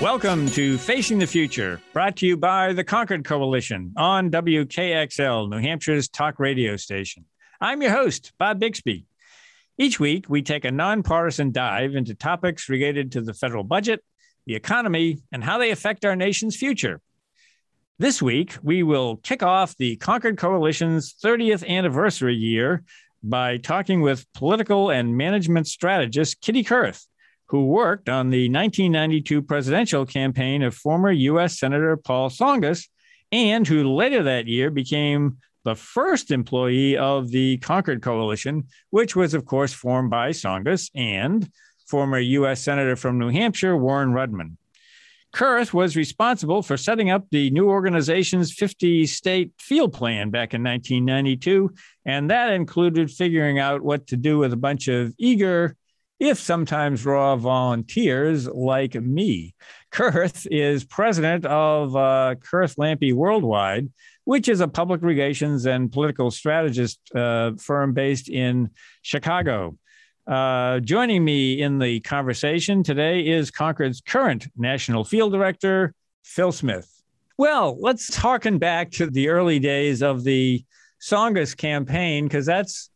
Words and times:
Welcome 0.00 0.50
to 0.50 0.76
Facing 0.76 1.18
the 1.18 1.26
Future, 1.26 1.80
brought 1.94 2.16
to 2.16 2.26
you 2.26 2.36
by 2.36 2.74
the 2.74 2.84
Concord 2.84 3.24
Coalition 3.24 3.94
on 3.96 4.30
WKXL, 4.30 5.48
New 5.48 5.56
Hampshire's 5.56 6.06
talk 6.06 6.38
radio 6.38 6.76
station. 6.76 7.24
I'm 7.62 7.80
your 7.80 7.92
host, 7.92 8.32
Bob 8.38 8.60
Bixby. 8.60 9.06
Each 9.78 9.98
week, 9.98 10.28
we 10.28 10.42
take 10.42 10.66
a 10.66 10.70
nonpartisan 10.70 11.50
dive 11.50 11.94
into 11.94 12.14
topics 12.14 12.68
related 12.68 13.12
to 13.12 13.22
the 13.22 13.32
federal 13.32 13.64
budget, 13.64 14.04
the 14.44 14.54
economy, 14.54 15.22
and 15.32 15.42
how 15.42 15.56
they 15.56 15.70
affect 15.70 16.04
our 16.04 16.14
nation's 16.14 16.56
future. 16.56 17.00
This 17.98 18.20
week, 18.20 18.54
we 18.62 18.82
will 18.82 19.16
kick 19.16 19.42
off 19.42 19.78
the 19.78 19.96
Concord 19.96 20.36
Coalition's 20.36 21.14
30th 21.24 21.66
anniversary 21.66 22.34
year 22.34 22.84
by 23.22 23.56
talking 23.56 24.02
with 24.02 24.30
political 24.34 24.90
and 24.90 25.16
management 25.16 25.66
strategist 25.66 26.42
Kitty 26.42 26.64
Kurth 26.64 27.06
who 27.48 27.66
worked 27.66 28.08
on 28.08 28.30
the 28.30 28.48
1992 28.48 29.42
presidential 29.42 30.04
campaign 30.04 30.62
of 30.62 30.74
former 30.74 31.10
U.S. 31.10 31.58
Senator 31.58 31.96
Paul 31.96 32.30
Tsongas, 32.30 32.88
and 33.32 33.66
who 33.66 33.94
later 33.94 34.22
that 34.24 34.46
year 34.46 34.70
became 34.70 35.38
the 35.64 35.74
first 35.74 36.30
employee 36.30 36.96
of 36.96 37.30
the 37.30 37.58
Concord 37.58 38.02
Coalition, 38.02 38.64
which 38.90 39.16
was, 39.16 39.34
of 39.34 39.44
course, 39.44 39.72
formed 39.72 40.10
by 40.10 40.30
Tsongas 40.30 40.90
and 40.94 41.50
former 41.86 42.18
U.S. 42.18 42.62
Senator 42.62 42.96
from 42.96 43.18
New 43.18 43.30
Hampshire, 43.30 43.76
Warren 43.76 44.12
Rudman. 44.12 44.56
Kurth 45.32 45.74
was 45.74 45.96
responsible 45.96 46.62
for 46.62 46.76
setting 46.76 47.10
up 47.10 47.26
the 47.30 47.50
new 47.50 47.68
organization's 47.68 48.52
50 48.52 49.06
state 49.06 49.52
field 49.58 49.92
plan 49.92 50.30
back 50.30 50.54
in 50.54 50.62
1992, 50.62 51.74
and 52.04 52.30
that 52.30 52.52
included 52.52 53.10
figuring 53.10 53.58
out 53.58 53.82
what 53.82 54.06
to 54.06 54.16
do 54.16 54.38
with 54.38 54.52
a 54.52 54.56
bunch 54.56 54.88
of 54.88 55.12
eager 55.18 55.76
if 56.18 56.38
sometimes 56.38 57.04
raw 57.04 57.36
volunteers 57.36 58.46
like 58.46 58.94
me. 58.94 59.54
Kurth 59.92 60.46
is 60.50 60.84
president 60.84 61.44
of 61.46 61.94
uh, 61.94 62.34
Kurth 62.38 62.76
Lampe 62.76 63.12
Worldwide, 63.12 63.90
which 64.24 64.48
is 64.48 64.60
a 64.60 64.68
public 64.68 65.02
relations 65.02 65.66
and 65.66 65.92
political 65.92 66.30
strategist 66.30 67.00
uh, 67.14 67.52
firm 67.58 67.92
based 67.92 68.28
in 68.28 68.70
Chicago. 69.02 69.76
Uh, 70.26 70.80
joining 70.80 71.24
me 71.24 71.60
in 71.60 71.78
the 71.78 72.00
conversation 72.00 72.82
today 72.82 73.20
is 73.20 73.50
Concord's 73.50 74.00
current 74.00 74.48
national 74.56 75.04
field 75.04 75.32
director, 75.32 75.94
Phil 76.24 76.50
Smith. 76.50 76.90
Well, 77.38 77.76
let's 77.80 78.16
harken 78.16 78.58
back 78.58 78.90
to 78.92 79.08
the 79.08 79.28
early 79.28 79.58
days 79.58 80.02
of 80.02 80.24
the 80.24 80.64
Tsongas 81.00 81.56
campaign, 81.56 82.24
because 82.24 82.46
that's 82.46 82.90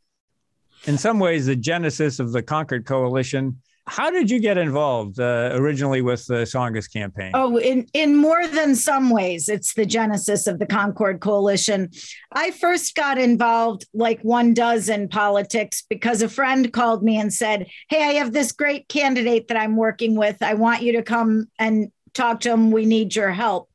in 0.86 0.98
some 0.98 1.19
ways 1.19 1.47
the 1.47 1.56
genesis 1.56 2.19
of 2.19 2.33
the 2.33 2.42
Concord 2.42 2.86
Coalition. 2.86 3.61
How 3.86 4.09
did 4.11 4.31
you 4.31 4.39
get 4.39 4.56
involved 4.56 5.19
uh, 5.19 5.50
originally 5.55 6.00
with 6.00 6.25
the 6.27 6.42
Tsongas 6.42 6.92
campaign? 6.92 7.33
Oh, 7.34 7.56
in, 7.56 7.89
in 7.92 8.14
more 8.14 8.47
than 8.47 8.77
some 8.77 9.11
ways, 9.11 9.48
it's 9.48 9.75
the 9.75 9.86
genesis 9.86 10.47
of 10.47 10.61
the 10.61 10.67
Concord 10.67 11.20
Coalition. 11.20 11.91
I 12.31 12.53
first 12.53 12.95
got 12.95 13.19
involved 13.19 13.86
like 13.92 14.20
one 14.20 14.55
does 14.55 14.89
in 14.89 15.08
politics 15.08 15.83
because 15.89 16.23
a 16.23 16.28
friend 16.28 16.73
called 16.73 17.03
me 17.03 17.19
and 17.19 17.33
said, 17.33 17.67
Hey, 17.89 18.05
I 18.05 18.12
have 18.12 18.33
this 18.33 18.53
great 18.53 18.86
candidate 18.89 19.48
that 19.48 19.56
I'm 19.56 19.77
working 19.77 20.14
with. 20.14 20.41
I 20.41 20.55
want 20.55 20.83
you 20.83 20.92
to 20.92 21.02
come 21.02 21.48
and 21.58 21.90
talk 22.14 22.40
to 22.40 22.51
him. 22.51 22.70
We 22.70 22.86
need 22.86 23.17
your 23.17 23.33
help. 23.33 23.70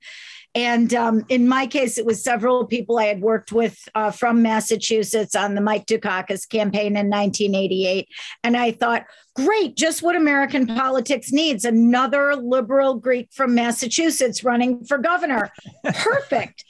And 0.55 0.93
um, 0.93 1.25
in 1.27 1.49
my 1.49 1.67
case, 1.67 1.97
it 1.97 2.05
was 2.05 2.23
several 2.23 2.65
people 2.65 2.97
I 2.97 3.05
had 3.05 3.21
worked 3.21 3.51
with 3.51 3.77
uh, 3.93 4.09
from 4.11 4.41
Massachusetts 4.41 5.35
on 5.35 5.53
the 5.53 5.61
Mike 5.61 5.85
Dukakis 5.85 6.47
campaign 6.47 6.95
in 6.95 7.09
1988. 7.09 8.07
And 8.41 8.55
I 8.55 8.71
thought, 8.71 9.05
great, 9.35 9.75
just 9.75 10.01
what 10.01 10.15
American 10.15 10.65
politics 10.65 11.33
needs 11.33 11.65
another 11.65 12.37
liberal 12.37 12.95
Greek 12.95 13.27
from 13.33 13.53
Massachusetts 13.53 14.45
running 14.45 14.85
for 14.85 14.97
governor. 14.97 15.51
Perfect. 15.83 16.63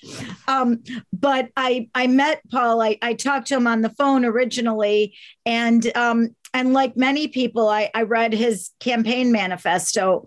um, 0.47 0.83
but 1.13 1.49
I, 1.55 1.87
I 1.93 2.07
met 2.07 2.41
Paul, 2.51 2.81
I, 2.81 2.97
I 3.03 3.13
talked 3.13 3.47
to 3.47 3.55
him 3.55 3.67
on 3.67 3.81
the 3.81 3.91
phone 3.91 4.25
originally. 4.25 5.15
And 5.45 5.95
um, 5.95 6.35
and 6.55 6.71
like 6.71 6.95
many 6.95 7.27
people, 7.27 7.67
I, 7.67 7.91
I 7.93 8.03
read 8.03 8.31
his 8.31 8.71
campaign 8.79 9.29
manifesto 9.29 10.23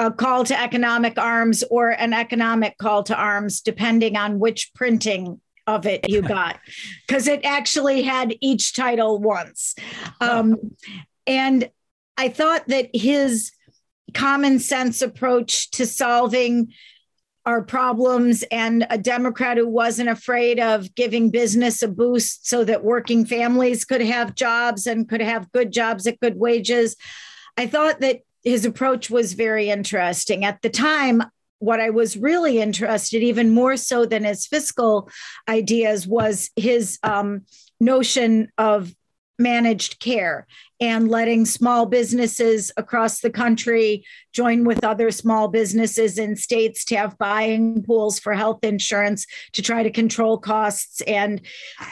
a 0.00 0.10
call 0.10 0.44
to 0.44 0.58
economic 0.58 1.18
arms 1.18 1.62
or 1.70 1.90
an 1.90 2.14
economic 2.14 2.78
call 2.78 3.02
to 3.02 3.14
arms, 3.14 3.60
depending 3.60 4.16
on 4.16 4.38
which 4.38 4.72
printing 4.74 5.38
of 5.66 5.86
it 5.86 6.08
you 6.08 6.22
got, 6.36 6.58
because 7.06 7.28
it 7.28 7.44
actually 7.44 8.00
had 8.00 8.34
each 8.40 8.74
title 8.74 9.18
once. 9.18 9.74
Um, 10.22 10.56
and 11.26 11.68
I 12.16 12.30
thought 12.30 12.66
that 12.68 12.88
his 12.94 13.52
common 14.14 14.58
sense 14.58 15.02
approach 15.02 15.70
to 15.72 15.86
solving 15.86 16.72
our 17.44 17.62
problems 17.62 18.42
and 18.50 18.86
a 18.88 18.96
Democrat 18.96 19.58
who 19.58 19.68
wasn't 19.68 20.08
afraid 20.08 20.58
of 20.58 20.94
giving 20.94 21.30
business 21.30 21.82
a 21.82 21.88
boost 21.88 22.48
so 22.48 22.64
that 22.64 22.84
working 22.84 23.26
families 23.26 23.84
could 23.84 24.00
have 24.00 24.34
jobs 24.34 24.86
and 24.86 25.08
could 25.08 25.20
have 25.20 25.52
good 25.52 25.72
jobs 25.72 26.06
at 26.06 26.20
good 26.20 26.36
wages. 26.36 26.96
I 27.56 27.66
thought 27.66 28.00
that 28.00 28.20
his 28.44 28.64
approach 28.64 29.10
was 29.10 29.34
very 29.34 29.70
interesting. 29.70 30.44
At 30.44 30.62
the 30.62 30.70
time, 30.70 31.22
what 31.58 31.80
I 31.80 31.90
was 31.90 32.16
really 32.16 32.60
interested, 32.60 33.22
even 33.22 33.50
more 33.50 33.76
so 33.76 34.06
than 34.06 34.24
his 34.24 34.46
fiscal 34.46 35.10
ideas, 35.48 36.06
was 36.06 36.50
his 36.56 36.98
um, 37.02 37.42
notion 37.78 38.50
of 38.56 38.94
managed 39.40 39.98
care 39.98 40.46
and 40.80 41.08
letting 41.08 41.44
small 41.44 41.84
businesses 41.84 42.72
across 42.76 43.20
the 43.20 43.30
country 43.30 44.04
join 44.32 44.64
with 44.64 44.82
other 44.82 45.10
small 45.10 45.48
businesses 45.48 46.18
in 46.18 46.36
states 46.36 46.84
to 46.86 46.96
have 46.96 47.18
buying 47.18 47.82
pools 47.82 48.18
for 48.18 48.32
health 48.32 48.60
insurance 48.62 49.26
to 49.52 49.60
try 49.60 49.82
to 49.82 49.90
control 49.90 50.38
costs 50.38 51.02
and 51.02 51.42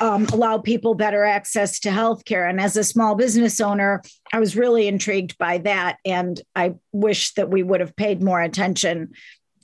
um, 0.01 0.27
allow 0.33 0.57
people 0.57 0.95
better 0.95 1.25
access 1.25 1.81
to 1.81 1.91
health 1.91 2.25
care. 2.25 2.47
And 2.47 2.61
as 2.61 2.77
a 2.77 2.85
small 2.85 3.15
business 3.15 3.61
owner, 3.61 4.03
I 4.33 4.41
was 4.41 4.57
really 4.57 4.89
intrigued 4.89 5.37
by 5.37 5.59
that. 5.59 5.99
And 6.05 6.41
I 6.55 6.75
wish 6.93 7.35
that 7.35 7.51
we 7.51 7.63
would 7.63 7.81
have 7.81 7.97
paid 7.97 8.23
more 8.23 8.41
attention 8.41 9.13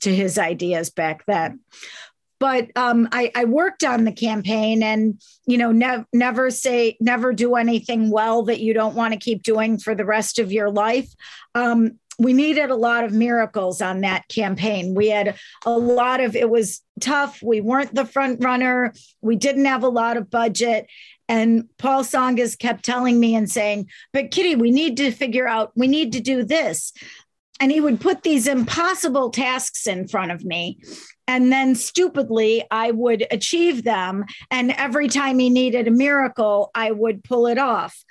to 0.01 0.15
his 0.15 0.37
ideas 0.39 0.91
back 0.91 1.25
then 1.27 1.61
but 2.39 2.69
um, 2.77 3.09
I, 3.13 3.31
I, 3.35 3.45
worked 3.45 3.85
on 3.85 4.05
the 4.05 4.13
campaign 4.13 4.83
and 4.83 5.21
you 5.47 5.57
know 5.57 5.73
ne- 5.73 6.05
never 6.13 6.51
say 6.51 6.97
never 7.01 7.33
do 7.33 7.55
anything 7.55 8.11
well 8.11 8.43
that 8.45 8.61
you 8.61 8.75
don't 8.75 8.95
want 8.95 9.13
to 9.13 9.19
keep 9.19 9.43
doing 9.43 9.79
for 9.79 9.95
the 9.95 10.05
rest 10.05 10.39
of 10.39 10.53
your 10.53 10.71
life. 10.71 11.13
Um, 11.55 11.99
we 12.19 12.33
needed 12.33 12.71
a 12.71 12.77
lot 12.77 13.05
of 13.05 13.13
miracles 13.13 13.81
on 13.81 14.03
that 14.03 14.29
campaign. 14.29 14.95
We 14.95 15.09
had 15.09 15.37
a 15.67 15.77
lot 15.77 16.21
of 16.21 16.37
it 16.37 16.49
was 16.49 16.81
tough. 17.01 17.43
We 17.43 17.61
weren't 17.61 17.95
the 17.95 18.05
front 18.05 18.43
runner. 18.45 18.93
We 19.21 19.37
didn't 19.37 19.65
have 19.65 19.83
a 19.83 19.89
lot 19.89 20.17
of 20.17 20.31
budget. 20.31 20.87
And 21.27 21.71
paul 21.79 22.05
Tsongas 22.05 22.59
kept 22.59 22.85
telling 22.85 23.19
me 23.19 23.35
and 23.35 23.51
saying 23.51 23.89
but 24.13 24.31
kitty 24.31 24.57
we 24.57 24.71
need 24.71 24.99
to 24.99 25.11
figure 25.11 25.49
out 25.49 25.73
we 25.75 25.89
need 25.89 26.13
to 26.13 26.21
do 26.21 26.45
this 26.45 26.93
and 27.61 27.71
he 27.71 27.81
would 27.81 28.01
put 28.01 28.23
these 28.23 28.47
impossible 28.47 29.31
tasks 29.31 29.87
in 29.87 30.09
front 30.09 30.33
of 30.33 30.45
me 30.45 30.79
and 31.27 31.51
then 31.51 31.75
stupidly 31.75 32.65
I 32.71 32.91
would 32.91 33.27
achieve 33.31 33.85
them. 33.85 34.25
And 34.51 34.73
every 34.73 35.09
time 35.09 35.39
he 35.39 35.51
needed 35.51 35.89
a 35.89 35.93
miracle, 35.93 36.71
I 36.75 36.91
would 36.91 37.25
pull 37.25 37.47
it 37.47 37.59
off. 37.59 38.05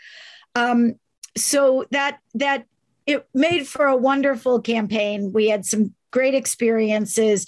Um, 0.56 0.95
so 1.35 1.85
that 1.91 2.19
that 2.35 2.65
it 3.06 3.27
made 3.33 3.67
for 3.67 3.85
a 3.85 3.97
wonderful 3.97 4.62
campaign. 4.62 5.31
We 5.33 5.50
had 5.50 5.65
some 5.65 5.94
great 6.12 6.35
experiences. 6.35 7.45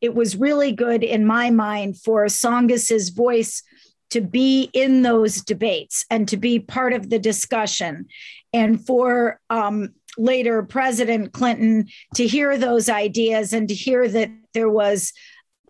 It 0.00 0.14
was 0.14 0.36
really 0.36 0.72
good 0.72 1.02
in 1.02 1.26
my 1.26 1.50
mind 1.50 1.98
for 1.98 2.26
Tsongas's 2.26 3.10
voice 3.10 3.62
to 4.10 4.20
be 4.20 4.70
in 4.72 5.02
those 5.02 5.42
debates 5.42 6.06
and 6.08 6.28
to 6.28 6.36
be 6.36 6.60
part 6.60 6.92
of 6.92 7.10
the 7.10 7.18
discussion, 7.18 8.06
and 8.52 8.84
for 8.86 9.40
um, 9.50 9.92
later 10.18 10.62
President 10.62 11.32
Clinton 11.32 11.86
to 12.14 12.26
hear 12.26 12.56
those 12.56 12.88
ideas 12.88 13.52
and 13.52 13.68
to 13.68 13.74
hear 13.74 14.08
that 14.08 14.30
there 14.54 14.70
was 14.70 15.12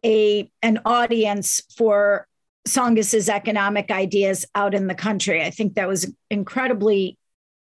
a 0.04 0.50
an 0.62 0.80
audience 0.84 1.62
for 1.76 2.26
Tsongas's 2.66 3.28
economic 3.28 3.90
ideas 3.90 4.44
out 4.54 4.74
in 4.74 4.86
the 4.86 4.94
country. 4.94 5.42
I 5.42 5.50
think 5.50 5.74
that 5.74 5.88
was 5.88 6.12
incredibly, 6.30 7.18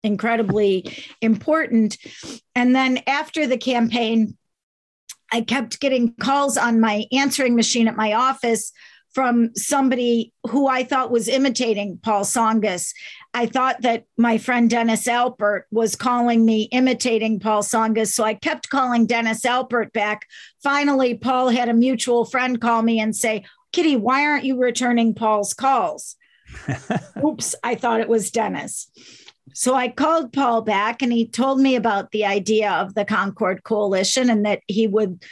incredibly 0.02 0.84
important. 1.20 1.98
And 2.54 2.74
then 2.74 3.00
after 3.06 3.46
the 3.46 3.58
campaign, 3.58 4.36
I 5.32 5.40
kept 5.40 5.80
getting 5.80 6.14
calls 6.14 6.56
on 6.56 6.80
my 6.80 7.06
answering 7.12 7.56
machine 7.56 7.88
at 7.88 7.96
my 7.96 8.12
office 8.12 8.72
from 9.14 9.54
somebody 9.54 10.32
who 10.48 10.66
I 10.66 10.82
thought 10.82 11.12
was 11.12 11.28
imitating 11.28 11.98
Paul 12.02 12.24
Tsongas. 12.24 12.92
I 13.32 13.46
thought 13.46 13.82
that 13.82 14.04
my 14.18 14.38
friend 14.38 14.68
Dennis 14.68 15.06
Alpert 15.06 15.62
was 15.70 15.94
calling 15.94 16.44
me 16.44 16.62
imitating 16.72 17.38
Paul 17.38 17.62
Tsongas. 17.62 18.12
So 18.12 18.24
I 18.24 18.34
kept 18.34 18.70
calling 18.70 19.06
Dennis 19.06 19.42
Alpert 19.42 19.92
back. 19.92 20.26
Finally, 20.62 21.18
Paul 21.18 21.48
had 21.48 21.68
a 21.68 21.74
mutual 21.74 22.24
friend 22.24 22.60
call 22.60 22.82
me 22.82 22.98
and 22.98 23.14
say, 23.14 23.44
Kitty, 23.72 23.96
why 23.96 24.26
aren't 24.26 24.44
you 24.44 24.58
returning 24.58 25.14
Paul's 25.14 25.54
calls? 25.54 26.16
Oops, 27.24 27.54
I 27.62 27.76
thought 27.76 28.00
it 28.00 28.08
was 28.08 28.30
Dennis. 28.30 28.90
So 29.52 29.74
I 29.74 29.88
called 29.88 30.32
Paul 30.32 30.62
back 30.62 31.02
and 31.02 31.12
he 31.12 31.28
told 31.28 31.60
me 31.60 31.76
about 31.76 32.10
the 32.10 32.24
idea 32.24 32.72
of 32.72 32.94
the 32.94 33.04
Concord 33.04 33.62
Coalition 33.62 34.28
and 34.28 34.44
that 34.44 34.62
he 34.66 34.88
would 34.88 35.22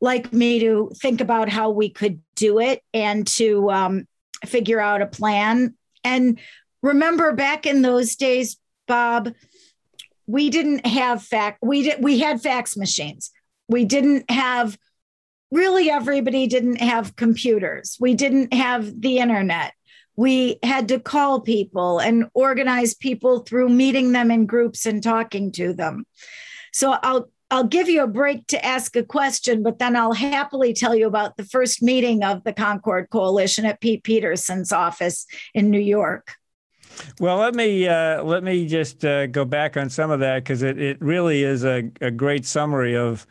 like 0.00 0.32
me 0.32 0.60
to 0.60 0.92
think 1.00 1.20
about 1.20 1.48
how 1.48 1.70
we 1.70 1.90
could 1.90 2.20
do 2.36 2.60
it 2.60 2.82
and 2.94 3.26
to 3.26 3.70
um, 3.70 4.08
figure 4.44 4.80
out 4.80 5.02
a 5.02 5.06
plan. 5.06 5.74
And 6.04 6.38
remember 6.82 7.32
back 7.32 7.66
in 7.66 7.82
those 7.82 8.16
days, 8.16 8.56
Bob, 8.86 9.32
we 10.26 10.50
didn't 10.50 10.86
have 10.86 11.22
fact 11.22 11.58
we 11.62 11.82
did 11.82 12.02
we 12.02 12.18
had 12.18 12.42
fax 12.42 12.76
machines. 12.76 13.30
We 13.68 13.84
didn't 13.84 14.30
have 14.30 14.78
really 15.50 15.90
everybody 15.90 16.46
didn't 16.46 16.76
have 16.76 17.16
computers. 17.16 17.96
We 17.98 18.14
didn't 18.14 18.52
have 18.52 19.00
the 19.00 19.18
internet. 19.18 19.72
We 20.16 20.58
had 20.62 20.88
to 20.88 21.00
call 21.00 21.40
people 21.40 21.98
and 22.00 22.26
organize 22.34 22.94
people 22.94 23.40
through 23.40 23.70
meeting 23.70 24.12
them 24.12 24.30
in 24.30 24.46
groups 24.46 24.84
and 24.84 25.02
talking 25.02 25.52
to 25.52 25.72
them. 25.72 26.04
So 26.72 26.96
I'll 27.02 27.30
I'll 27.50 27.64
give 27.64 27.88
you 27.88 28.02
a 28.02 28.06
break 28.06 28.46
to 28.48 28.64
ask 28.64 28.94
a 28.94 29.02
question, 29.02 29.62
but 29.62 29.78
then 29.78 29.96
I'll 29.96 30.12
happily 30.12 30.74
tell 30.74 30.94
you 30.94 31.06
about 31.06 31.36
the 31.36 31.44
first 31.44 31.82
meeting 31.82 32.22
of 32.22 32.44
the 32.44 32.52
Concord 32.52 33.08
Coalition 33.10 33.64
at 33.64 33.80
Pete 33.80 34.04
Peterson's 34.04 34.70
office 34.70 35.26
in 35.54 35.70
New 35.70 35.80
York. 35.80 36.32
Well, 37.20 37.38
let 37.38 37.54
me 37.54 37.86
uh, 37.86 38.22
let 38.22 38.42
me 38.42 38.66
just 38.66 39.04
uh, 39.04 39.26
go 39.26 39.44
back 39.44 39.76
on 39.76 39.88
some 39.88 40.10
of 40.10 40.20
that 40.20 40.42
because 40.42 40.62
it, 40.62 40.80
it 40.80 41.00
really 41.00 41.42
is 41.42 41.64
a, 41.64 41.90
a 42.00 42.10
great 42.10 42.44
summary 42.44 42.96
of 42.96 43.26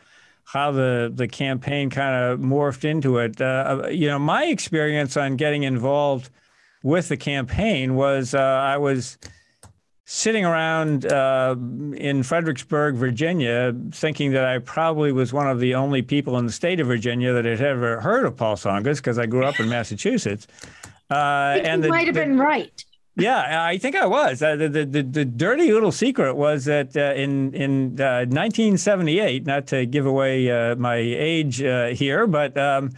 how 0.46 0.72
the 0.72 1.12
the 1.13 1.28
campaign 1.28 1.90
kind 1.90 2.16
of 2.16 2.40
morphed 2.40 2.86
into 2.86 3.18
it. 3.18 3.40
Uh, 3.42 3.88
you 3.92 4.08
know, 4.08 4.20
my 4.20 4.46
experience 4.46 5.18
on 5.18 5.36
getting 5.36 5.63
involved 5.63 6.30
with 6.81 7.10
the 7.10 7.18
campaign 7.18 7.96
was 7.96 8.34
uh, 8.34 8.40
I 8.40 8.78
was 8.78 9.18
sitting 10.09 10.45
around 10.45 11.06
uh, 11.06 11.54
in 11.98 12.24
Fredericksburg, 12.24 12.95
Virginia, 12.95 13.75
thinking 13.92 14.31
that 14.31 14.45
I 14.45 14.59
probably 14.59 15.12
was 15.12 15.33
one 15.33 15.50
of 15.50 15.59
the 15.59 15.75
only 15.75 16.01
people 16.01 16.38
in 16.38 16.45
the 16.45 16.51
state 16.51 16.80
of 16.80 16.88
Virginia 16.88 17.33
that 17.33 17.44
had 17.44 17.59
ever 17.59 18.00
heard 18.00 18.25
of 18.25 18.38
Paul 18.38 18.56
Tsongas 18.56 18.98
because 18.98 19.19
I 19.19 19.25
grew 19.25 19.44
up 19.44 19.59
in 19.59 19.68
Massachusetts. 19.68 20.48
Uh, 21.12 21.59
and 21.62 21.83
you 21.83 21.89
might 21.89 22.06
have 22.06 22.15
been 22.15 22.38
right. 22.38 22.86
Yeah, 23.18 23.65
I 23.65 23.77
think 23.77 23.98
I 23.98 24.06
was. 24.06 24.42
Uh, 24.42 24.56
the, 24.56 24.69
the, 24.69 25.04
the 25.04 25.25
dirty 25.25 25.74
little 25.74 25.92
secret 25.92 26.36
was 26.36 26.65
that 26.65 26.95
uh, 26.95 27.13
in 27.13 27.53
in 27.53 27.95
1978, 27.98 29.42
uh, 29.42 29.51
not 29.51 29.68
to 29.68 29.86
give 29.86 30.06
away 30.06 30.50
uh, 30.50 30.75
my 30.77 30.95
age 30.95 31.62
uh, 31.62 31.88
here, 31.88 32.27
but 32.27 32.57
um, 32.57 32.92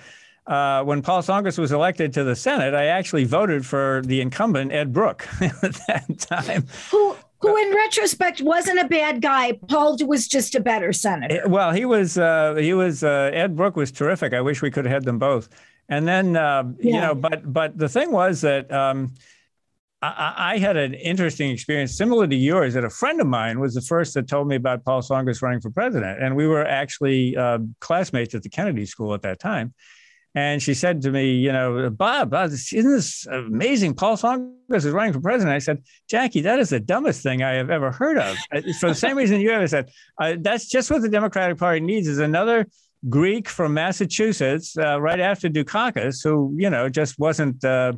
uh, 0.50 0.84
when 0.84 1.04
Paul 1.04 1.22
Tsongas 1.22 1.60
was 1.60 1.72
elected 1.72 2.12
to 2.14 2.24
the 2.24 2.36
Senate, 2.36 2.74
I 2.74 2.86
actually 2.86 3.24
voted 3.24 3.66
for 3.66 4.02
the 4.06 4.20
incumbent 4.20 4.72
Ed 4.72 4.92
Brooke 4.92 5.28
at 5.42 5.80
that 5.88 6.18
time. 6.20 6.66
Who, 6.90 7.16
who 7.40 7.56
in 7.56 7.74
retrospect 7.74 8.42
wasn't 8.42 8.80
a 8.80 8.88
bad 8.88 9.22
guy. 9.22 9.54
Paul 9.68 9.98
was 10.08 10.28
just 10.28 10.56
a 10.56 10.60
better 10.60 10.92
senator. 10.92 11.44
Eh, 11.46 11.48
well, 11.48 11.72
he 11.72 11.86
was. 11.86 12.18
Uh, 12.18 12.56
he 12.56 12.74
was. 12.74 13.04
Uh, 13.04 13.30
Ed 13.32 13.56
Brooke 13.56 13.76
was 13.76 13.92
terrific. 13.92 14.34
I 14.34 14.42
wish 14.42 14.64
we 14.64 14.72
could 14.72 14.86
have 14.86 14.92
had 14.92 15.04
them 15.06 15.20
both. 15.20 15.50
And 15.88 16.08
then, 16.08 16.36
uh, 16.36 16.64
yeah. 16.80 16.94
you 16.94 17.02
know, 17.02 17.16
but 17.16 17.54
but 17.54 17.78
the 17.78 17.88
thing 17.88 18.12
was 18.12 18.42
that. 18.42 18.72
Um, 18.72 19.14
I, 20.02 20.54
I, 20.54 20.58
had 20.60 20.78
an 20.78 20.94
interesting 20.94 21.52
experience 21.52 21.98
similar 21.98 22.26
to 22.26 22.36
yours 22.36 22.74
that 22.76 22.86
a 22.86 22.90
friend 22.90 23.20
of 23.20 23.28
mine 23.28 23.60
was 23.60 23.74
the 23.74 23.82
first 23.82 24.14
that 24.14 24.30
told 24.30 24.48
me 24.48 24.56
about 24.56 24.86
Paul 24.86 25.02
Tsongas 25.02 25.42
running 25.42 25.60
for 25.60 25.72
president. 25.72 26.24
And 26.24 26.38
we 26.38 26.48
were 26.48 26.66
actually 26.66 27.36
uh, 27.36 27.60
classmates 27.82 28.34
at 28.34 28.42
the 28.42 28.48
Kennedy 28.48 28.86
School 28.86 29.14
at 29.14 29.24
that 29.24 29.42
time. 29.42 29.74
And 30.36 30.62
she 30.62 30.74
said 30.74 31.02
to 31.02 31.12
me, 31.12 31.34
you 31.34 31.52
know, 31.52 31.90
Bob, 31.90 32.34
isn't 32.34 32.72
this 32.72 33.26
amazing? 33.26 33.96
Paul 33.96 34.16
Tsongas 34.16 34.86
is 34.86 34.88
running 34.88 35.14
for 35.14 35.22
president. 35.22 35.56
I 35.56 35.60
said, 35.60 35.84
Jackie, 36.08 36.42
that 36.42 36.60
is 36.60 36.70
the 36.70 36.80
dumbest 36.80 37.24
thing 37.24 37.42
I 37.42 37.54
have 37.54 37.72
ever 37.72 37.92
heard 37.92 38.18
of. 38.18 38.38
for 38.80 38.90
the 38.90 38.96
same 38.96 39.18
reason 39.18 39.42
you 39.42 39.50
have 39.50 39.68
said, 39.70 39.90
uh, 40.22 40.36
that's 40.40 40.68
just 40.68 40.92
what 40.92 41.02
the 41.02 41.10
Democratic 41.10 41.58
Party 41.58 41.80
needs 41.80 42.08
is 42.08 42.20
another 42.20 42.68
Greek 43.08 43.50
from 43.50 43.74
Massachusetts 43.74 44.78
uh, 44.78 45.02
right 45.02 45.20
after 45.20 45.50
Dukakis, 45.50 46.24
who, 46.24 46.54
you 46.58 46.70
know, 46.70 46.90
just 46.90 47.18
wasn't, 47.18 47.64
uh, 47.64 47.94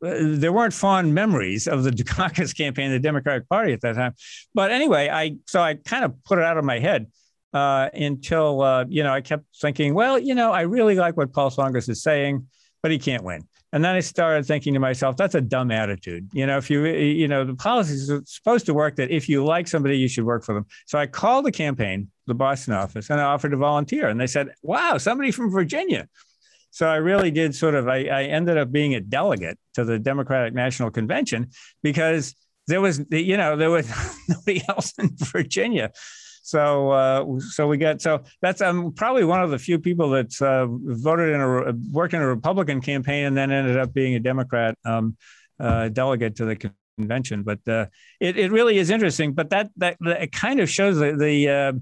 there 0.00 0.52
weren't 0.52 0.74
fond 0.74 1.12
memories 1.12 1.66
of 1.66 1.82
the 1.82 1.90
Dukakis 1.90 2.56
campaign, 2.56 2.92
the 2.92 3.00
Democratic 3.00 3.48
Party 3.48 3.72
at 3.72 3.80
that 3.80 3.96
time. 3.96 4.14
But 4.54 4.70
anyway, 4.70 5.08
I, 5.08 5.36
so 5.46 5.60
I 5.60 5.74
kind 5.74 6.04
of 6.04 6.22
put 6.24 6.38
it 6.38 6.44
out 6.44 6.56
of 6.56 6.64
my 6.64 6.78
head 6.78 7.08
uh, 7.54 7.88
until 7.94 8.60
uh, 8.60 8.84
you 8.88 9.02
know 9.02 9.12
I 9.12 9.22
kept 9.22 9.44
thinking, 9.60 9.94
well, 9.94 10.18
you 10.18 10.34
know, 10.34 10.52
I 10.52 10.62
really 10.62 10.96
like 10.96 11.16
what 11.16 11.32
Paul 11.32 11.50
Tsongas 11.50 11.88
is 11.88 12.02
saying, 12.02 12.46
but 12.82 12.90
he 12.90 12.98
can't 12.98 13.24
win. 13.24 13.42
And 13.72 13.84
then 13.84 13.96
I 13.96 14.00
started 14.00 14.46
thinking 14.46 14.72
to 14.74 14.78
myself, 14.78 15.16
that's 15.16 15.34
a 15.34 15.40
dumb 15.40 15.72
attitude. 15.72 16.28
You 16.32 16.46
know, 16.46 16.58
if 16.58 16.70
you, 16.70 16.84
you 16.86 17.26
know, 17.26 17.44
the 17.44 17.56
policy 17.56 17.94
is 17.94 18.08
supposed 18.26 18.66
to 18.66 18.74
work 18.74 18.94
that 18.96 19.10
if 19.10 19.28
you 19.28 19.44
like 19.44 19.66
somebody, 19.66 19.98
you 19.98 20.06
should 20.06 20.24
work 20.24 20.44
for 20.44 20.54
them. 20.54 20.64
So 20.86 20.96
I 20.96 21.06
called 21.06 21.44
the 21.44 21.50
campaign, 21.50 22.08
the 22.28 22.34
Boston 22.34 22.74
office, 22.74 23.10
and 23.10 23.20
I 23.20 23.24
offered 23.24 23.50
to 23.50 23.56
volunteer. 23.56 24.06
And 24.06 24.20
they 24.20 24.28
said, 24.28 24.50
wow, 24.62 24.96
somebody 24.98 25.32
from 25.32 25.50
Virginia. 25.50 26.08
So 26.70 26.86
I 26.86 26.96
really 26.96 27.32
did 27.32 27.52
sort 27.52 27.74
of, 27.74 27.88
I, 27.88 28.04
I 28.04 28.22
ended 28.24 28.58
up 28.58 28.70
being 28.70 28.94
a 28.94 29.00
delegate 29.00 29.58
to 29.74 29.84
the 29.84 29.98
Democratic 29.98 30.54
National 30.54 30.92
Convention 30.92 31.50
because 31.82 32.36
there 32.68 32.80
was, 32.80 33.04
you 33.10 33.36
know, 33.36 33.56
there 33.56 33.70
was 33.72 33.88
nobody 34.28 34.62
else 34.68 34.92
in 34.98 35.10
Virginia. 35.16 35.90
So 36.44 36.90
uh, 36.90 37.40
so 37.40 37.66
we 37.66 37.78
get 37.78 38.02
so 38.02 38.22
that's 38.42 38.60
I'm 38.60 38.92
probably 38.92 39.24
one 39.24 39.42
of 39.42 39.50
the 39.50 39.58
few 39.58 39.78
people 39.78 40.10
that's 40.10 40.42
uh, 40.42 40.66
voted 40.68 41.34
in 41.34 41.40
a 41.40 41.72
worked 41.90 42.12
in 42.12 42.20
a 42.20 42.26
Republican 42.26 42.82
campaign 42.82 43.24
and 43.24 43.34
then 43.34 43.50
ended 43.50 43.78
up 43.78 43.94
being 43.94 44.14
a 44.14 44.20
Democrat 44.20 44.76
um, 44.84 45.16
uh, 45.58 45.88
delegate 45.88 46.36
to 46.36 46.44
the 46.44 46.70
convention. 46.98 47.44
But 47.44 47.66
uh, 47.66 47.86
it 48.20 48.36
it 48.36 48.52
really 48.52 48.76
is 48.76 48.90
interesting. 48.90 49.32
But 49.32 49.48
that 49.50 49.70
that, 49.78 49.96
that 50.00 50.22
it 50.24 50.32
kind 50.32 50.60
of 50.60 50.68
shows 50.68 50.98
the 50.98 51.16
the 51.16 51.48
uh, 51.48 51.72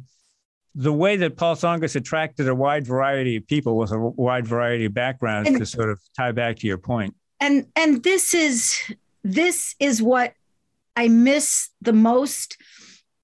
the 0.76 0.92
way 0.92 1.16
that 1.16 1.36
Paul 1.36 1.56
Tsongas 1.56 1.96
attracted 1.96 2.46
a 2.46 2.54
wide 2.54 2.86
variety 2.86 3.34
of 3.34 3.46
people 3.48 3.76
with 3.76 3.90
a 3.90 3.98
wide 3.98 4.46
variety 4.46 4.84
of 4.84 4.94
backgrounds 4.94 5.48
and, 5.48 5.58
to 5.58 5.66
sort 5.66 5.90
of 5.90 6.00
tie 6.16 6.30
back 6.30 6.58
to 6.58 6.68
your 6.68 6.78
point. 6.78 7.16
And 7.40 7.66
and 7.74 8.00
this 8.04 8.32
is 8.32 8.78
this 9.24 9.74
is 9.80 10.00
what 10.00 10.34
I 10.94 11.08
miss 11.08 11.70
the 11.80 11.92
most 11.92 12.58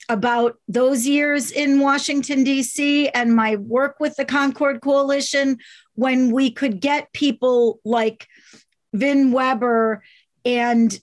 about 0.09 0.57
those 0.69 1.07
years 1.07 1.51
in 1.51 1.81
Washington, 1.81 2.45
D.C., 2.45 3.09
and 3.11 3.35
my 3.35 3.57
work 3.57 3.97
with 4.01 4.17
the 4.17 4.25
Concord 4.25 4.81
Coalition 4.81 5.59
when 5.95 6.31
we 6.31 6.51
could 6.51 6.81
get 6.81 7.13
people 7.13 7.81
like 7.85 8.27
Vin 8.93 9.33
Weber 9.33 10.03
and 10.45 10.99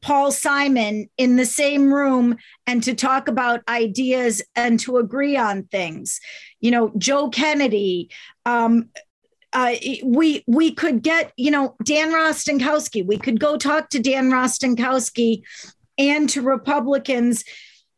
Paul 0.00 0.30
Simon 0.30 1.08
in 1.16 1.36
the 1.36 1.46
same 1.46 1.92
room 1.92 2.36
and 2.66 2.82
to 2.84 2.94
talk 2.94 3.28
about 3.28 3.62
ideas 3.68 4.42
and 4.54 4.78
to 4.80 4.98
agree 4.98 5.36
on 5.36 5.64
things. 5.64 6.20
You 6.60 6.70
know, 6.70 6.92
Joe 6.98 7.30
Kennedy. 7.30 8.10
Um, 8.44 8.90
uh, 9.54 9.74
we 10.04 10.44
we 10.46 10.70
could 10.70 11.02
get 11.02 11.32
you 11.36 11.50
know 11.50 11.74
Dan 11.82 12.10
Rostenkowski. 12.10 13.04
We 13.06 13.16
could 13.16 13.40
go 13.40 13.56
talk 13.56 13.88
to 13.90 13.98
Dan 13.98 14.30
Rostenkowski 14.30 15.42
and 15.96 16.28
to 16.28 16.42
Republicans 16.42 17.44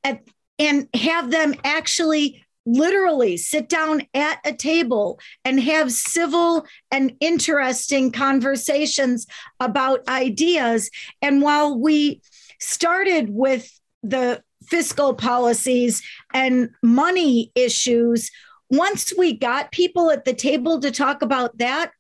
at, 0.05 0.23
and 0.59 0.89
have 0.95 1.31
them 1.31 1.55
actually 1.65 2.45
literally 2.67 3.37
sit 3.37 3.69
down 3.69 4.03
at 4.15 4.39
a 4.45 4.53
table 4.53 5.19
and 5.45 5.61
have 5.61 5.91
civil 5.93 6.67
and 6.91 7.15
interesting 7.21 8.13
conversations 8.13 9.27
about 9.59 10.07
ideas. 10.09 10.91
And 11.23 11.43
while 11.43 11.79
we 11.79 12.21
started 12.61 13.31
with 13.31 13.81
the 14.03 14.43
fiscal 14.65 15.15
policies 15.15 16.03
and 16.33 16.71
money 16.83 17.51
issues, 17.55 18.31
once 18.69 19.13
we 19.17 19.37
got 19.37 19.73
people 19.73 20.11
at 20.11 20.25
the 20.25 20.35
table 20.35 20.81
to 20.81 20.91
talk 20.91 21.23
about 21.23 21.59
that, 21.59 21.93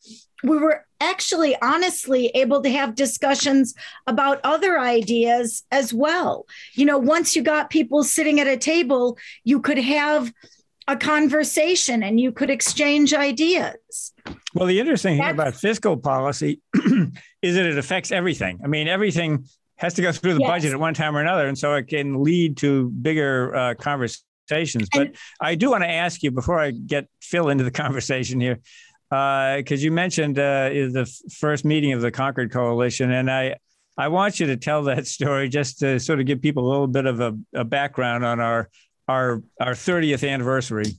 we 0.45 0.59
were 0.59 0.87
actually 1.01 1.57
honestly 1.63 2.29
able 2.35 2.63
to 2.63 2.71
have 2.71 2.95
discussions 2.95 3.75
about 4.07 4.41
other 4.45 4.79
ideas 4.79 5.65
as 5.71 5.93
well. 5.93 6.47
You 6.75 6.85
know, 6.87 6.99
once 6.99 7.35
you 7.35 7.43
got 7.43 7.71
people 7.71 8.05
sitting 8.05 8.41
at 8.41 8.47
a 8.47 8.57
table, 8.57 9.19
you 9.45 9.61
could 9.61 9.79
have 9.79 10.33
a 10.87 10.97
conversation 10.97 12.03
and 12.03 12.21
you 12.21 12.33
could 12.33 12.51
exchange 12.51 13.15
ideas. 13.15 14.13
Well, 14.55 14.67
the 14.67 14.81
interesting 14.81 15.19
thing 15.19 15.31
about 15.31 15.55
fiscal 15.55 15.97
policy 15.97 16.61
is 17.43 17.55
that 17.55 17.67
it 17.67 17.79
affects 17.79 18.11
everything. 18.11 18.61
I 18.65 18.67
mean, 18.67 18.89
everything 18.89 19.47
has 19.77 19.95
to 19.95 20.03
go 20.03 20.13
through 20.13 20.35
the 20.35 20.41
yes. 20.41 20.49
budget 20.49 20.73
at 20.73 20.81
one 20.81 20.95
time 20.95 21.17
or 21.17 21.21
another. 21.21 21.47
And 21.47 21.57
so 21.57 21.75
it 21.75 21.87
can 21.87 22.23
lead 22.23 22.59
to 22.59 22.91
bigger 22.91 23.55
uh, 23.55 23.75
conversations. 23.75 24.89
But 24.93 25.07
and, 25.09 25.17
I 25.41 25.55
do 25.55 25.71
want 25.71 25.85
to 25.85 25.91
ask 25.91 26.23
you 26.23 26.31
before 26.31 26.59
I 26.59 26.73
get 26.73 27.09
Phil 27.23 27.49
into 27.49 27.65
the 27.65 27.71
conversation 27.83 28.41
here 28.41 28.61
because 29.11 29.83
uh, 29.83 29.85
you 29.85 29.91
mentioned 29.91 30.39
uh, 30.39 30.69
the 30.69 31.13
first 31.33 31.65
meeting 31.65 31.93
of 31.93 32.01
the 32.01 32.13
Concord 32.13 32.53
Coalition, 32.53 33.11
and 33.11 33.29
I 33.29 33.57
I 33.99 34.07
want 34.07 34.39
you 34.39 34.47
to 34.47 34.57
tell 34.57 34.85
that 34.85 35.07
story 35.19 35.49
just 35.49 35.81
to 35.81 35.99
sort 35.99 36.21
of 36.21 36.27
give 36.27 36.41
people 36.41 36.69
a 36.69 36.71
little 36.71 36.87
bit 36.87 37.07
of 37.07 37.21
a, 37.21 37.37
a 37.55 37.65
background 37.65 38.25
on 38.25 38.39
our 38.39 38.71
our 39.09 39.43
our 39.61 39.73
30th 39.73 40.29
anniversary. 40.29 40.95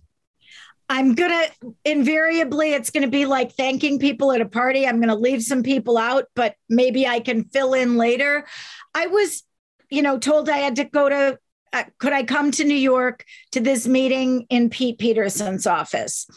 I'm 0.89 1.15
gonna 1.15 1.45
invariably 1.85 2.73
it's 2.73 2.89
gonna 2.89 3.07
be 3.07 3.25
like 3.25 3.53
thanking 3.53 3.97
people 3.97 4.33
at 4.33 4.41
a 4.41 4.45
party. 4.45 4.85
I'm 4.85 4.99
gonna 4.99 5.15
leave 5.15 5.41
some 5.41 5.63
people 5.63 5.97
out, 5.97 6.25
but 6.35 6.55
maybe 6.67 7.07
I 7.07 7.21
can 7.21 7.45
fill 7.45 7.73
in 7.73 7.95
later. 7.95 8.45
I 8.93 9.07
was, 9.07 9.43
you 9.89 10.01
know, 10.01 10.19
told 10.19 10.49
I 10.49 10.57
had 10.57 10.75
to 10.75 10.83
go 10.83 11.07
to. 11.07 11.39
Uh, 11.73 11.85
could 11.99 12.11
I 12.11 12.23
come 12.23 12.51
to 12.51 12.65
New 12.65 12.75
York 12.75 13.23
to 13.53 13.61
this 13.61 13.87
meeting 13.87 14.45
in 14.49 14.69
Pete 14.69 14.99
Peterson's 14.99 15.65
office? 15.65 16.27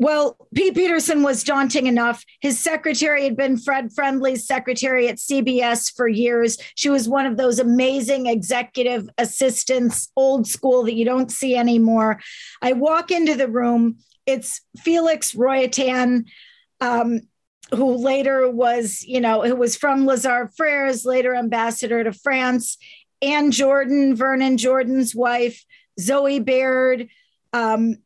Well, 0.00 0.36
Pete 0.52 0.74
Peterson 0.74 1.22
was 1.22 1.44
daunting 1.44 1.86
enough. 1.86 2.24
His 2.40 2.58
secretary 2.58 3.24
had 3.24 3.36
been 3.36 3.56
Fred 3.56 3.92
Friendly's 3.92 4.44
secretary 4.46 5.08
at 5.08 5.18
CBS 5.18 5.94
for 5.94 6.08
years. 6.08 6.58
She 6.74 6.90
was 6.90 7.08
one 7.08 7.26
of 7.26 7.36
those 7.36 7.60
amazing 7.60 8.26
executive 8.26 9.08
assistants, 9.18 10.10
old 10.16 10.48
school 10.48 10.82
that 10.84 10.94
you 10.94 11.04
don't 11.04 11.30
see 11.30 11.54
anymore. 11.54 12.20
I 12.60 12.72
walk 12.72 13.12
into 13.12 13.36
the 13.36 13.48
room. 13.48 13.98
It's 14.26 14.62
Felix 14.78 15.32
Rohatyn, 15.32 16.24
um, 16.80 17.20
who 17.70 17.94
later 17.94 18.50
was, 18.50 19.04
you 19.04 19.20
know, 19.20 19.42
who 19.42 19.54
was 19.54 19.76
from 19.76 20.06
Lazard 20.06 20.50
Frères, 20.58 21.06
later 21.06 21.36
ambassador 21.36 22.02
to 22.02 22.12
France, 22.12 22.78
Ann 23.22 23.52
Jordan, 23.52 24.16
Vernon 24.16 24.56
Jordan's 24.56 25.14
wife, 25.14 25.64
Zoe 26.00 26.40
Baird. 26.40 27.08
Um, 27.52 27.98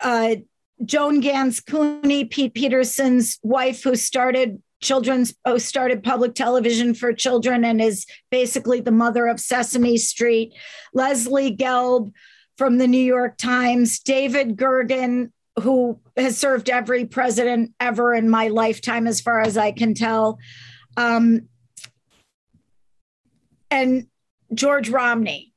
uh, 0.00 0.36
Joan 0.84 1.20
Gans 1.20 1.60
Cooney, 1.60 2.24
Pete 2.26 2.54
Peterson's 2.54 3.38
wife, 3.42 3.82
who 3.82 3.96
started 3.96 4.62
children's 4.82 5.34
who 5.46 5.58
started 5.58 6.04
public 6.04 6.34
television 6.34 6.92
for 6.92 7.12
children 7.12 7.64
and 7.64 7.80
is 7.80 8.04
basically 8.30 8.80
the 8.80 8.92
mother 8.92 9.26
of 9.26 9.40
Sesame 9.40 9.96
Street, 9.96 10.52
Leslie 10.92 11.56
Gelb 11.56 12.12
from 12.58 12.78
the 12.78 12.86
New 12.86 12.98
York 12.98 13.36
Times, 13.36 13.98
David 14.00 14.56
Gergen, 14.56 15.30
who 15.62 15.98
has 16.16 16.36
served 16.36 16.68
every 16.68 17.04
president 17.04 17.72
ever 17.80 18.14
in 18.14 18.28
my 18.28 18.48
lifetime, 18.48 19.06
as 19.06 19.20
far 19.20 19.40
as 19.40 19.56
I 19.56 19.72
can 19.72 19.94
tell, 19.94 20.38
um, 20.96 21.48
and 23.70 24.06
George 24.52 24.90
Romney, 24.90 25.52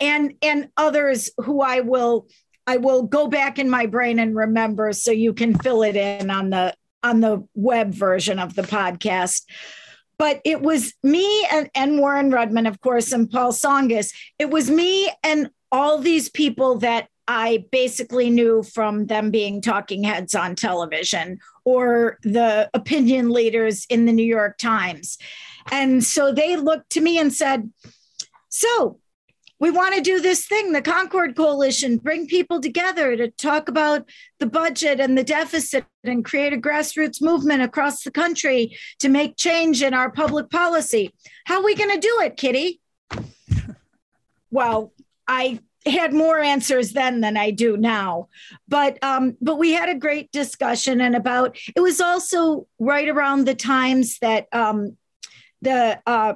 and 0.00 0.34
and 0.42 0.68
others 0.76 1.30
who 1.38 1.60
I 1.60 1.80
will 1.80 2.26
I 2.66 2.78
will 2.78 3.02
go 3.02 3.28
back 3.28 3.58
in 3.58 3.68
my 3.68 3.86
brain 3.86 4.18
and 4.18 4.34
remember 4.34 4.92
so 4.92 5.10
you 5.10 5.34
can 5.34 5.58
fill 5.58 5.82
it 5.82 5.96
in 5.96 6.30
on 6.30 6.50
the 6.50 6.74
on 7.02 7.20
the 7.20 7.46
web 7.54 7.92
version 7.92 8.38
of 8.38 8.54
the 8.54 8.62
podcast. 8.62 9.42
But 10.16 10.40
it 10.44 10.62
was 10.62 10.94
me 11.02 11.46
and, 11.50 11.68
and 11.74 11.98
Warren 11.98 12.30
Rudman, 12.30 12.66
of 12.66 12.80
course, 12.80 13.12
and 13.12 13.30
Paul 13.30 13.52
Tsongas. 13.52 14.14
It 14.38 14.48
was 14.48 14.70
me 14.70 15.10
and 15.22 15.50
all 15.70 15.98
these 15.98 16.28
people 16.30 16.78
that 16.78 17.08
I 17.26 17.64
basically 17.70 18.30
knew 18.30 18.62
from 18.62 19.06
them 19.06 19.30
being 19.30 19.60
talking 19.60 20.04
heads 20.04 20.34
on 20.34 20.54
television 20.54 21.40
or 21.64 22.18
the 22.22 22.70
opinion 22.74 23.30
leaders 23.30 23.86
in 23.88 24.06
the 24.06 24.12
New 24.12 24.24
York 24.24 24.58
Times. 24.58 25.18
And 25.72 26.04
so 26.04 26.32
they 26.32 26.56
looked 26.56 26.90
to 26.90 27.00
me 27.00 27.18
and 27.18 27.32
said, 27.32 27.70
So, 28.50 29.00
we 29.60 29.70
want 29.70 29.94
to 29.94 30.00
do 30.00 30.20
this 30.20 30.46
thing, 30.46 30.72
the 30.72 30.82
Concord 30.82 31.36
Coalition, 31.36 31.98
bring 31.98 32.26
people 32.26 32.60
together 32.60 33.16
to 33.16 33.30
talk 33.30 33.68
about 33.68 34.08
the 34.38 34.46
budget 34.46 35.00
and 35.00 35.16
the 35.16 35.24
deficit 35.24 35.86
and 36.02 36.24
create 36.24 36.52
a 36.52 36.58
grassroots 36.58 37.22
movement 37.22 37.62
across 37.62 38.02
the 38.02 38.10
country 38.10 38.76
to 38.98 39.08
make 39.08 39.36
change 39.36 39.82
in 39.82 39.94
our 39.94 40.10
public 40.10 40.50
policy. 40.50 41.14
How 41.46 41.60
are 41.60 41.64
we 41.64 41.74
going 41.74 41.90
to 41.90 42.00
do 42.00 42.20
it, 42.22 42.36
Kitty? 42.36 42.80
well, 44.50 44.92
I 45.26 45.60
had 45.86 46.12
more 46.12 46.38
answers 46.38 46.92
then 46.92 47.20
than 47.20 47.36
I 47.36 47.50
do 47.50 47.76
now. 47.76 48.28
But 48.68 49.02
um, 49.02 49.36
but 49.40 49.56
we 49.56 49.72
had 49.72 49.88
a 49.88 49.94
great 49.94 50.32
discussion 50.32 51.00
and 51.00 51.14
about 51.14 51.56
it 51.76 51.80
was 51.80 52.00
also 52.00 52.66
right 52.78 53.08
around 53.08 53.44
the 53.44 53.54
times 53.54 54.18
that 54.20 54.48
um, 54.52 54.96
the 55.62 56.00
uh, 56.06 56.34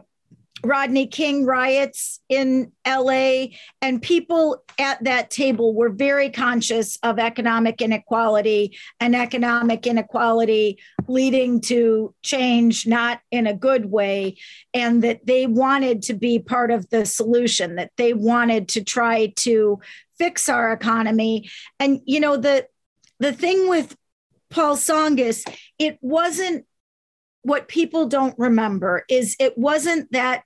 Rodney 0.65 1.07
King 1.07 1.45
riots 1.45 2.21
in 2.29 2.73
LA, 2.87 3.47
and 3.81 4.03
people 4.03 4.62
at 4.79 5.03
that 5.05 5.31
table 5.31 5.75
were 5.75 5.91
very 5.91 6.31
conscious 6.31 6.99
of 7.03 7.19
economic 7.19 7.81
inequality 7.81 8.77
and 9.00 9.15
economic 9.15 9.87
inequality 9.87 10.79
leading 11.07 11.61
to 11.62 12.15
change, 12.23 12.87
not 12.87 13.21
in 13.31 13.47
a 13.47 13.55
good 13.55 13.87
way, 13.87 14.37
and 14.75 15.03
that 15.03 15.27
they 15.27 15.47
wanted 15.47 16.03
to 16.03 16.15
be 16.15 16.38
part 16.38 16.71
of 16.71 16.88
the 16.91 17.07
solution, 17.07 17.77
that 17.77 17.93
they 17.97 18.12
wanted 18.12 18.69
to 18.69 18.83
try 18.83 19.33
to 19.37 19.81
fix 20.19 20.49
our 20.49 20.73
economy. 20.73 21.49
And, 21.79 22.00
you 22.05 22.21
know, 22.21 22.37
the, 22.37 22.67
the 23.21 23.33
thing 23.33 23.69
with 23.69 23.97
Paul 24.50 24.77
Tsongas, 24.77 25.45
it 25.79 25.99
wasn't 26.00 26.65
what 27.49 27.69
people 27.69 28.07
don't 28.07 28.38
remember 28.38 29.05
is 29.09 29.37
it 29.40 29.57
wasn't 29.57 30.11
that 30.12 30.45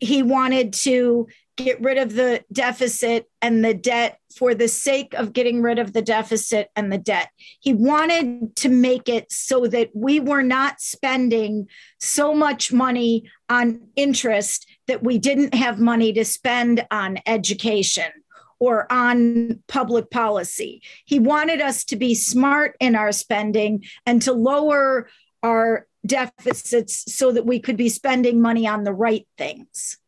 he 0.00 0.22
wanted 0.22 0.72
to 0.72 1.28
get 1.56 1.80
rid 1.80 1.98
of 1.98 2.14
the 2.14 2.44
deficit 2.52 3.30
and 3.40 3.64
the 3.64 3.74
debt 3.74 4.18
for 4.36 4.54
the 4.54 4.66
sake 4.66 5.14
of 5.14 5.32
getting 5.32 5.62
rid 5.62 5.78
of 5.78 5.92
the 5.92 6.02
deficit 6.02 6.68
and 6.74 6.92
the 6.92 6.98
debt. 6.98 7.28
He 7.60 7.72
wanted 7.72 8.56
to 8.56 8.68
make 8.68 9.08
it 9.08 9.30
so 9.30 9.66
that 9.68 9.90
we 9.94 10.18
were 10.18 10.42
not 10.42 10.80
spending 10.80 11.68
so 12.00 12.34
much 12.34 12.72
money 12.72 13.30
on 13.48 13.80
interest 13.94 14.66
that 14.88 15.04
we 15.04 15.18
didn't 15.18 15.54
have 15.54 15.78
money 15.78 16.12
to 16.14 16.24
spend 16.24 16.84
on 16.90 17.18
education 17.26 18.10
or 18.58 18.90
on 18.92 19.62
public 19.68 20.10
policy. 20.10 20.82
He 21.04 21.18
wanted 21.20 21.60
us 21.60 21.84
to 21.84 21.96
be 21.96 22.14
smart 22.14 22.76
in 22.80 22.96
our 22.96 23.12
spending 23.12 23.84
and 24.06 24.20
to 24.22 24.32
lower 24.32 25.08
our 25.42 25.86
deficits 26.06 27.12
so 27.14 27.32
that 27.32 27.46
we 27.46 27.60
could 27.60 27.76
be 27.76 27.88
spending 27.88 28.40
money 28.40 28.66
on 28.66 28.84
the 28.84 28.92
right 28.92 29.26
things. 29.38 29.98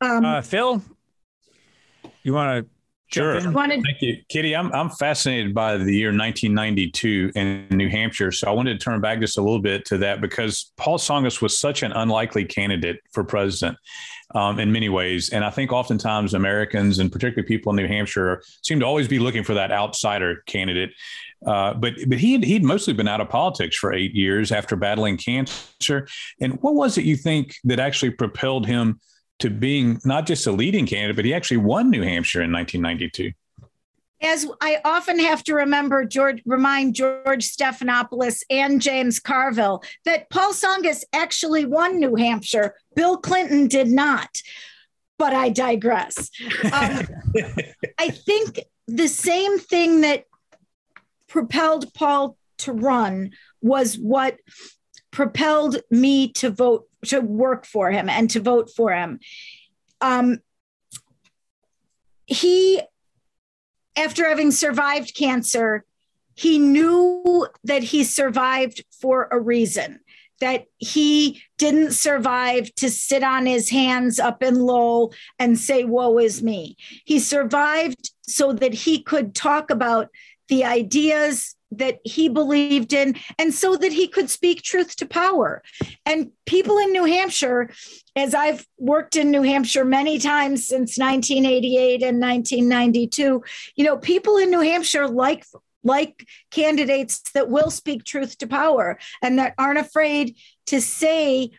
Um, 0.00 0.24
uh, 0.24 0.42
Phil, 0.42 0.82
you 2.22 2.32
want 2.32 2.66
to? 2.66 2.75
Sure. 3.08 3.40
Thank 3.40 4.02
you, 4.02 4.16
Kitty. 4.28 4.56
I'm 4.56 4.72
I'm 4.72 4.90
fascinated 4.90 5.54
by 5.54 5.76
the 5.76 5.94
year 5.94 6.08
1992 6.08 7.32
in 7.36 7.66
New 7.70 7.88
Hampshire. 7.88 8.32
So 8.32 8.48
I 8.48 8.50
wanted 8.52 8.78
to 8.78 8.84
turn 8.84 9.00
back 9.00 9.20
just 9.20 9.38
a 9.38 9.42
little 9.42 9.60
bit 9.60 9.84
to 9.86 9.98
that 9.98 10.20
because 10.20 10.72
Paul 10.76 10.98
Tsongas 10.98 11.40
was 11.40 11.58
such 11.58 11.84
an 11.84 11.92
unlikely 11.92 12.44
candidate 12.44 12.96
for 13.12 13.22
president 13.22 13.78
um, 14.34 14.58
in 14.58 14.72
many 14.72 14.88
ways, 14.88 15.30
and 15.30 15.44
I 15.44 15.50
think 15.50 15.72
oftentimes 15.72 16.34
Americans 16.34 16.98
and 16.98 17.12
particularly 17.12 17.46
people 17.46 17.70
in 17.70 17.76
New 17.76 17.86
Hampshire 17.86 18.42
seem 18.62 18.80
to 18.80 18.86
always 18.86 19.06
be 19.06 19.20
looking 19.20 19.44
for 19.44 19.54
that 19.54 19.70
outsider 19.70 20.42
candidate. 20.46 20.90
Uh, 21.46 21.74
but 21.74 21.94
but 22.08 22.18
he 22.18 22.38
he'd 22.38 22.64
mostly 22.64 22.92
been 22.92 23.06
out 23.06 23.20
of 23.20 23.28
politics 23.28 23.76
for 23.76 23.92
eight 23.92 24.14
years 24.14 24.50
after 24.50 24.74
battling 24.74 25.16
cancer. 25.16 26.08
And 26.40 26.60
what 26.60 26.74
was 26.74 26.98
it 26.98 27.04
you 27.04 27.16
think 27.16 27.54
that 27.64 27.78
actually 27.78 28.10
propelled 28.10 28.66
him 28.66 28.98
to 29.38 29.50
being 29.50 30.00
not 30.04 30.26
just 30.26 30.46
a 30.46 30.52
leading 30.52 30.86
candidate, 30.86 31.16
but 31.16 31.24
he 31.24 31.34
actually 31.34 31.58
won 31.58 31.90
New 31.90 32.02
Hampshire 32.02 32.42
in 32.42 32.52
1992? 32.52 33.32
As 34.22 34.46
I 34.62 34.78
often 34.84 35.18
have 35.18 35.44
to 35.44 35.54
remember, 35.54 36.04
George, 36.04 36.42
remind 36.46 36.94
George 36.94 37.44
Stephanopoulos 37.44 38.42
and 38.48 38.80
James 38.80 39.20
Carville 39.20 39.82
that 40.06 40.30
Paul 40.30 40.52
Tsongas 40.52 41.04
actually 41.12 41.66
won 41.66 41.98
New 41.98 42.14
Hampshire. 42.14 42.74
Bill 42.94 43.18
Clinton 43.18 43.68
did 43.68 43.88
not. 43.88 44.30
But 45.18 45.32
I 45.32 45.48
digress. 45.48 46.30
Um, 46.64 47.06
I 47.98 48.10
think 48.10 48.60
the 48.86 49.08
same 49.08 49.58
thing 49.58 50.02
that 50.02 50.24
propelled 51.26 51.92
Paul 51.94 52.36
to 52.58 52.72
run 52.72 53.32
was 53.62 53.96
what 53.96 54.38
propelled 55.10 55.78
me 55.90 56.32
to 56.32 56.50
vote 56.50 56.88
to 57.06 57.20
work 57.20 57.66
for 57.66 57.90
him 57.90 58.08
and 58.08 58.30
to 58.30 58.40
vote 58.40 58.70
for 58.74 58.92
him. 58.92 59.20
Um, 60.00 60.38
he, 62.26 62.80
after 63.96 64.28
having 64.28 64.50
survived 64.50 65.14
cancer, 65.14 65.84
he 66.34 66.58
knew 66.58 67.46
that 67.64 67.82
he 67.82 68.04
survived 68.04 68.84
for 69.00 69.28
a 69.30 69.40
reason 69.40 70.00
that 70.40 70.66
he 70.78 71.42
didn't 71.56 71.92
survive 71.92 72.74
to 72.74 72.90
sit 72.90 73.22
on 73.22 73.46
his 73.46 73.70
hands 73.70 74.18
up 74.18 74.42
in 74.42 74.54
Lowell 74.54 75.14
and 75.38 75.58
say, 75.58 75.84
Woe 75.84 76.18
is 76.18 76.42
me. 76.42 76.76
He 77.04 77.18
survived 77.18 78.10
so 78.22 78.52
that 78.52 78.74
he 78.74 79.02
could 79.02 79.34
talk 79.34 79.70
about 79.70 80.08
the 80.48 80.64
ideas 80.64 81.55
that 81.72 81.98
he 82.04 82.28
believed 82.28 82.92
in, 82.92 83.16
and 83.38 83.52
so 83.52 83.76
that 83.76 83.92
he 83.92 84.08
could 84.08 84.30
speak 84.30 84.62
truth 84.62 84.96
to 84.96 85.06
power. 85.06 85.62
And 86.04 86.30
people 86.46 86.78
in 86.78 86.92
New 86.92 87.04
Hampshire, 87.04 87.70
as 88.14 88.34
I've 88.34 88.66
worked 88.78 89.16
in 89.16 89.30
New 89.30 89.42
Hampshire 89.42 89.84
many 89.84 90.18
times 90.18 90.66
since 90.66 90.98
1988 90.98 92.02
and 92.02 92.20
1992, 92.20 93.42
you 93.76 93.84
know, 93.84 93.96
people 93.96 94.36
in 94.36 94.50
New 94.50 94.60
Hampshire 94.60 95.08
like 95.08 95.44
like 95.84 96.26
candidates 96.50 97.22
that 97.32 97.48
will 97.48 97.70
speak 97.70 98.02
truth 98.02 98.36
to 98.38 98.46
power 98.46 98.98
and 99.22 99.38
that 99.38 99.54
aren't 99.56 99.78
afraid 99.78 100.34
to 100.66 100.80
say 100.80 101.50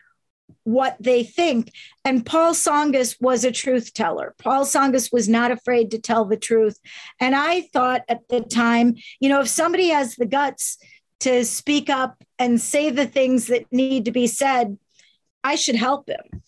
what 0.68 0.98
they 1.00 1.22
think. 1.22 1.72
And 2.04 2.26
Paul 2.26 2.52
Tsongas 2.52 3.16
was 3.22 3.42
a 3.42 3.50
truth 3.50 3.94
teller. 3.94 4.34
Paul 4.36 4.66
Tsongas 4.66 5.10
was 5.10 5.26
not 5.26 5.50
afraid 5.50 5.90
to 5.92 5.98
tell 5.98 6.26
the 6.26 6.36
truth. 6.36 6.78
And 7.18 7.34
I 7.34 7.62
thought 7.72 8.02
at 8.06 8.28
the 8.28 8.42
time, 8.42 8.96
you 9.18 9.30
know, 9.30 9.40
if 9.40 9.48
somebody 9.48 9.88
has 9.88 10.16
the 10.16 10.26
guts 10.26 10.76
to 11.20 11.42
speak 11.46 11.88
up 11.88 12.22
and 12.38 12.60
say 12.60 12.90
the 12.90 13.06
things 13.06 13.46
that 13.46 13.64
need 13.72 14.04
to 14.04 14.10
be 14.10 14.26
said, 14.26 14.76
I 15.42 15.54
should 15.54 15.74
help 15.74 16.06
him. 16.06 16.42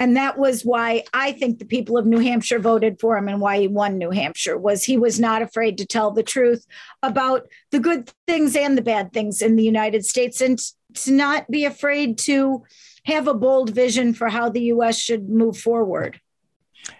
And 0.00 0.16
that 0.16 0.38
was 0.38 0.62
why 0.62 1.04
I 1.12 1.32
think 1.32 1.58
the 1.58 1.66
people 1.66 1.98
of 1.98 2.06
New 2.06 2.20
Hampshire 2.20 2.60
voted 2.60 2.98
for 2.98 3.18
him 3.18 3.28
and 3.28 3.42
why 3.42 3.58
he 3.58 3.68
won 3.68 3.98
New 3.98 4.10
Hampshire 4.10 4.56
was 4.56 4.84
he 4.84 4.96
was 4.96 5.20
not 5.20 5.42
afraid 5.42 5.76
to 5.78 5.86
tell 5.86 6.12
the 6.12 6.22
truth 6.22 6.64
about 7.02 7.46
the 7.72 7.80
good 7.80 8.10
things 8.26 8.56
and 8.56 8.78
the 8.78 8.82
bad 8.82 9.12
things 9.12 9.42
in 9.42 9.56
the 9.56 9.64
United 9.64 10.06
States 10.06 10.40
and 10.40 10.58
to 10.94 11.12
not 11.12 11.50
be 11.50 11.64
afraid 11.64 12.16
to 12.16 12.64
have 13.08 13.28
a 13.28 13.34
bold 13.34 13.70
vision 13.70 14.14
for 14.14 14.28
how 14.28 14.48
the 14.48 14.62
U.S. 14.62 14.98
should 14.98 15.28
move 15.28 15.56
forward. 15.56 16.20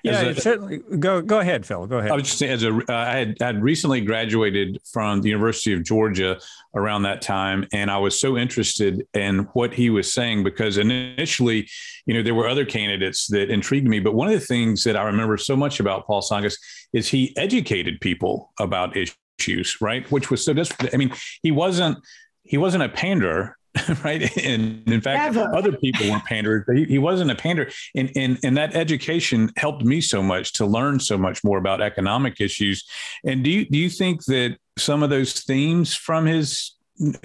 Yeah, 0.02 0.20
a, 0.22 0.34
certainly. 0.34 0.78
Go 0.98 1.22
go 1.22 1.40
ahead, 1.40 1.64
Phil. 1.64 1.86
Go 1.86 1.98
ahead. 1.98 2.10
I 2.10 2.14
was 2.14 2.24
just 2.24 2.38
saying, 2.38 2.52
as 2.52 2.62
a, 2.62 2.74
uh, 2.74 2.82
I 2.88 3.16
had 3.16 3.36
had 3.40 3.62
recently 3.62 4.00
graduated 4.00 4.78
from 4.92 5.20
the 5.22 5.28
University 5.28 5.72
of 5.72 5.82
Georgia 5.82 6.40
around 6.74 7.02
that 7.02 7.22
time, 7.22 7.66
and 7.72 7.90
I 7.90 7.98
was 7.98 8.20
so 8.20 8.36
interested 8.36 9.06
in 9.14 9.40
what 9.54 9.72
he 9.72 9.90
was 9.90 10.12
saying 10.12 10.44
because 10.44 10.78
initially, 10.78 11.68
you 12.06 12.14
know, 12.14 12.22
there 12.22 12.34
were 12.34 12.48
other 12.48 12.64
candidates 12.64 13.26
that 13.28 13.50
intrigued 13.50 13.88
me, 13.88 14.00
but 14.00 14.14
one 14.14 14.28
of 14.28 14.34
the 14.34 14.46
things 14.46 14.84
that 14.84 14.96
I 14.96 15.04
remember 15.04 15.36
so 15.36 15.56
much 15.56 15.80
about 15.80 16.06
Paul 16.06 16.22
Tsongas 16.22 16.56
is 16.92 17.08
he 17.08 17.36
educated 17.36 18.00
people 18.00 18.52
about 18.58 18.96
issues, 18.96 19.80
right? 19.80 20.10
Which 20.10 20.30
was 20.30 20.44
so 20.44 20.52
different. 20.52 20.94
I 20.94 20.96
mean, 20.96 21.12
he 21.42 21.50
wasn't 21.50 21.98
he 22.42 22.56
wasn't 22.56 22.82
a 22.82 22.88
panderer 22.88 23.57
right? 24.04 24.36
And 24.38 24.82
in 24.88 25.00
fact, 25.00 25.34
Never. 25.34 25.54
other 25.54 25.72
people 25.72 26.08
weren't 26.08 26.24
panderers, 26.24 26.64
but 26.66 26.76
he, 26.76 26.84
he 26.84 26.98
wasn't 26.98 27.30
a 27.30 27.34
pander. 27.34 27.70
And, 27.94 28.10
and, 28.16 28.38
and 28.42 28.56
that 28.56 28.74
education 28.74 29.50
helped 29.56 29.84
me 29.84 30.00
so 30.00 30.22
much 30.22 30.54
to 30.54 30.66
learn 30.66 31.00
so 31.00 31.18
much 31.18 31.44
more 31.44 31.58
about 31.58 31.80
economic 31.80 32.40
issues. 32.40 32.84
And 33.24 33.44
do 33.44 33.50
you, 33.50 33.66
do 33.66 33.78
you 33.78 33.90
think 33.90 34.24
that 34.26 34.56
some 34.78 35.02
of 35.02 35.10
those 35.10 35.40
themes 35.40 35.94
from 35.94 36.26
his, 36.26 36.72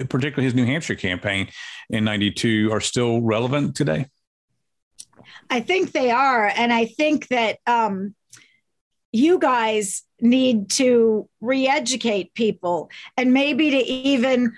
particularly 0.08 0.44
his 0.44 0.54
New 0.54 0.66
Hampshire 0.66 0.94
campaign 0.94 1.48
in 1.90 2.04
92 2.04 2.70
are 2.72 2.80
still 2.80 3.20
relevant 3.22 3.74
today? 3.74 4.06
I 5.50 5.60
think 5.60 5.92
they 5.92 6.10
are. 6.10 6.46
And 6.54 6.72
I 6.72 6.86
think 6.86 7.28
that 7.28 7.58
um, 7.66 8.14
you 9.12 9.38
guys 9.38 10.02
need 10.20 10.70
to 10.70 11.28
re 11.40 11.68
educate 11.68 12.34
people 12.34 12.90
and 13.16 13.32
maybe 13.32 13.70
to 13.70 13.76
even 13.76 14.52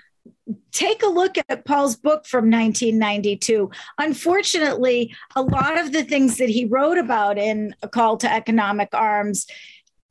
take 0.71 1.03
a 1.03 1.07
look 1.07 1.35
at 1.49 1.65
Paul's 1.65 1.95
book 1.95 2.25
from 2.25 2.49
1992. 2.49 3.69
Unfortunately, 3.97 5.15
a 5.35 5.41
lot 5.41 5.77
of 5.77 5.91
the 5.91 6.03
things 6.03 6.37
that 6.37 6.49
he 6.49 6.65
wrote 6.65 6.97
about 6.97 7.37
in 7.37 7.75
A 7.81 7.89
Call 7.89 8.17
to 8.17 8.31
Economic 8.31 8.89
Arms, 8.93 9.47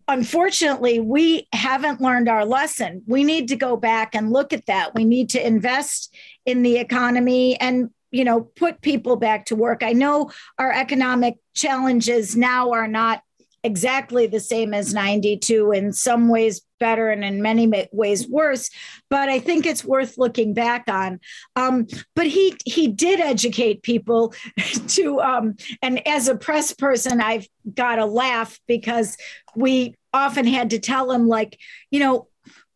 unfortunately, 0.08 1.00
we 1.00 1.48
haven't 1.52 2.00
learned 2.00 2.28
our 2.28 2.44
lesson. 2.44 3.02
We 3.06 3.24
need 3.24 3.48
to 3.48 3.56
go 3.56 3.76
back 3.76 4.14
and 4.14 4.32
look 4.32 4.52
at 4.52 4.66
that. 4.66 4.94
We 4.94 5.04
need 5.04 5.30
to 5.30 5.46
invest 5.46 6.14
in 6.44 6.62
the 6.62 6.76
economy 6.76 7.58
and 7.60 7.90
you 8.12 8.24
know 8.24 8.40
put 8.40 8.80
people 8.82 9.16
back 9.16 9.46
to 9.46 9.56
work 9.56 9.82
i 9.82 9.92
know 9.92 10.30
our 10.58 10.70
economic 10.70 11.38
challenges 11.54 12.36
now 12.36 12.70
are 12.70 12.86
not 12.86 13.20
exactly 13.64 14.26
the 14.26 14.40
same 14.40 14.72
as 14.72 14.94
92 14.94 15.72
in 15.72 15.92
some 15.92 16.28
ways 16.28 16.62
better 16.78 17.10
and 17.10 17.24
in 17.24 17.40
many 17.40 17.88
ways 17.92 18.28
worse 18.28 18.70
but 19.08 19.28
i 19.28 19.38
think 19.38 19.66
it's 19.66 19.84
worth 19.84 20.18
looking 20.18 20.54
back 20.54 20.84
on. 20.88 21.18
Um, 21.56 21.86
but 22.14 22.26
he 22.26 22.56
he 22.64 22.88
did 22.88 23.18
educate 23.18 23.82
people 23.82 24.34
to 24.88 25.20
um, 25.20 25.56
and 25.82 26.06
as 26.06 26.28
a 26.28 26.36
press 26.36 26.72
person 26.72 27.20
i've 27.20 27.48
got 27.74 27.96
to 27.96 28.04
laugh 28.04 28.60
because 28.66 29.16
we 29.54 29.96
often 30.12 30.46
had 30.46 30.70
to 30.70 30.78
tell 30.78 31.10
him 31.10 31.26
like 31.26 31.58
you 31.90 32.00
know 32.00 32.28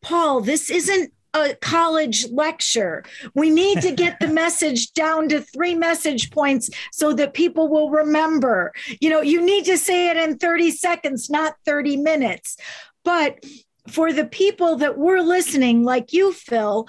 paul 0.03 0.41
this 0.41 0.71
isn't 0.71 1.13
a 1.35 1.55
college 1.61 2.27
lecture. 2.31 3.05
We 3.35 3.51
need 3.51 3.83
to 3.83 3.93
get 3.93 4.19
the 4.21 4.29
message 4.43 4.93
down 4.93 5.29
to 5.29 5.41
three 5.41 5.75
message 5.75 6.31
points 6.31 6.71
so 6.93 7.13
that 7.15 7.35
people 7.35 7.69
will 7.69 7.91
remember. 7.91 8.73
You 9.01 9.11
know, 9.11 9.23
you 9.23 9.41
need 9.41 9.65
to 9.67 9.79
say 9.79 10.11
it 10.11 10.17
in 10.17 10.39
30 10.39 10.71
seconds, 10.71 11.31
not 11.31 11.55
30 11.65 11.97
minutes. 11.99 12.57
But 13.05 13.45
for 13.89 14.13
the 14.13 14.27
people 14.27 14.77
that 14.77 14.99
were 14.99 15.21
listening, 15.21 15.85
like 15.85 16.13
you, 16.13 16.33
Phil, 16.33 16.89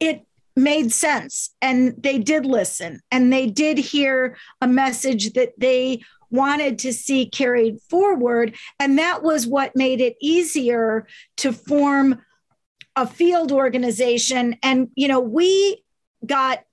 it 0.00 0.26
made 0.56 0.92
sense 0.92 1.52
and 1.60 1.94
they 2.00 2.18
did 2.18 2.46
listen 2.46 3.00
and 3.10 3.32
they 3.32 3.46
did 3.46 3.76
hear 3.76 4.36
a 4.60 4.68
message 4.68 5.32
that 5.32 5.52
they 5.58 6.00
wanted 6.30 6.78
to 6.80 6.92
see 6.92 7.26
carried 7.26 7.80
forward. 7.88 8.54
And 8.78 8.98
that 8.98 9.22
was 9.22 9.46
what 9.46 9.76
made 9.76 10.00
it 10.00 10.16
easier 10.20 11.06
to 11.38 11.52
form 11.52 12.22
a 12.96 13.06
field 13.06 13.52
organization. 13.52 14.56
And, 14.62 14.88
you 14.94 15.08
know, 15.08 15.20
we 15.20 15.82
got 16.24 16.64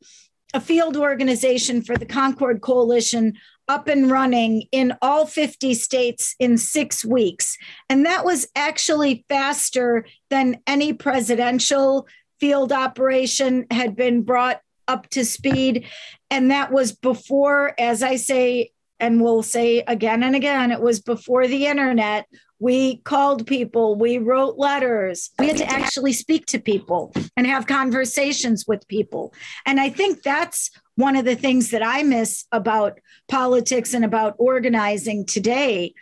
a 0.54 0.62
field 0.62 0.98
organization 0.98 1.82
for 1.82 1.96
the 1.98 2.06
Concord 2.06 2.62
Coalition 2.62 3.38
up 3.68 3.88
and 3.88 4.12
running 4.12 4.64
in 4.72 4.94
all 5.02 5.26
50 5.26 5.74
states 5.76 6.36
in 6.40 6.58
six 6.58 7.06
weeks. 7.06 7.58
And 7.90 8.06
that 8.06 8.26
was 8.26 8.48
actually 8.56 9.26
faster 9.30 10.06
than 10.30 10.60
any 10.68 10.94
presidential 10.94 12.08
field 12.40 12.72
operation 12.74 13.68
had 13.72 13.96
been 13.96 14.24
brought 14.24 14.62
up 14.88 15.10
to 15.12 15.24
speed. 15.24 15.86
And 16.30 16.52
that 16.52 16.72
was 16.72 16.92
before, 16.92 17.74
as 17.80 18.04
I 18.04 18.18
say, 18.18 18.72
and 19.00 19.22
we'll 19.22 19.44
say 19.44 19.84
again 19.88 20.22
and 20.22 20.36
again, 20.36 20.72
it 20.72 20.82
was 20.82 21.00
before 21.00 21.48
the 21.48 21.68
internet 21.68 22.28
we 22.62 22.98
called 22.98 23.48
people, 23.48 23.96
we 23.96 24.20
wrote 24.20 24.56
letters. 24.56 25.32
We 25.40 25.48
had 25.48 25.58
to 25.58 25.66
actually 25.66 26.14
speak 26.14 26.46
to 26.48 26.60
people 26.60 27.12
and 27.36 27.48
have 27.48 27.66
conversations 27.66 28.66
with 28.68 28.88
people. 28.88 29.34
And 29.66 29.80
I 29.80 29.90
think 29.90 30.22
that's 30.22 30.70
one 30.96 31.16
of 31.16 31.26
the 31.26 31.36
things 31.36 31.72
that 31.72 31.84
I 31.84 32.04
miss 32.04 32.46
about 32.52 33.00
politics 33.28 33.96
and 33.96 34.06
about 34.06 34.36
organizing 34.38 35.26
today. 35.26 35.96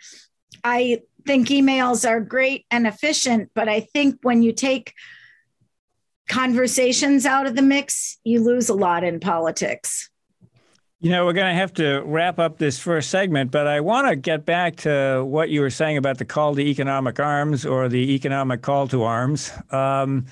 I 0.62 1.00
think 1.26 1.48
emails 1.48 2.06
are 2.06 2.20
great 2.20 2.66
and 2.70 2.86
efficient, 2.86 3.50
but 3.54 3.70
I 3.70 3.80
think 3.80 4.18
when 4.20 4.42
you 4.42 4.52
take 4.52 4.92
conversations 6.28 7.24
out 7.24 7.46
of 7.46 7.56
the 7.56 7.62
mix, 7.62 8.18
you 8.22 8.44
lose 8.44 8.68
a 8.68 8.74
lot 8.74 9.02
in 9.02 9.18
politics. 9.18 10.09
You 11.02 11.08
know, 11.10 11.24
we're 11.24 11.32
going 11.32 11.46
to 11.46 11.58
have 11.58 11.72
to 11.74 12.02
wrap 12.02 12.38
up 12.38 12.58
this 12.58 12.78
first 12.78 13.08
segment, 13.08 13.50
but 13.50 13.66
I 13.66 13.80
want 13.80 14.08
to 14.08 14.16
get 14.16 14.44
back 14.44 14.76
to 14.76 15.24
what 15.24 15.48
you 15.48 15.62
were 15.62 15.70
saying 15.70 15.96
about 15.96 16.18
the 16.18 16.26
call 16.26 16.54
to 16.54 16.60
economic 16.60 17.18
arms 17.18 17.64
or 17.64 17.88
the 17.88 18.12
economic 18.14 18.60
call 18.60 18.86
to 18.88 19.04
arms. 19.04 19.50
Um, 19.70 20.26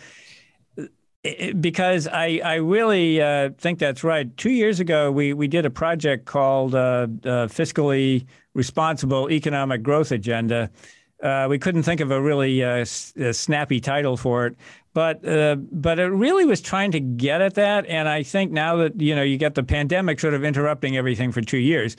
because 1.58 2.06
I, 2.06 2.42
I 2.44 2.54
really 2.56 3.22
uh, 3.22 3.48
think 3.56 3.78
that's 3.78 4.04
right. 4.04 4.34
Two 4.36 4.50
years 4.50 4.78
ago, 4.78 5.10
we, 5.10 5.32
we 5.32 5.48
did 5.48 5.64
a 5.64 5.70
project 5.70 6.26
called 6.26 6.74
uh, 6.74 6.78
uh, 6.78 7.06
Fiscally 7.48 8.26
Responsible 8.52 9.30
Economic 9.30 9.82
Growth 9.82 10.12
Agenda. 10.12 10.70
Uh, 11.22 11.46
we 11.48 11.58
couldn't 11.58 11.82
think 11.82 12.02
of 12.02 12.10
a 12.10 12.20
really 12.20 12.62
uh, 12.62 12.84
snappy 12.84 13.80
title 13.80 14.18
for 14.18 14.46
it, 14.46 14.56
but 14.98 15.24
uh, 15.24 15.54
but 15.54 16.00
it 16.00 16.08
really 16.08 16.44
was 16.44 16.60
trying 16.60 16.90
to 16.90 16.98
get 16.98 17.40
at 17.40 17.54
that. 17.54 17.86
And 17.86 18.08
I 18.08 18.24
think 18.24 18.50
now 18.50 18.78
that 18.78 19.00
you 19.00 19.14
know 19.14 19.22
you 19.22 19.36
get 19.38 19.54
the 19.54 19.62
pandemic 19.62 20.18
sort 20.18 20.34
of 20.34 20.42
interrupting 20.42 20.96
everything 20.96 21.30
for 21.30 21.40
two 21.40 21.58
years, 21.58 21.96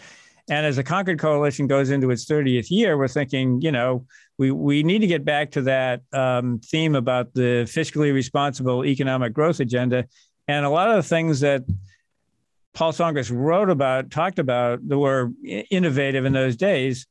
and 0.49 0.65
as 0.65 0.75
the 0.75 0.83
Concord 0.83 1.17
Coalition 1.17 1.65
goes 1.65 1.91
into 1.91 2.11
its 2.11 2.25
30th 2.25 2.69
year, 2.69 2.97
we're 2.97 3.07
thinking, 3.07 3.61
you 3.61 3.71
know, 3.71 4.05
we 4.37 4.51
we 4.51 4.83
need 4.83 4.99
to 4.99 5.07
get 5.07 5.23
back 5.23 5.51
to 5.51 5.61
that 5.61 6.01
um, 6.11 6.59
theme 6.59 6.93
about 6.93 7.33
the 7.33 7.63
fiscally 7.71 8.13
responsible 8.13 8.83
economic 8.83 9.31
growth 9.31 9.61
agenda, 9.61 10.03
and 10.49 10.65
a 10.65 10.69
lot 10.69 10.89
of 10.89 10.97
the 10.97 11.03
things 11.03 11.39
that 11.39 11.63
Paul 12.73 12.91
Tsongas 12.91 13.31
wrote 13.33 13.69
about, 13.69 14.11
talked 14.11 14.39
about, 14.39 14.85
that 14.89 14.99
were 14.99 15.31
innovative 15.71 16.25
in 16.25 16.33
those 16.33 16.57
days, 16.57 17.07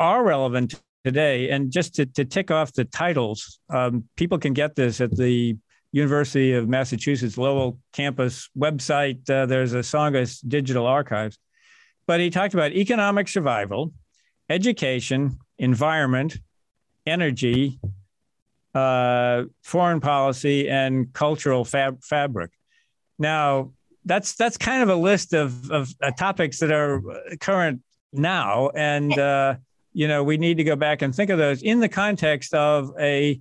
are 0.00 0.24
relevant 0.24 0.74
today. 1.04 1.50
And 1.50 1.70
just 1.70 1.94
to, 1.96 2.06
to 2.06 2.24
tick 2.24 2.50
off 2.50 2.72
the 2.72 2.84
titles, 2.84 3.60
um, 3.70 4.04
people 4.16 4.38
can 4.38 4.52
get 4.52 4.74
this 4.74 5.00
at 5.00 5.16
the 5.16 5.56
University 5.92 6.52
of 6.52 6.68
Massachusetts 6.68 7.38
Lowell 7.38 7.78
campus 7.92 8.50
website. 8.56 9.28
Uh, 9.30 9.46
there's 9.46 9.72
a 9.72 9.78
Tsongas 9.78 10.40
digital 10.46 10.86
archives. 10.86 11.38
But 12.06 12.20
he 12.20 12.30
talked 12.30 12.54
about 12.54 12.72
economic 12.72 13.28
survival, 13.28 13.92
education, 14.48 15.38
environment, 15.58 16.38
energy, 17.06 17.78
uh, 18.74 19.44
foreign 19.62 20.00
policy, 20.00 20.68
and 20.68 21.12
cultural 21.12 21.64
fab- 21.64 22.02
fabric. 22.02 22.50
Now, 23.18 23.72
that's 24.04 24.34
that's 24.36 24.56
kind 24.56 24.82
of 24.82 24.88
a 24.88 24.94
list 24.94 25.34
of, 25.34 25.70
of 25.70 25.88
uh, 26.02 26.10
topics 26.12 26.60
that 26.60 26.70
are 26.70 27.02
current 27.40 27.82
now, 28.12 28.70
and 28.74 29.18
uh, 29.18 29.56
you 29.98 30.06
know, 30.06 30.22
we 30.22 30.36
need 30.36 30.58
to 30.58 30.64
go 30.64 30.76
back 30.76 31.02
and 31.02 31.12
think 31.12 31.28
of 31.28 31.38
those 31.38 31.60
in 31.62 31.80
the 31.80 31.88
context 31.88 32.54
of 32.54 32.92
a 33.00 33.40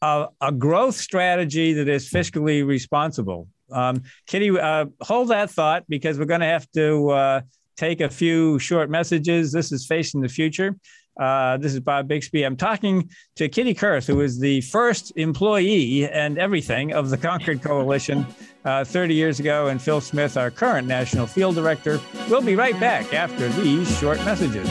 a, 0.00 0.28
a 0.40 0.50
growth 0.50 0.96
strategy 0.96 1.74
that 1.74 1.86
is 1.86 2.10
fiscally 2.10 2.66
responsible. 2.66 3.46
Um, 3.70 4.02
Kitty, 4.26 4.58
uh, 4.58 4.86
hold 5.02 5.28
that 5.28 5.50
thought 5.50 5.84
because 5.90 6.18
we're 6.18 6.24
going 6.24 6.40
to 6.40 6.46
have 6.46 6.66
to 6.72 7.10
uh, 7.10 7.40
take 7.76 8.00
a 8.00 8.08
few 8.08 8.58
short 8.58 8.88
messages. 8.88 9.52
This 9.52 9.70
is 9.70 9.86
Facing 9.86 10.22
the 10.22 10.30
Future. 10.30 10.76
Uh, 11.20 11.58
this 11.58 11.74
is 11.74 11.80
Bob 11.80 12.08
Bixby. 12.08 12.42
I'm 12.42 12.56
talking 12.56 13.10
to 13.36 13.50
Kitty 13.50 13.74
Kurth, 13.74 14.06
who 14.06 14.22
is 14.22 14.40
the 14.40 14.62
first 14.62 15.12
employee 15.16 16.08
and 16.08 16.38
everything 16.38 16.94
of 16.94 17.10
the 17.10 17.18
Concord 17.18 17.60
Coalition 17.60 18.26
uh, 18.64 18.82
30 18.82 19.14
years 19.14 19.40
ago, 19.40 19.66
and 19.66 19.80
Phil 19.80 20.00
Smith, 20.00 20.38
our 20.38 20.50
current 20.50 20.88
national 20.88 21.26
field 21.26 21.54
director. 21.54 22.00
We'll 22.30 22.40
be 22.40 22.56
right 22.56 22.80
back 22.80 23.12
after 23.12 23.50
these 23.50 23.94
short 23.98 24.24
messages. 24.24 24.70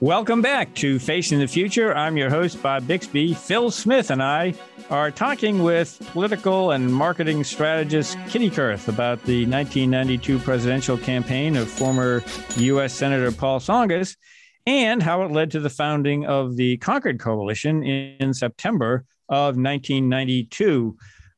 Welcome 0.00 0.42
back 0.42 0.74
to 0.74 0.98
Facing 0.98 1.38
the 1.38 1.46
Future. 1.46 1.96
I'm 1.96 2.18
your 2.18 2.28
host, 2.28 2.62
Bob 2.62 2.86
Bixby. 2.86 3.32
Phil 3.32 3.70
Smith 3.70 4.10
and 4.10 4.22
I 4.22 4.52
are 4.90 5.10
talking 5.10 5.62
with 5.62 5.98
political 6.12 6.72
and 6.72 6.92
marketing 6.92 7.42
strategist 7.44 8.18
Kitty 8.28 8.50
Kurth 8.50 8.88
about 8.88 9.22
the 9.22 9.46
1992 9.46 10.38
presidential 10.40 10.98
campaign 10.98 11.56
of 11.56 11.70
former 11.70 12.22
U.S. 12.58 12.92
Senator 12.92 13.32
Paul 13.32 13.58
Tsongas 13.58 14.16
and 14.66 15.02
how 15.02 15.22
it 15.22 15.30
led 15.30 15.50
to 15.52 15.60
the 15.60 15.70
founding 15.70 16.26
of 16.26 16.56
the 16.56 16.76
Concord 16.76 17.18
Coalition 17.18 17.82
in 17.82 18.34
September 18.34 19.06
of 19.30 19.56
1992. 19.56 20.94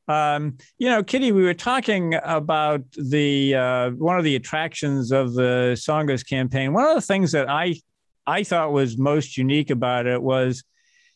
Um, 0.09 0.57
you 0.77 0.89
know, 0.89 1.01
Kitty, 1.01 1.31
we 1.31 1.43
were 1.43 1.53
talking 1.53 2.15
about 2.23 2.81
the 2.91 3.55
uh, 3.55 3.91
one 3.91 4.17
of 4.17 4.25
the 4.25 4.35
attractions 4.35 5.13
of 5.13 5.33
the 5.33 5.75
Tsongas 5.77 6.27
campaign. 6.27 6.73
One 6.73 6.89
of 6.89 6.95
the 6.95 7.01
things 7.01 7.31
that 7.31 7.49
I 7.49 7.75
I 8.29 8.43
thought 8.43 8.71
was 8.71 8.97
most 8.97 9.37
unique 9.37 9.71
about 9.71 10.05
it 10.05 10.21
was 10.21 10.63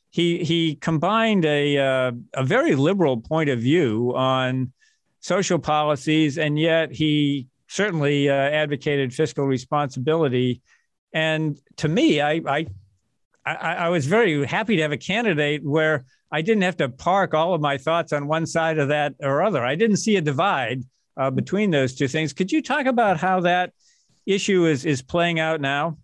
he 0.09 0.43
he 0.43 0.75
combined 0.75 1.45
a 1.45 1.77
uh, 1.77 2.11
a 2.33 2.43
very 2.43 2.75
liberal 2.75 3.17
point 3.21 3.49
of 3.49 3.59
view 3.59 4.13
on 4.15 4.71
social 5.19 5.59
policies, 5.59 6.37
and 6.37 6.59
yet 6.59 6.91
he 6.91 7.47
certainly 7.67 8.29
uh, 8.29 8.33
advocated 8.33 9.13
fiscal 9.13 9.45
responsibility. 9.45 10.61
And 11.13 11.57
to 11.77 11.87
me, 11.87 12.21
I, 12.21 12.41
I 12.47 12.67
I 13.45 13.55
I 13.85 13.89
was 13.89 14.05
very 14.05 14.45
happy 14.45 14.75
to 14.75 14.81
have 14.81 14.91
a 14.91 14.97
candidate 14.97 15.63
where 15.63 16.05
I 16.31 16.41
didn't 16.41 16.63
have 16.63 16.77
to 16.77 16.89
park 16.89 17.33
all 17.33 17.53
of 17.53 17.61
my 17.61 17.77
thoughts 17.77 18.13
on 18.13 18.27
one 18.27 18.45
side 18.45 18.79
of 18.79 18.87
that 18.89 19.13
or 19.19 19.43
other. 19.43 19.63
I 19.63 19.75
didn't 19.75 19.97
see 19.97 20.15
a 20.17 20.21
divide 20.21 20.83
uh, 21.17 21.31
between 21.31 21.71
those 21.71 21.93
two 21.95 22.07
things. 22.07 22.33
Could 22.33 22.51
you 22.51 22.61
talk 22.61 22.85
about 22.87 23.17
how 23.17 23.41
that 23.41 23.73
issue 24.25 24.65
is 24.65 24.85
is 24.85 25.01
playing 25.01 25.39
out 25.39 25.61
now? 25.61 25.97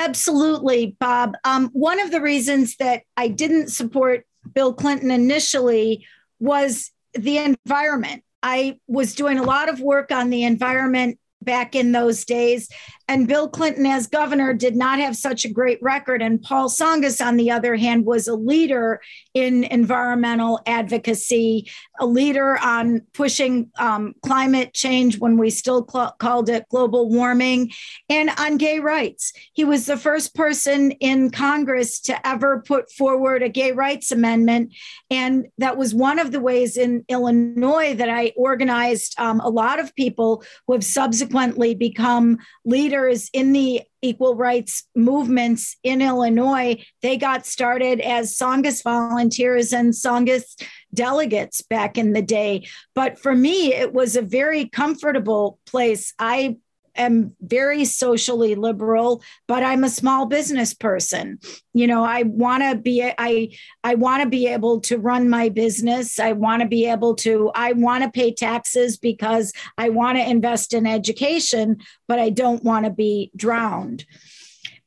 Absolutely, 0.00 0.96
Bob. 0.98 1.34
Um, 1.44 1.68
one 1.74 2.00
of 2.00 2.10
the 2.10 2.22
reasons 2.22 2.76
that 2.76 3.02
I 3.18 3.28
didn't 3.28 3.68
support 3.68 4.24
Bill 4.54 4.72
Clinton 4.72 5.10
initially 5.10 6.06
was 6.38 6.90
the 7.12 7.36
environment. 7.36 8.24
I 8.42 8.78
was 8.88 9.14
doing 9.14 9.38
a 9.38 9.42
lot 9.42 9.68
of 9.68 9.80
work 9.80 10.10
on 10.10 10.30
the 10.30 10.44
environment 10.44 11.18
back 11.42 11.74
in 11.74 11.92
those 11.92 12.24
days. 12.24 12.68
And 13.08 13.26
Bill 13.26 13.48
Clinton, 13.48 13.86
as 13.86 14.06
governor, 14.06 14.54
did 14.54 14.76
not 14.76 15.00
have 15.00 15.16
such 15.16 15.44
a 15.44 15.52
great 15.52 15.82
record. 15.82 16.22
And 16.22 16.40
Paul 16.40 16.68
Tsongas, 16.68 17.24
on 17.24 17.36
the 17.36 17.50
other 17.50 17.74
hand, 17.74 18.06
was 18.06 18.28
a 18.28 18.36
leader 18.36 19.00
in 19.34 19.64
environmental 19.64 20.60
advocacy, 20.64 21.68
a 21.98 22.06
leader 22.06 22.56
on 22.62 23.00
pushing 23.12 23.68
um, 23.80 24.14
climate 24.22 24.74
change 24.74 25.18
when 25.18 25.38
we 25.38 25.50
still 25.50 25.84
cl- 25.90 26.14
called 26.20 26.48
it 26.48 26.68
global 26.68 27.10
warming, 27.10 27.72
and 28.08 28.30
on 28.38 28.58
gay 28.58 28.78
rights. 28.78 29.32
He 29.54 29.64
was 29.64 29.86
the 29.86 29.96
first 29.96 30.36
person 30.36 30.92
in 30.92 31.30
Congress 31.30 31.98
to 32.02 32.26
ever 32.26 32.62
put 32.64 32.92
forward 32.92 33.42
a 33.42 33.48
gay 33.48 33.72
rights 33.72 34.12
amendment. 34.12 34.72
And 35.10 35.48
that 35.58 35.76
was 35.76 35.94
one 35.94 36.20
of 36.20 36.30
the 36.30 36.40
ways 36.40 36.76
in 36.76 37.04
Illinois 37.08 37.94
that 37.94 38.08
I 38.08 38.32
organized 38.36 39.18
um, 39.18 39.40
a 39.40 39.48
lot 39.48 39.80
of 39.80 39.96
people 39.96 40.44
who 40.68 40.74
have 40.74 40.84
subsequently 40.84 41.29
become 41.78 42.38
leaders 42.64 43.30
in 43.32 43.52
the 43.52 43.82
equal 44.02 44.34
rights 44.34 44.84
movements 44.94 45.76
in 45.82 46.00
Illinois, 46.00 46.82
they 47.02 47.16
got 47.16 47.46
started 47.46 48.00
as 48.00 48.36
Tsongas 48.36 48.82
volunteers 48.82 49.72
and 49.72 49.92
Tsongas 49.92 50.60
delegates 50.92 51.62
back 51.62 51.98
in 51.98 52.12
the 52.12 52.22
day. 52.22 52.66
But 52.94 53.18
for 53.18 53.34
me, 53.34 53.74
it 53.74 53.92
was 53.92 54.16
a 54.16 54.22
very 54.22 54.68
comfortable 54.68 55.58
place. 55.66 56.14
I 56.18 56.56
am 57.00 57.34
very 57.40 57.84
socially 57.84 58.54
liberal 58.54 59.22
but 59.48 59.62
i'm 59.62 59.84
a 59.84 59.90
small 59.90 60.26
business 60.26 60.74
person. 60.74 61.38
You 61.72 61.86
know 61.86 62.04
i 62.04 62.22
want 62.22 62.62
to 62.62 62.76
be 62.76 63.02
i 63.02 63.50
i 63.84 63.94
want 63.94 64.22
to 64.22 64.28
be 64.28 64.46
able 64.46 64.80
to 64.82 64.98
run 64.98 65.28
my 65.28 65.48
business. 65.48 66.18
I 66.18 66.32
want 66.32 66.62
to 66.62 66.68
be 66.68 66.86
able 66.86 67.14
to 67.16 67.50
i 67.54 67.72
want 67.72 68.04
to 68.04 68.10
pay 68.10 68.32
taxes 68.32 68.96
because 68.96 69.52
i 69.78 69.88
want 69.88 70.18
to 70.18 70.28
invest 70.28 70.74
in 70.74 70.86
education 70.86 71.78
but 72.08 72.18
i 72.18 72.30
don't 72.30 72.64
want 72.64 72.84
to 72.86 72.90
be 72.90 73.30
drowned. 73.36 74.04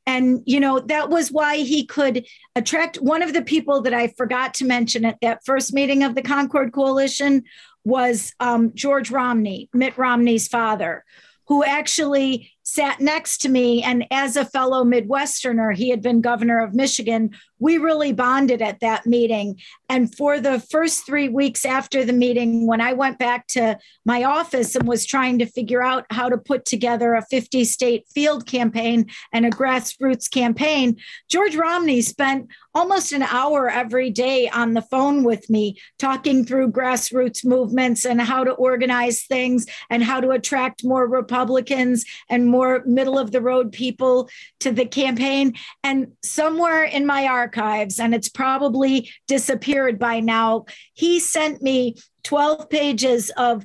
And 0.06 0.42
you 0.44 0.60
know 0.60 0.80
that 0.80 1.08
was 1.08 1.32
why 1.32 1.56
he 1.56 1.86
could 1.86 2.26
attract 2.54 2.96
one 2.96 3.22
of 3.22 3.32
the 3.32 3.42
people 3.42 3.80
that 3.82 3.94
i 3.94 4.08
forgot 4.08 4.54
to 4.54 4.66
mention 4.66 5.04
at 5.04 5.18
that 5.22 5.40
first 5.44 5.72
meeting 5.72 6.02
of 6.02 6.14
the 6.14 6.22
concord 6.22 6.72
coalition 6.72 7.44
was 7.84 8.34
um, 8.40 8.72
george 8.74 9.10
romney 9.10 9.68
mitt 9.72 9.96
romney's 9.96 10.46
father 10.48 11.04
who 11.46 11.64
actually 11.64 12.50
sat 12.62 13.00
next 13.00 13.38
to 13.42 13.48
me. 13.48 13.82
And 13.82 14.06
as 14.10 14.36
a 14.36 14.44
fellow 14.44 14.84
Midwesterner, 14.84 15.74
he 15.74 15.90
had 15.90 16.02
been 16.02 16.20
governor 16.20 16.62
of 16.62 16.74
Michigan. 16.74 17.30
We 17.58 17.78
really 17.78 18.12
bonded 18.12 18.62
at 18.62 18.80
that 18.80 19.06
meeting. 19.06 19.60
And 19.88 20.14
for 20.14 20.40
the 20.40 20.60
first 20.60 21.06
three 21.06 21.28
weeks 21.28 21.64
after 21.64 22.04
the 22.04 22.12
meeting, 22.12 22.66
when 22.66 22.80
I 22.80 22.92
went 22.92 23.18
back 23.18 23.46
to 23.48 23.78
my 24.04 24.24
office 24.24 24.74
and 24.74 24.88
was 24.88 25.06
trying 25.06 25.38
to 25.38 25.46
figure 25.46 25.82
out 25.82 26.04
how 26.10 26.28
to 26.28 26.36
put 26.36 26.64
together 26.64 27.14
a 27.14 27.22
50 27.22 27.64
state 27.64 28.06
field 28.14 28.46
campaign 28.46 29.06
and 29.32 29.46
a 29.46 29.50
grassroots 29.50 30.30
campaign, 30.30 30.96
George 31.28 31.56
Romney 31.56 32.00
spent 32.00 32.48
almost 32.74 33.12
an 33.12 33.22
hour 33.22 33.70
every 33.70 34.10
day 34.10 34.48
on 34.48 34.74
the 34.74 34.82
phone 34.82 35.22
with 35.22 35.48
me, 35.48 35.78
talking 35.98 36.44
through 36.44 36.72
grassroots 36.72 37.44
movements 37.44 38.04
and 38.04 38.20
how 38.20 38.42
to 38.42 38.50
organize 38.52 39.24
things 39.24 39.66
and 39.90 40.02
how 40.02 40.20
to 40.20 40.30
attract 40.30 40.84
more 40.84 41.06
Republicans 41.06 42.04
and 42.28 42.46
more 42.46 42.82
middle 42.84 43.18
of 43.18 43.30
the 43.30 43.40
road 43.40 43.70
people 43.72 44.28
to 44.60 44.72
the 44.72 44.84
campaign. 44.84 45.54
And 45.84 46.12
somewhere 46.22 46.82
in 46.82 47.06
my 47.06 47.26
archives, 47.54 48.00
and 48.00 48.14
it's 48.14 48.28
probably 48.28 49.10
disappeared 49.26 49.98
by 49.98 50.20
now, 50.20 50.66
he 50.94 51.20
sent 51.20 51.62
me 51.62 51.96
12 52.24 52.68
pages 52.70 53.30
of 53.36 53.64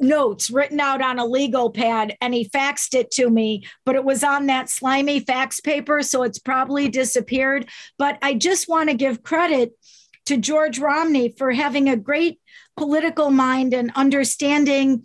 notes 0.00 0.50
written 0.50 0.78
out 0.78 1.02
on 1.02 1.18
a 1.18 1.26
legal 1.26 1.70
pad 1.70 2.16
and 2.20 2.32
he 2.32 2.48
faxed 2.48 2.94
it 2.94 3.10
to 3.10 3.28
me, 3.28 3.64
but 3.84 3.96
it 3.96 4.04
was 4.04 4.22
on 4.22 4.46
that 4.46 4.70
slimy 4.70 5.18
fax 5.18 5.58
paper. 5.58 6.02
So 6.02 6.22
it's 6.22 6.38
probably 6.38 6.88
disappeared. 6.88 7.68
But 7.98 8.18
I 8.22 8.34
just 8.34 8.68
want 8.68 8.90
to 8.90 8.94
give 8.94 9.24
credit 9.24 9.72
to 10.26 10.36
George 10.36 10.78
Romney 10.78 11.34
for 11.36 11.50
having 11.50 11.88
a 11.88 11.96
great 11.96 12.40
political 12.76 13.30
mind 13.30 13.74
and 13.74 13.90
understanding 13.96 15.04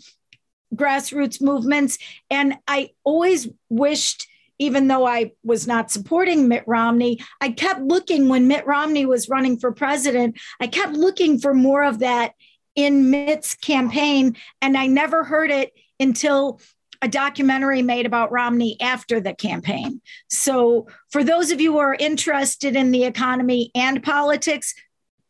grassroots 0.76 1.42
movements. 1.42 1.98
And 2.30 2.56
I 2.68 2.92
always 3.04 3.48
wished 3.70 4.28
even 4.60 4.88
though 4.88 5.06
I 5.06 5.32
was 5.44 5.68
not 5.68 5.92
supporting 5.92 6.48
Mitt 6.48 6.64
Romney, 6.68 7.20
I 7.42 7.50
kept 7.50 7.82
looking 7.82 8.30
when 8.30 8.48
Mitt 8.48 8.66
Romney 8.66 9.06
was 9.06 9.30
running 9.30 9.58
for 9.58 9.72
president. 9.72 10.40
I 10.62 10.68
kept 10.68 10.94
looking 10.94 11.40
for 11.40 11.54
more 11.54 11.84
of 11.84 12.00
that 12.00 12.34
in 12.76 13.10
Mitt's 13.10 13.56
campaign, 13.56 14.36
and 14.62 14.78
I 14.78 14.88
never 14.88 15.24
heard 15.24 15.52
it 15.52 15.74
until 16.00 16.60
a 17.02 17.08
documentary 17.08 17.82
made 17.82 18.06
about 18.06 18.32
Romney 18.32 18.78
after 18.80 19.20
the 19.20 19.34
campaign. 19.34 20.02
So, 20.30 20.88
for 21.12 21.24
those 21.24 21.52
of 21.52 21.60
you 21.60 21.74
who 21.74 21.80
are 21.80 21.96
interested 21.96 22.76
in 22.76 22.92
the 22.92 23.04
economy 23.04 23.72
and 23.76 24.02
politics, 24.02 24.74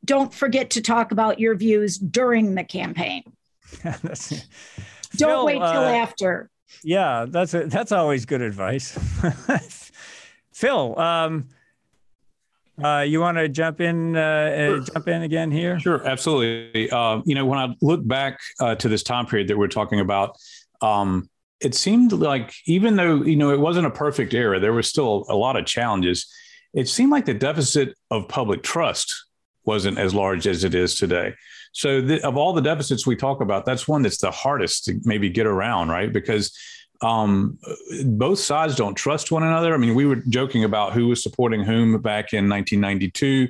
don't 0.06 0.34
forget 0.34 0.72
to 0.72 0.82
talk 0.82 1.12
about 1.12 1.40
your 1.40 1.56
views 1.56 1.98
during 1.98 2.56
the 2.56 2.64
campaign. 2.64 3.24
don't 3.84 3.98
Phil, 5.18 5.46
wait 5.46 5.56
till 5.56 5.64
uh, 5.64 5.94
after. 5.94 6.50
Yeah, 6.84 7.26
that's 7.28 7.54
a, 7.54 7.66
that's 7.68 7.92
always 7.92 8.26
good 8.26 8.42
advice. 8.42 8.92
Phil, 10.54 11.00
um, 11.00 11.50
uh, 12.84 13.00
you 13.08 13.20
want 13.20 13.38
to 13.38 13.48
jump 13.50 13.82
in, 13.82 14.16
uh, 14.16 14.56
sure. 14.56 14.80
jump 14.80 15.08
in 15.08 15.22
again 15.24 15.52
here? 15.52 15.80
Sure, 15.80 16.06
absolutely. 16.08 16.90
Uh, 16.90 17.22
you 17.26 17.36
know, 17.36 17.46
when 17.46 17.60
I 17.60 17.76
look 17.82 18.06
back 18.06 18.40
uh, 18.60 18.76
to 18.76 18.90
this 18.90 19.04
time 19.04 19.26
period 19.26 19.48
that 19.50 19.58
we're 19.58 19.68
talking 19.68 20.00
about, 20.00 20.38
um, 20.82 21.30
it 21.60 21.76
seemed 21.76 22.12
like 22.12 22.54
even 22.66 22.96
though 22.96 23.24
you 23.24 23.36
know 23.36 23.52
it 23.52 23.60
wasn't 23.60 23.88
a 23.88 23.92
perfect 23.92 24.34
era, 24.34 24.60
there 24.60 24.74
was 24.74 24.88
still 24.88 25.26
a 25.30 25.36
lot 25.36 25.56
of 25.56 25.66
challenges. 25.66 26.32
It 26.74 26.90
seemed 26.90 27.12
like 27.12 27.26
the 27.26 27.34
deficit 27.34 27.96
of 28.10 28.28
public 28.28 28.64
trust 28.64 29.14
wasn't 29.64 29.98
as 29.98 30.14
large 30.14 30.48
as 30.48 30.64
it 30.64 30.76
is 30.76 30.96
today. 30.96 31.36
So, 31.74 32.02
the, 32.02 32.26
of 32.26 32.38
all 32.38 32.54
the 32.54 32.62
deficits 32.62 33.06
we 33.06 33.16
talk 33.16 33.42
about, 33.42 33.66
that's 33.66 33.88
one 33.88 34.04
that's 34.04 34.20
the 34.20 34.32
hardest 34.32 34.86
to 34.86 35.00
maybe 35.04 35.30
get 35.30 35.46
around, 35.46 35.90
right? 35.90 36.12
Because 36.12 36.56
um, 37.02 37.60
both 38.06 38.40
sides 38.40 38.76
don't 38.76 38.96
trust 38.96 39.32
one 39.32 39.44
another. 39.44 39.74
I 39.74 39.78
mean, 39.78 39.94
we 39.94 40.06
were 40.06 40.18
joking 40.30 40.64
about 40.64 40.94
who 40.94 41.08
was 41.08 41.22
supporting 41.22 41.64
whom 41.64 42.02
back 42.02 42.34
in 42.34 42.48
1992. 42.50 43.50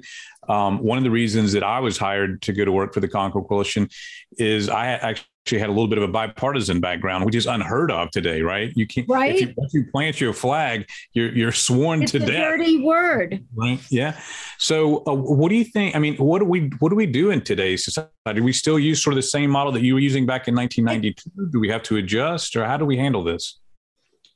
Um, 0.49 0.79
one 0.79 0.97
of 0.97 1.03
the 1.03 1.11
reasons 1.11 1.53
that 1.53 1.63
I 1.63 1.79
was 1.79 1.97
hired 1.97 2.41
to 2.43 2.53
go 2.53 2.65
to 2.65 2.71
work 2.71 2.93
for 2.93 2.99
the 2.99 3.07
Concord 3.07 3.47
Coalition 3.47 3.89
is 4.37 4.69
I 4.69 4.87
actually 4.87 5.27
actually 5.43 5.59
had 5.59 5.67
a 5.67 5.73
little 5.73 5.89
bit 5.89 5.97
of 5.97 6.05
a 6.05 6.07
bipartisan 6.07 6.79
background, 6.79 7.25
which 7.25 7.35
is 7.35 7.47
unheard 7.47 7.91
of 7.91 8.09
today, 8.11 8.41
right? 8.41 8.71
You 8.75 8.87
can't. 8.87 9.07
Right. 9.09 9.35
If 9.35 9.41
you, 9.41 9.53
you 9.73 9.85
plant 9.91 10.21
your 10.21 10.31
flag, 10.31 10.89
you're 11.11 11.33
you're 11.33 11.51
sworn 11.51 12.03
it's 12.03 12.13
to 12.13 12.17
a 12.17 12.21
death. 12.21 12.29
dirty 12.29 12.81
word. 12.81 13.43
Right. 13.53 13.79
Yeah. 13.91 14.17
So, 14.57 15.03
uh, 15.05 15.13
what 15.13 15.49
do 15.49 15.55
you 15.55 15.65
think? 15.65 15.97
I 15.97 15.99
mean, 15.99 16.15
what 16.15 16.39
do 16.39 16.45
we 16.45 16.71
what 16.79 16.89
do 16.89 16.95
we 16.95 17.05
do 17.05 17.31
in 17.31 17.41
today's 17.41 17.83
society? 17.83 18.09
Do 18.33 18.43
we 18.43 18.53
still 18.53 18.79
use 18.79 19.03
sort 19.03 19.13
of 19.13 19.17
the 19.17 19.23
same 19.23 19.49
model 19.49 19.73
that 19.73 19.83
you 19.83 19.95
were 19.95 19.99
using 19.99 20.25
back 20.25 20.47
in 20.47 20.55
1992? 20.55 21.49
Do 21.51 21.59
we 21.59 21.67
have 21.67 21.83
to 21.83 21.97
adjust, 21.97 22.55
or 22.55 22.63
how 22.65 22.77
do 22.77 22.85
we 22.85 22.95
handle 22.95 23.23
this? 23.23 23.59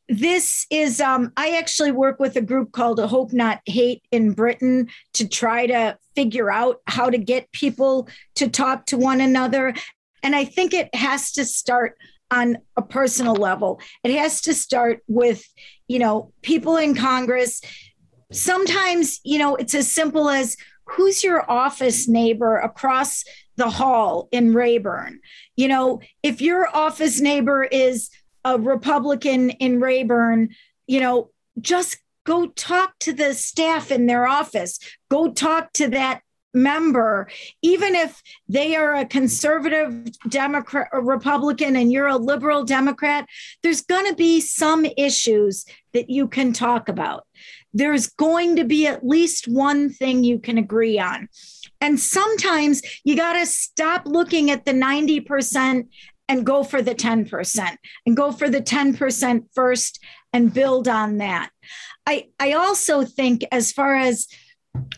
This 0.09 0.65
is 0.69 1.01
um, 1.01 1.31
i 1.37 1.57
actually 1.57 1.91
work 1.91 2.19
with 2.19 2.35
a 2.35 2.41
group 2.41 2.71
called 2.71 2.99
a 2.99 3.07
hope 3.07 3.33
not 3.33 3.59
hate 3.65 4.03
in 4.11 4.31
britain 4.31 4.87
to 5.13 5.27
try 5.27 5.67
to 5.67 5.97
figure 6.15 6.49
out 6.49 6.77
how 6.87 7.09
to 7.09 7.17
get 7.17 7.51
people 7.51 8.07
to 8.35 8.47
talk 8.47 8.85
to 8.85 8.97
one 8.97 9.21
another 9.21 9.73
and 10.23 10.35
I 10.35 10.45
think 10.45 10.73
it 10.73 10.93
has 10.93 11.31
to 11.33 11.45
start 11.45 11.97
on 12.31 12.57
a 12.75 12.81
personal 12.81 13.35
level. 13.35 13.79
It 14.03 14.11
has 14.17 14.41
to 14.41 14.53
start 14.53 14.99
with, 15.07 15.45
you 15.87 15.99
know, 15.99 16.33
people 16.41 16.75
in 16.75 16.95
Congress. 16.95 17.61
Sometimes, 18.31 19.21
you 19.23 19.39
know, 19.39 19.55
it's 19.55 19.73
as 19.73 19.89
simple 19.89 20.29
as 20.29 20.57
who's 20.85 21.23
your 21.23 21.49
office 21.49 22.07
neighbor 22.07 22.57
across 22.57 23.23
the 23.55 23.69
hall 23.69 24.27
in 24.31 24.53
Rayburn? 24.53 25.19
You 25.55 25.69
know, 25.69 26.01
if 26.23 26.41
your 26.41 26.67
office 26.75 27.21
neighbor 27.21 27.63
is 27.63 28.09
a 28.47 28.57
Republican 28.57 29.49
in 29.49 29.81
Rayburn, 29.81 30.55
you 30.87 31.01
know, 31.01 31.31
just 31.59 31.97
go 32.25 32.47
talk 32.47 32.97
to 32.99 33.11
the 33.11 33.33
staff 33.33 33.91
in 33.91 34.05
their 34.05 34.25
office. 34.25 34.79
Go 35.09 35.31
talk 35.31 35.73
to 35.73 35.89
that 35.89 36.21
member, 36.53 37.29
even 37.61 37.93
if 37.93 38.21
they 38.47 38.75
are 38.75 38.95
a 38.95 39.05
conservative 39.05 40.09
Democrat 40.29 40.87
or 40.91 41.01
Republican 41.01 41.75
and 41.75 41.91
you're 41.91 42.07
a 42.07 42.17
liberal 42.17 42.63
Democrat, 42.63 43.27
there's 43.63 43.81
going 43.81 44.07
to 44.07 44.15
be 44.15 44.39
some 44.39 44.85
issues 44.97 45.65
that 45.93 46.09
you 46.09 46.27
can 46.27 46.53
talk 46.53 46.89
about. 46.89 47.27
There's 47.73 48.07
going 48.07 48.55
to 48.55 48.63
be 48.63 48.87
at 48.87 49.05
least 49.05 49.47
one 49.47 49.89
thing 49.89 50.23
you 50.23 50.39
can 50.39 50.57
agree 50.57 50.97
on. 50.97 51.27
And 51.79 51.99
sometimes 51.99 52.81
you 53.03 53.15
got 53.15 53.33
to 53.33 53.45
stop 53.45 54.05
looking 54.05 54.49
at 54.49 54.65
the 54.65 54.71
90% 54.71 55.87
and 56.29 56.45
go 56.45 56.63
for 56.63 56.81
the 56.81 56.95
10% 56.95 57.77
and 58.05 58.17
go 58.17 58.31
for 58.31 58.49
the 58.49 58.61
10% 58.61 59.43
first 59.53 60.03
and 60.33 60.53
build 60.53 60.87
on 60.87 61.17
that. 61.17 61.49
I, 62.05 62.27
I 62.39 62.53
also 62.53 63.03
think, 63.03 63.45
as 63.51 63.71
far 63.71 63.95
as 63.95 64.27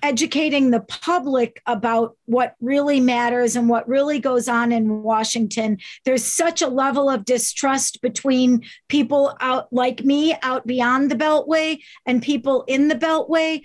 educating 0.04 0.72
the 0.72 0.82
public 0.82 1.62
about 1.66 2.18
what 2.26 2.56
really 2.60 3.00
matters 3.00 3.56
and 3.56 3.70
what 3.70 3.88
really 3.88 4.20
goes 4.20 4.48
on 4.48 4.72
in 4.72 5.04
Washington. 5.04 5.78
There's 6.06 6.24
such 6.24 6.62
a 6.62 6.68
level 6.68 7.10
of 7.10 7.26
distrust 7.26 8.02
between 8.02 8.66
people 8.88 9.36
out 9.40 9.72
like 9.72 10.04
me 10.04 10.36
out 10.42 10.66
beyond 10.66 11.10
the 11.10 11.16
Beltway 11.16 11.80
and 12.06 12.22
people 12.22 12.64
in 12.68 12.88
the 12.88 12.96
Beltway. 12.96 13.62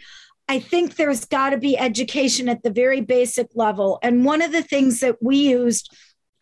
I 0.49 0.61
think 0.61 0.97
there's 0.97 1.25
got 1.25 1.51
to 1.51 1.59
be 1.59 1.79
education 1.79 2.49
at 2.49 2.63
the 2.63 2.71
very 2.71 3.01
basic 3.01 3.49
level. 3.55 3.99
And 4.03 4.25
one 4.25 4.43
of 4.43 4.53
the 4.53 4.63
things 4.63 5.01
that 5.01 5.17
we 5.23 5.37
used 5.37 5.91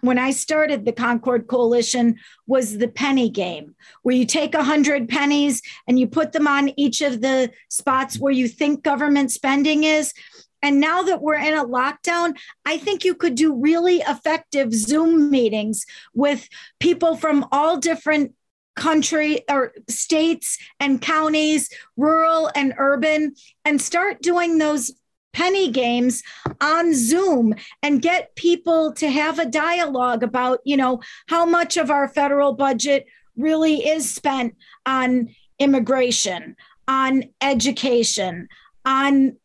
when 0.03 0.19
I 0.19 0.33
started 0.33 0.85
the 0.85 0.93
Concord 0.93 1.47
Coalition 1.47 2.19
was 2.47 2.77
the 2.77 2.89
penny 2.89 3.31
game, 3.31 3.77
where 4.03 4.17
you 4.17 4.27
take 4.27 4.55
a 4.55 4.65
hundred 4.65 5.09
pennies 5.09 5.63
and 5.87 5.99
you 5.99 6.09
put 6.09 6.33
them 6.33 6.49
on 6.49 6.73
each 6.77 7.01
of 7.01 7.21
the 7.21 7.53
spots 7.71 8.19
where 8.19 8.33
you 8.33 8.49
think 8.49 8.83
government 8.83 9.31
spending 9.31 9.85
is. 9.85 10.13
And 10.61 10.81
now 10.81 11.03
that 11.03 11.23
we're 11.23 11.37
in 11.37 11.55
a 11.55 11.65
lockdown, 11.65 12.37
I 12.65 12.79
think 12.79 13.05
you 13.05 13.15
could 13.15 13.37
do 13.37 13.55
really 13.55 13.99
effective 13.99 14.75
Zoom 14.75 15.31
meetings 15.31 15.87
with 16.15 16.49
people 16.81 17.17
from 17.17 17.47
all 17.53 17.79
different 17.79 18.35
country 18.75 19.43
or 19.49 19.73
states 19.89 20.59
and 20.81 21.01
counties, 21.01 21.69
rural 21.97 22.51
and 22.57 22.75
urban, 22.77 23.35
and 23.65 23.81
start 23.81 24.21
doing 24.21 24.59
those 24.59 24.93
penny 25.33 25.71
games 25.71 26.23
on 26.61 26.95
Zoom 26.95 27.55
and 27.83 28.03
get 28.03 28.35
people 28.37 28.93
to 28.95 29.11
have 29.11 29.39
a 29.39 29.47
dialogue 29.47 30.23
about, 30.23 30.61
you 30.65 30.77
know, 30.77 31.01
how 31.29 31.45
much 31.45 31.77
of 31.77 31.91
our 31.91 32.09
federal 32.09 32.53
budget 32.53 33.07
really 33.37 33.87
is 33.87 34.11
spent 34.11 34.55
on 34.87 35.29
immigration, 35.59 36.57
on 36.89 37.25
education, 37.41 38.49
on 38.85 39.37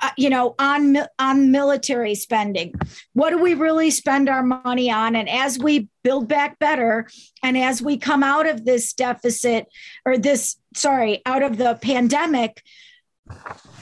uh, 0.00 0.10
you 0.16 0.30
know 0.30 0.54
on 0.60 0.96
on 1.18 1.50
military 1.50 2.14
spending. 2.14 2.72
What 3.14 3.30
do 3.30 3.38
we 3.38 3.54
really 3.54 3.90
spend 3.90 4.28
our 4.28 4.44
money 4.44 4.90
on? 4.90 5.16
And 5.16 5.28
as 5.28 5.58
we 5.58 5.88
build 6.04 6.28
back 6.28 6.58
better 6.60 7.08
and 7.42 7.58
as 7.58 7.82
we 7.82 7.98
come 7.98 8.22
out 8.22 8.48
of 8.48 8.64
this 8.64 8.92
deficit 8.92 9.66
or 10.06 10.16
this 10.16 10.56
sorry 10.74 11.20
out 11.26 11.42
of 11.42 11.56
the 11.56 11.78
pandemic 11.82 12.62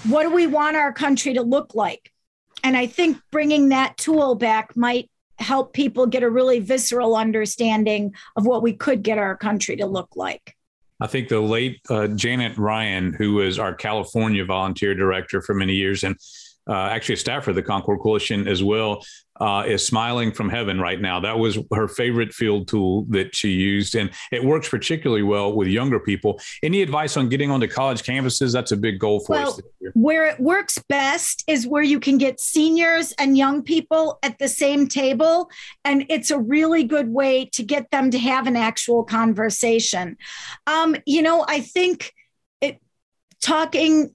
what 0.09 0.23
do 0.25 0.31
we 0.31 0.47
want 0.47 0.77
our 0.77 0.93
country 0.93 1.35
to 1.35 1.43
look 1.43 1.75
like? 1.75 2.13
And 2.63 2.77
I 2.77 2.87
think 2.87 3.19
bringing 3.31 3.69
that 3.71 3.97
tool 3.97 4.35
back 4.35 4.77
might 4.77 5.11
help 5.39 5.73
people 5.73 6.07
get 6.07 6.23
a 6.23 6.31
really 6.31 6.61
visceral 6.61 7.17
understanding 7.17 8.15
of 8.37 8.47
what 8.47 8.63
we 8.63 8.73
could 8.73 9.03
get 9.03 9.19
our 9.19 9.37
country 9.37 9.77
to 9.77 9.87
look 9.87 10.17
like. 10.17 10.57
I 11.01 11.07
think 11.07 11.29
the 11.29 11.41
late 11.41 11.81
uh, 11.91 12.09
Janet 12.09 12.57
Ryan, 12.57 13.13
who 13.13 13.35
was 13.35 13.59
our 13.59 13.75
California 13.75 14.45
volunteer 14.45 14.95
director 14.95 15.43
for 15.43 15.55
many 15.55 15.75
years 15.75 16.05
and 16.05 16.17
uh, 16.69 16.89
actually 16.91 17.15
a 17.15 17.19
staffer 17.19 17.51
of 17.51 17.57
the 17.57 17.63
Concord 17.63 18.01
Coalition 18.01 18.49
as 18.49 18.63
well, 18.63 19.05
uh, 19.41 19.65
is 19.67 19.87
smiling 19.87 20.33
from 20.33 20.49
heaven 20.49 20.81
right 20.81 21.01
now. 21.01 21.21
That 21.21 21.39
was 21.39 21.59
her 21.73 21.89
favorite 21.89 22.33
field 22.33 22.69
tool 22.69 23.05
that 23.11 23.35
she 23.35 23.51
used, 23.51 23.95
and 23.95 24.11
it 24.33 24.43
works 24.43 24.69
particularly 24.69 25.23
well 25.23 25.53
with 25.53 25.69
younger 25.69 26.01
people. 26.01 26.41
Any 26.63 26.83
advice 26.83 27.17
on 27.17 27.29
getting 27.29 27.51
onto 27.51 27.69
college 27.69 28.03
campuses? 28.03 28.53
That's 28.53 28.73
a 28.73 28.77
big 28.77 28.99
goal 28.99 29.21
for 29.21 29.33
well, 29.33 29.49
us. 29.51 29.61
Where 29.93 30.27
it 30.27 30.41
works 30.41 30.79
best 30.89 31.45
is 31.47 31.67
where 31.67 31.83
you 31.83 32.01
can 32.01 32.19
get 32.19 32.41
seniors 32.41 33.13
and 33.13 33.37
young 33.37 33.63
people 33.63 34.19
at 34.23 34.39
the 34.39 34.49
same 34.49 34.89
table, 34.89 35.51
and 35.85 36.07
it's 36.09 36.31
a 36.31 36.39
really 36.39 36.85
good 36.85 37.09
way 37.09 37.47
to 37.53 37.63
get 37.63 37.91
them 37.91 38.11
to 38.11 38.19
have 38.19 38.47
an 38.47 38.57
actual 38.57 39.05
conversation. 39.05 40.17
Um, 40.67 40.97
you 41.07 41.23
know, 41.23 41.45
I 41.47 41.61
think 41.61 42.13
it 42.61 42.81
talking 43.43 44.15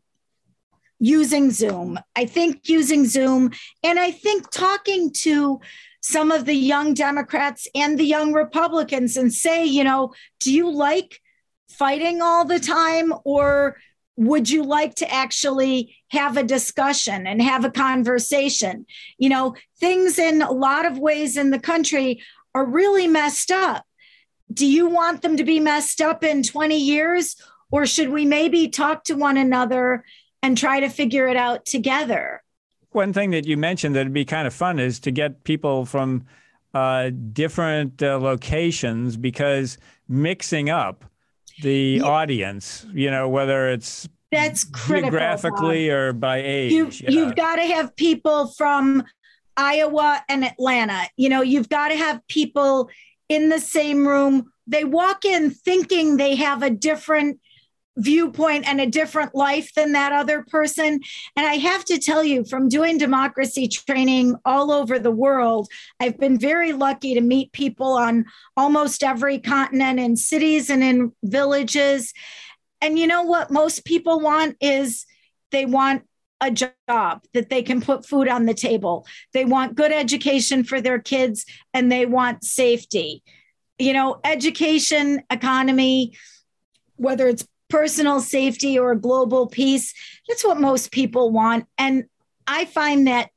using 1.02 1.50
Zoom. 1.50 2.00
I 2.16 2.26
think 2.26 2.70
using 2.70 3.06
Zoom, 3.06 3.52
and 3.84 4.00
I 4.00 4.12
think 4.12 4.50
talking 4.52 5.12
to 5.24 5.60
some 6.02 6.32
of 6.32 6.46
the 6.46 6.54
young 6.54 6.94
Democrats 6.94 7.68
and 7.76 8.00
the 8.00 8.06
young 8.06 8.34
Republicans 8.34 9.18
and 9.18 9.34
say, 9.34 9.66
you 9.66 9.84
know, 9.84 10.14
do 10.40 10.54
you 10.54 10.72
like 10.72 11.20
fighting 11.70 12.22
all 12.22 12.46
the 12.46 12.60
time 12.60 13.14
or 13.26 13.78
would 14.16 14.50
you 14.50 14.64
like 14.64 14.96
to 14.96 15.12
actually 15.12 15.96
have 16.10 16.38
a 16.38 16.44
discussion 16.44 17.26
and 17.26 17.42
have 17.42 17.66
a 17.66 17.72
conversation? 17.72 18.86
You 19.18 19.30
know, 19.30 19.56
things 19.80 20.20
in 20.20 20.44
a 20.44 20.52
lot 20.52 20.86
of 20.86 21.00
ways 21.00 21.38
in 21.38 21.50
the 21.50 21.60
country 21.60 22.22
are 22.54 22.66
really 22.66 23.08
messed 23.08 23.52
up. 23.52 23.86
Do 24.54 24.68
you 24.68 24.88
want 24.88 25.22
them 25.22 25.38
to 25.38 25.44
be 25.44 25.60
messed 25.60 26.02
up 26.02 26.24
in 26.24 26.44
20 26.44 26.78
years? 26.78 27.36
Or 27.72 27.86
should 27.86 28.10
we 28.10 28.26
maybe 28.26 28.68
talk 28.68 29.06
to 29.06 29.16
one 29.16 29.38
another 29.38 30.04
and 30.44 30.58
try 30.58 30.80
to 30.80 30.90
figure 30.90 31.28
it 31.28 31.38
out 31.38 31.66
together. 31.66 32.44
One 32.92 33.14
thing 33.14 33.32
that 33.32 33.46
you 33.46 33.58
mentioned 33.58 33.96
that'd 33.96 34.14
be 34.14 34.26
kind 34.26 34.48
of 34.48 34.54
fun 34.54 34.80
is 34.80 35.00
to 35.02 35.12
get 35.12 35.44
people 35.44 35.86
from 35.86 36.26
uh, 36.74 37.12
different 37.32 38.02
uh, 38.02 38.20
locations 38.20 39.18
because 39.18 39.78
mixing 40.08 40.70
up 40.70 41.06
the 41.62 42.00
yeah. 42.00 42.04
audience, 42.04 42.86
you 42.94 43.12
know, 43.12 43.30
whether 43.30 43.70
it's 43.70 44.08
that's 44.32 44.64
critical 44.64 45.12
geographically 45.12 45.90
Bob. 45.90 45.96
or 45.96 46.14
by 46.14 46.38
age. 46.38 46.72
You, 46.72 46.90
yeah. 47.02 47.10
You've 47.10 47.36
got 47.36 47.58
to 47.58 47.64
have 47.64 47.96
people 47.96 48.48
from 48.48 49.04
Iowa 49.58 50.24
and 50.30 50.46
Atlanta. 50.46 51.04
You 51.18 51.30
know, 51.30 51.42
you've 51.42 51.70
got 51.70 51.90
to 51.90 51.96
have 51.96 52.26
people 52.28 52.90
in 53.30 53.50
the 53.50 53.60
same 53.60 54.08
room. 54.08 54.52
They 54.68 54.86
walk 54.86 55.26
in 55.26 55.52
thinking 55.52 56.18
they 56.18 56.36
have 56.36 56.64
a 56.64 56.70
different 56.70 57.40
viewpoint 58.02 58.68
and 58.68 58.82
a 58.82 58.86
different 58.86 59.36
life 59.36 59.74
than 59.74 59.92
that 59.94 60.12
other 60.12 60.44
person. 60.44 61.00
And 61.36 61.46
I 61.46 61.56
have 61.56 61.86
to 61.86 62.00
tell 62.00 62.24
you, 62.24 62.44
from 62.46 62.70
doing 62.70 62.98
democracy 62.98 63.68
training 63.68 64.36
all 64.46 64.72
over 64.72 65.00
the 65.00 65.12
world, 65.12 65.68
I've 66.00 66.18
been 66.18 66.40
very 66.40 66.74
lucky 66.74 67.14
to 67.14 67.22
meet 67.22 67.52
people 67.52 67.94
on 67.94 68.26
almost 68.58 69.04
every 69.04 69.40
continent 69.40 70.00
in 70.00 70.16
cities 70.16 70.70
and 70.70 70.84
in 70.84 71.12
villages. 71.24 72.14
And 72.82 72.98
you 72.98 73.08
know 73.08 73.24
what 73.24 73.52
most 73.52 73.86
people 73.86 74.20
want 74.20 74.58
is 74.60 75.06
they 75.52 75.66
want 75.66 76.04
a 76.44 76.50
job 76.50 77.22
that 77.34 77.50
they 77.50 77.62
can 77.62 77.82
put 77.82 78.06
food 78.06 78.28
on 78.28 78.46
the 78.46 78.54
table. 78.56 79.06
They 79.32 79.46
want 79.46 79.76
good 79.76 79.92
education 79.92 80.64
for 80.64 80.82
their 80.82 80.98
kids 80.98 81.46
and 81.74 81.92
they 81.92 82.08
want 82.08 82.44
safety 82.44 83.24
you 83.82 83.94
know, 83.94 84.20
education, 84.24 85.24
economy, 85.32 86.16
whether 86.98 87.28
it's 87.28 87.48
personal 87.72 88.20
safety 88.20 88.78
or 88.78 88.94
global 88.94 89.48
peace, 89.48 89.94
that's 90.28 90.46
what 90.46 90.60
most 90.60 90.92
people 90.92 91.32
want. 91.32 91.66
And 91.78 92.06
I 92.46 92.66
find 92.66 93.08
that 93.08 93.30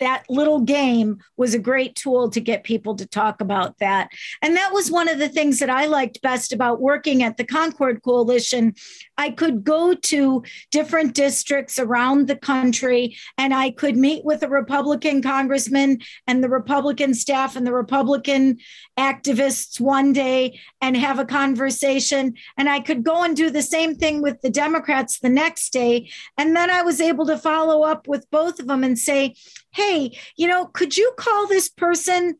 that 0.00 0.24
little 0.28 0.60
game 0.60 1.18
was 1.36 1.54
a 1.54 1.58
great 1.58 1.94
tool 1.94 2.28
to 2.30 2.40
get 2.40 2.64
people 2.64 2.94
to 2.96 3.06
talk 3.06 3.40
about 3.40 3.78
that. 3.78 4.10
And 4.42 4.56
that 4.56 4.72
was 4.72 4.90
one 4.90 5.08
of 5.08 5.18
the 5.18 5.28
things 5.28 5.58
that 5.60 5.70
I 5.70 5.86
liked 5.86 6.22
best 6.22 6.52
about 6.52 6.80
working 6.80 7.22
at 7.22 7.36
the 7.36 7.44
Concord 7.44 8.02
Coalition. 8.02 8.74
I 9.16 9.30
could 9.30 9.64
go 9.64 9.94
to 9.94 10.42
different 10.70 11.14
districts 11.14 11.78
around 11.78 12.26
the 12.26 12.36
country 12.36 13.16
and 13.38 13.54
I 13.54 13.70
could 13.70 13.96
meet 13.96 14.24
with 14.24 14.42
a 14.42 14.48
Republican 14.48 15.22
congressman 15.22 16.00
and 16.26 16.42
the 16.42 16.48
Republican 16.48 17.14
staff 17.14 17.56
and 17.56 17.66
the 17.66 17.72
Republican 17.72 18.58
activists 18.98 19.80
one 19.80 20.12
day 20.12 20.60
and 20.80 20.96
have 20.96 21.18
a 21.18 21.24
conversation. 21.24 22.34
And 22.56 22.68
I 22.68 22.80
could 22.80 23.02
go 23.02 23.22
and 23.22 23.36
do 23.36 23.50
the 23.50 23.62
same 23.62 23.94
thing 23.94 24.22
with 24.22 24.40
the 24.40 24.50
Democrats 24.50 25.18
the 25.18 25.28
next 25.28 25.72
day. 25.72 26.10
And 26.38 26.54
then 26.54 26.70
I 26.70 26.82
was 26.82 27.00
able 27.00 27.26
to 27.26 27.38
follow 27.38 27.82
up 27.82 28.06
with 28.06 28.30
both 28.30 28.60
of 28.60 28.66
them 28.66 28.84
and 28.84 28.98
say, 28.98 29.34
hey, 29.72 30.16
you 30.36 30.46
know, 30.46 30.66
could 30.66 30.96
you 30.96 31.12
call 31.16 31.46
this 31.46 31.68
person? 31.68 32.36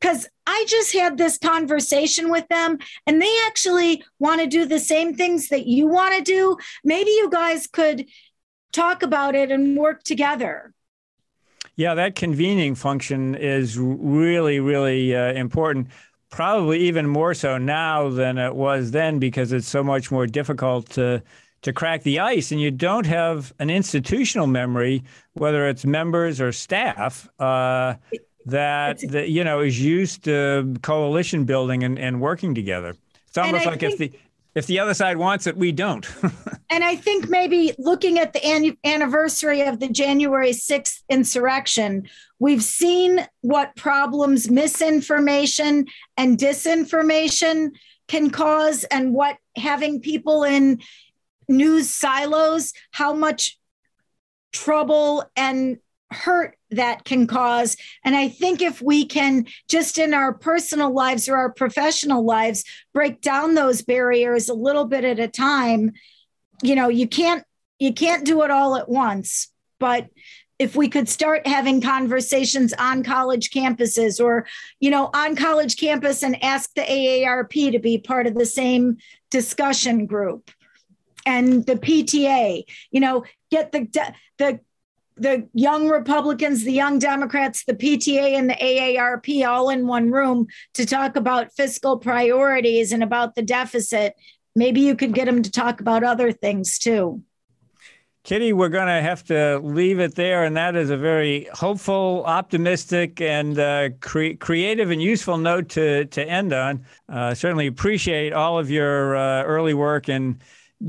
Because 0.00 0.28
I 0.46 0.64
just 0.68 0.92
had 0.92 1.16
this 1.16 1.38
conversation 1.38 2.28
with 2.28 2.48
them 2.48 2.78
and 3.06 3.22
they 3.22 3.36
actually 3.46 4.02
want 4.18 4.40
to 4.40 4.48
do 4.48 4.66
the 4.66 4.80
same 4.80 5.14
things 5.14 5.48
that 5.48 5.66
you 5.66 5.86
want 5.86 6.16
to 6.16 6.22
do. 6.22 6.56
Maybe 6.82 7.10
you 7.10 7.30
guys 7.30 7.68
could 7.68 8.06
talk 8.72 9.02
about 9.02 9.36
it 9.36 9.52
and 9.52 9.76
work 9.76 10.02
together. 10.02 10.74
Yeah, 11.76 11.94
that 11.94 12.14
convening 12.14 12.74
function 12.74 13.34
is 13.34 13.78
really, 13.78 14.60
really 14.60 15.16
uh, 15.16 15.32
important. 15.32 15.88
Probably 16.30 16.80
even 16.80 17.06
more 17.06 17.34
so 17.34 17.58
now 17.58 18.08
than 18.08 18.38
it 18.38 18.54
was 18.54 18.90
then 18.90 19.18
because 19.18 19.52
it's 19.52 19.68
so 19.68 19.82
much 19.82 20.10
more 20.10 20.26
difficult 20.26 20.88
to 20.90 21.22
to 21.62 21.72
crack 21.72 22.02
the 22.02 22.18
ice, 22.18 22.50
and 22.50 22.60
you 22.60 22.72
don't 22.72 23.06
have 23.06 23.52
an 23.60 23.70
institutional 23.70 24.48
memory, 24.48 25.04
whether 25.34 25.68
it's 25.68 25.84
members 25.84 26.40
or 26.40 26.50
staff, 26.50 27.28
uh, 27.38 27.94
that, 28.46 28.98
that 29.10 29.28
you 29.28 29.44
know 29.44 29.60
is 29.60 29.80
used 29.80 30.24
to 30.24 30.74
coalition 30.82 31.44
building 31.44 31.84
and, 31.84 31.98
and 31.98 32.20
working 32.20 32.54
together. 32.54 32.96
It's 33.28 33.38
almost 33.38 33.64
like 33.64 33.80
think, 33.80 33.92
if 33.92 33.98
the 33.98 34.12
if 34.54 34.66
the 34.66 34.78
other 34.78 34.94
side 34.94 35.16
wants 35.16 35.46
it, 35.46 35.56
we 35.56 35.72
don't. 35.72 36.06
and 36.70 36.84
I 36.84 36.96
think 36.96 37.28
maybe 37.28 37.74
looking 37.78 38.18
at 38.18 38.32
the 38.32 38.44
an- 38.44 38.76
anniversary 38.84 39.62
of 39.62 39.80
the 39.80 39.88
January 39.88 40.50
6th 40.50 41.02
insurrection, 41.08 42.08
we've 42.38 42.62
seen 42.62 43.26
what 43.40 43.74
problems 43.76 44.50
misinformation 44.50 45.86
and 46.16 46.38
disinformation 46.38 47.70
can 48.08 48.30
cause 48.30 48.84
and 48.84 49.14
what 49.14 49.38
having 49.56 50.00
people 50.00 50.44
in 50.44 50.80
news 51.48 51.90
silos, 51.90 52.72
how 52.90 53.14
much 53.14 53.58
trouble 54.52 55.24
and 55.34 55.78
hurt 56.10 56.56
that 56.72 57.04
can 57.04 57.26
cause. 57.26 57.76
And 58.04 58.14
I 58.14 58.28
think 58.28 58.62
if 58.62 58.82
we 58.82 59.04
can 59.04 59.46
just 59.68 59.98
in 59.98 60.14
our 60.14 60.32
personal 60.32 60.92
lives 60.92 61.28
or 61.28 61.36
our 61.36 61.52
professional 61.52 62.24
lives 62.24 62.64
break 62.92 63.20
down 63.20 63.54
those 63.54 63.82
barriers 63.82 64.48
a 64.48 64.54
little 64.54 64.84
bit 64.84 65.04
at 65.04 65.18
a 65.18 65.28
time, 65.28 65.92
you 66.62 66.74
know, 66.74 66.88
you 66.88 67.06
can't 67.08 67.44
you 67.78 67.92
can't 67.92 68.24
do 68.24 68.42
it 68.42 68.50
all 68.50 68.76
at 68.76 68.88
once, 68.88 69.48
but 69.80 70.08
if 70.58 70.76
we 70.76 70.88
could 70.88 71.08
start 71.08 71.44
having 71.44 71.80
conversations 71.80 72.72
on 72.74 73.02
college 73.02 73.50
campuses 73.50 74.22
or 74.22 74.46
you 74.78 74.90
know 74.90 75.10
on 75.12 75.34
college 75.34 75.76
campus 75.76 76.22
and 76.22 76.42
ask 76.44 76.72
the 76.74 76.82
AARP 76.82 77.72
to 77.72 77.80
be 77.80 77.98
part 77.98 78.28
of 78.28 78.34
the 78.34 78.46
same 78.46 78.98
discussion 79.30 80.06
group 80.06 80.50
and 81.26 81.64
the 81.66 81.76
PTA, 81.76 82.64
you 82.90 83.00
know, 83.00 83.24
get 83.50 83.72
the 83.72 83.88
the 84.38 84.60
the 85.16 85.48
young 85.52 85.88
Republicans, 85.88 86.64
the 86.64 86.72
young 86.72 86.98
Democrats, 86.98 87.64
the 87.64 87.74
PTA, 87.74 88.36
and 88.38 88.50
the 88.50 88.54
AARP 88.54 89.46
all 89.46 89.70
in 89.70 89.86
one 89.86 90.10
room 90.10 90.46
to 90.74 90.86
talk 90.86 91.16
about 91.16 91.52
fiscal 91.52 91.98
priorities 91.98 92.92
and 92.92 93.02
about 93.02 93.34
the 93.34 93.42
deficit. 93.42 94.14
Maybe 94.54 94.80
you 94.80 94.94
could 94.94 95.14
get 95.14 95.26
them 95.26 95.42
to 95.42 95.50
talk 95.50 95.80
about 95.80 96.04
other 96.04 96.32
things 96.32 96.78
too. 96.78 97.22
Kitty, 98.24 98.52
we're 98.52 98.68
going 98.68 98.86
to 98.86 99.02
have 99.02 99.24
to 99.24 99.58
leave 99.64 99.98
it 99.98 100.14
there. 100.14 100.44
And 100.44 100.56
that 100.56 100.76
is 100.76 100.90
a 100.90 100.96
very 100.96 101.48
hopeful, 101.52 102.22
optimistic, 102.24 103.20
and 103.20 103.58
uh, 103.58 103.90
cre- 104.00 104.34
creative 104.38 104.92
and 104.92 105.02
useful 105.02 105.38
note 105.38 105.70
to, 105.70 106.04
to 106.04 106.24
end 106.24 106.52
on. 106.52 106.84
Uh, 107.08 107.34
certainly 107.34 107.66
appreciate 107.66 108.32
all 108.32 108.60
of 108.60 108.70
your 108.70 109.16
uh, 109.16 109.42
early 109.42 109.74
work 109.74 110.08
and 110.08 110.40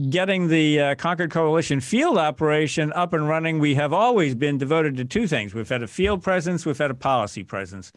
getting 0.10 0.48
the 0.48 0.80
uh, 0.80 0.96
Concord 0.96 1.32
Coalition 1.32 1.80
field 1.80 2.18
operation 2.18 2.92
up 2.94 3.14
and 3.14 3.28
running, 3.28 3.60
we 3.60 3.76
have 3.76 3.94
always 3.94 4.34
been 4.34 4.58
devoted 4.58 4.98
to 4.98 5.06
two 5.06 5.28
things. 5.28 5.54
We've 5.54 5.70
had 5.70 5.84
a 5.84 5.88
field 5.88 6.24
presence, 6.24 6.66
we've 6.66 6.78
had 6.78 6.92
a 6.92 6.96
policy 6.96 7.44
presence. 7.44 7.92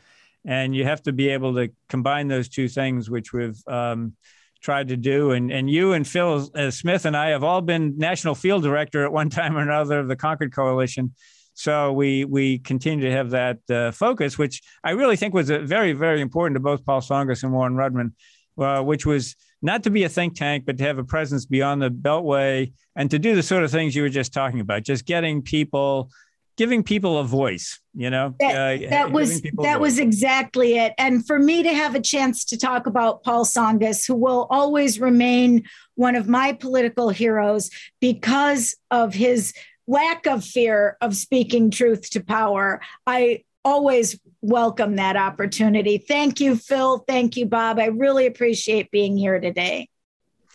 And 0.45 0.77
you 0.77 0.85
have 0.85 1.03
to 1.05 1.13
be 1.13 1.29
able 1.31 1.55
to 1.55 1.71
combine 1.89 2.29
those 2.29 2.49
two 2.49 2.69
things, 2.69 3.11
which 3.11 3.33
we've 3.33 3.61
um, 3.67 4.13
tried 4.61 4.89
to 4.89 4.97
do. 4.97 5.33
And, 5.33 5.51
and 5.51 5.69
you 5.69 5.93
and 5.93 6.07
Phil 6.07 6.49
uh, 6.55 6.71
Smith 6.71 7.05
and 7.05 7.17
I 7.17 7.31
have 7.31 7.43
all 7.43 7.63
been 7.63 7.99
national 7.99 8.35
field 8.35 8.63
director 8.63 9.05
at 9.05 9.13
one 9.13 9.31
time 9.39 9.57
or 9.57 9.63
another 9.63 9.99
of 9.99 10.09
the 10.09 10.17
Concord 10.17 10.55
Coalition. 10.55 11.15
So 11.55 11.91
we 11.93 12.27
we 12.27 12.59
continue 12.59 13.07
to 13.07 13.13
have 13.13 13.31
that 13.31 13.59
uh, 13.71 13.91
focus, 13.91 14.37
which 14.37 14.61
I 14.85 14.91
really 14.91 15.17
think 15.17 15.33
was 15.33 15.49
very, 15.49 15.95
very 15.95 16.21
important 16.21 16.57
to 16.57 16.61
both 16.61 16.85
Paul 16.85 17.01
Tsongas 17.01 17.43
and 17.43 17.53
Warren 17.53 17.75
Rudman, 17.75 18.13
uh, 18.59 18.85
which 18.85 19.07
was 19.07 19.37
not 19.63 19.83
to 19.85 19.91
be 19.91 20.05
a 20.05 20.09
think 20.09 20.35
tank, 20.35 20.65
but 20.67 20.79
to 20.79 20.85
have 20.85 20.99
a 20.99 21.05
presence 21.05 21.47
beyond 21.47 21.83
the 21.83 21.91
Beltway 21.91 22.73
and 22.95 23.11
to 23.11 23.19
do 23.19 23.35
the 23.35 23.43
sort 23.43 23.65
of 23.65 23.71
things 23.71 23.95
you 23.95 24.03
were 24.03 24.09
just 24.09 24.33
talking 24.33 24.61
about, 24.61 24.83
just 24.83 25.05
getting 25.05 25.43
people, 25.43 26.11
giving 26.57 26.83
people 26.83 27.19
a 27.19 27.25
voice. 27.25 27.81
You 27.95 28.11
know, 28.11 28.35
that, 28.41 28.83
uh, 28.85 28.91
that 28.91 29.13
was 29.13 29.41
that 29.63 29.81
was 29.81 29.99
exactly 29.99 30.79
it. 30.79 30.93
And 30.99 31.27
for 31.27 31.39
me 31.39 31.63
to 31.63 31.73
have 31.73 31.95
a 31.95 32.01
chance 32.01 32.45
to 32.47 32.59
talk 32.59 32.87
about 32.87 33.23
Paul 33.23 33.45
Tsongas, 33.45 34.07
who 34.07 34.15
will 34.15 34.47
always 34.51 35.01
remain 35.01 35.65
one 35.95 36.15
of 36.15 36.29
my 36.29 36.53
political 36.53 37.09
heroes 37.09 37.71
because 38.01 38.77
of 38.91 39.15
his 39.15 39.55
lack 39.87 40.27
of 40.27 40.45
fear 40.45 40.97
of 41.01 41.17
speaking 41.17 41.71
truth 41.71 42.11
to 42.11 42.23
power. 42.23 42.81
I 43.07 43.45
always 43.65 44.19
welcome 44.43 44.97
that 44.97 45.17
opportunity. 45.17 45.99
Thank 45.99 46.41
you, 46.41 46.57
Phil. 46.57 46.99
Thank 46.99 47.37
you, 47.37 47.47
Bob. 47.47 47.79
I 47.79 47.87
really 47.87 48.27
appreciate 48.27 48.91
being 48.91 49.17
here 49.17 49.41
today. 49.41 49.89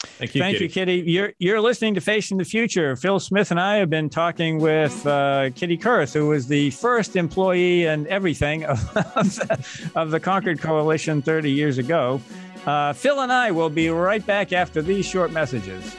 Thank 0.04 0.34
you, 0.34 0.42
Thank 0.42 0.54
Kitty. 0.58 0.64
you, 0.66 0.70
Kitty. 0.70 1.12
You're 1.12 1.34
you're 1.38 1.62
listening 1.62 1.94
to 1.94 2.02
Facing 2.02 2.38
the 2.38 2.46
Future. 2.46 2.96
Phil 2.96 3.20
Smith 3.20 3.52
and 3.52 3.60
I 3.60 3.76
have 3.76 3.90
been 3.90 4.10
talking 4.10 4.60
with 4.60 5.06
uh, 5.06 5.52
Kitty 5.52 5.78
Kurth, 5.78 6.14
who 6.14 6.30
was 6.30 6.48
the 6.48 6.72
first 6.72 7.16
employee 7.16 7.86
and 7.86 8.08
everything 8.08 8.66
of, 8.66 8.80
of, 8.98 9.36
the, 9.36 9.92
of 9.96 10.10
the 10.10 10.20
Concord 10.20 10.60
Coalition 10.60 11.22
30 11.22 11.52
years 11.52 11.78
ago. 11.78 12.20
Uh, 12.66 12.94
Phil 12.94 13.22
and 13.22 13.32
I 13.32 13.52
will 13.52 13.70
be 13.70 13.90
right 13.90 14.26
back 14.26 14.54
after 14.54 14.82
these 14.82 15.06
short 15.06 15.32
messages. 15.32 15.96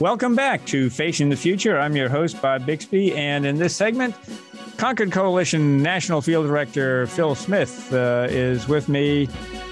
Welcome 0.00 0.34
back 0.34 0.66
to 0.66 0.90
Facing 0.90 1.30
the 1.30 1.36
Future. 1.36 1.78
I'm 1.78 1.96
your 1.96 2.10
host, 2.10 2.42
Bob 2.42 2.66
Bixby, 2.66 3.14
and 3.14 3.46
in 3.46 3.56
this 3.56 3.74
segment, 3.74 4.14
Concord 4.76 5.10
Coalition 5.10 5.82
National 5.82 6.20
Field 6.20 6.46
Director 6.46 7.06
Phil 7.06 7.34
Smith 7.34 7.90
uh, 7.94 8.26
is 8.28 8.68
with 8.68 8.90
me. 8.90 9.26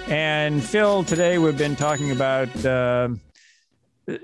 And 0.09 0.65
Phil, 0.65 1.05
today 1.05 1.37
we've 1.37 1.59
been 1.59 1.77
talking 1.77 2.11
about 2.11 2.49
uh, 2.65 3.09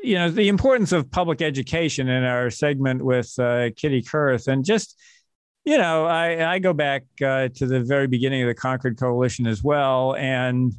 you 0.02 0.14
know 0.14 0.30
the 0.30 0.48
importance 0.48 0.92
of 0.92 1.10
public 1.10 1.42
education 1.42 2.08
in 2.08 2.24
our 2.24 2.48
segment 2.48 3.04
with 3.04 3.38
uh, 3.38 3.68
Kitty 3.76 4.00
Kurth, 4.00 4.48
and 4.48 4.64
just 4.64 4.98
you 5.66 5.76
know 5.76 6.06
I, 6.06 6.54
I 6.54 6.58
go 6.60 6.72
back 6.72 7.04
uh, 7.22 7.48
to 7.56 7.66
the 7.66 7.80
very 7.80 8.06
beginning 8.06 8.40
of 8.40 8.48
the 8.48 8.54
Concord 8.54 8.98
Coalition 8.98 9.46
as 9.46 9.62
well, 9.62 10.16
and 10.16 10.72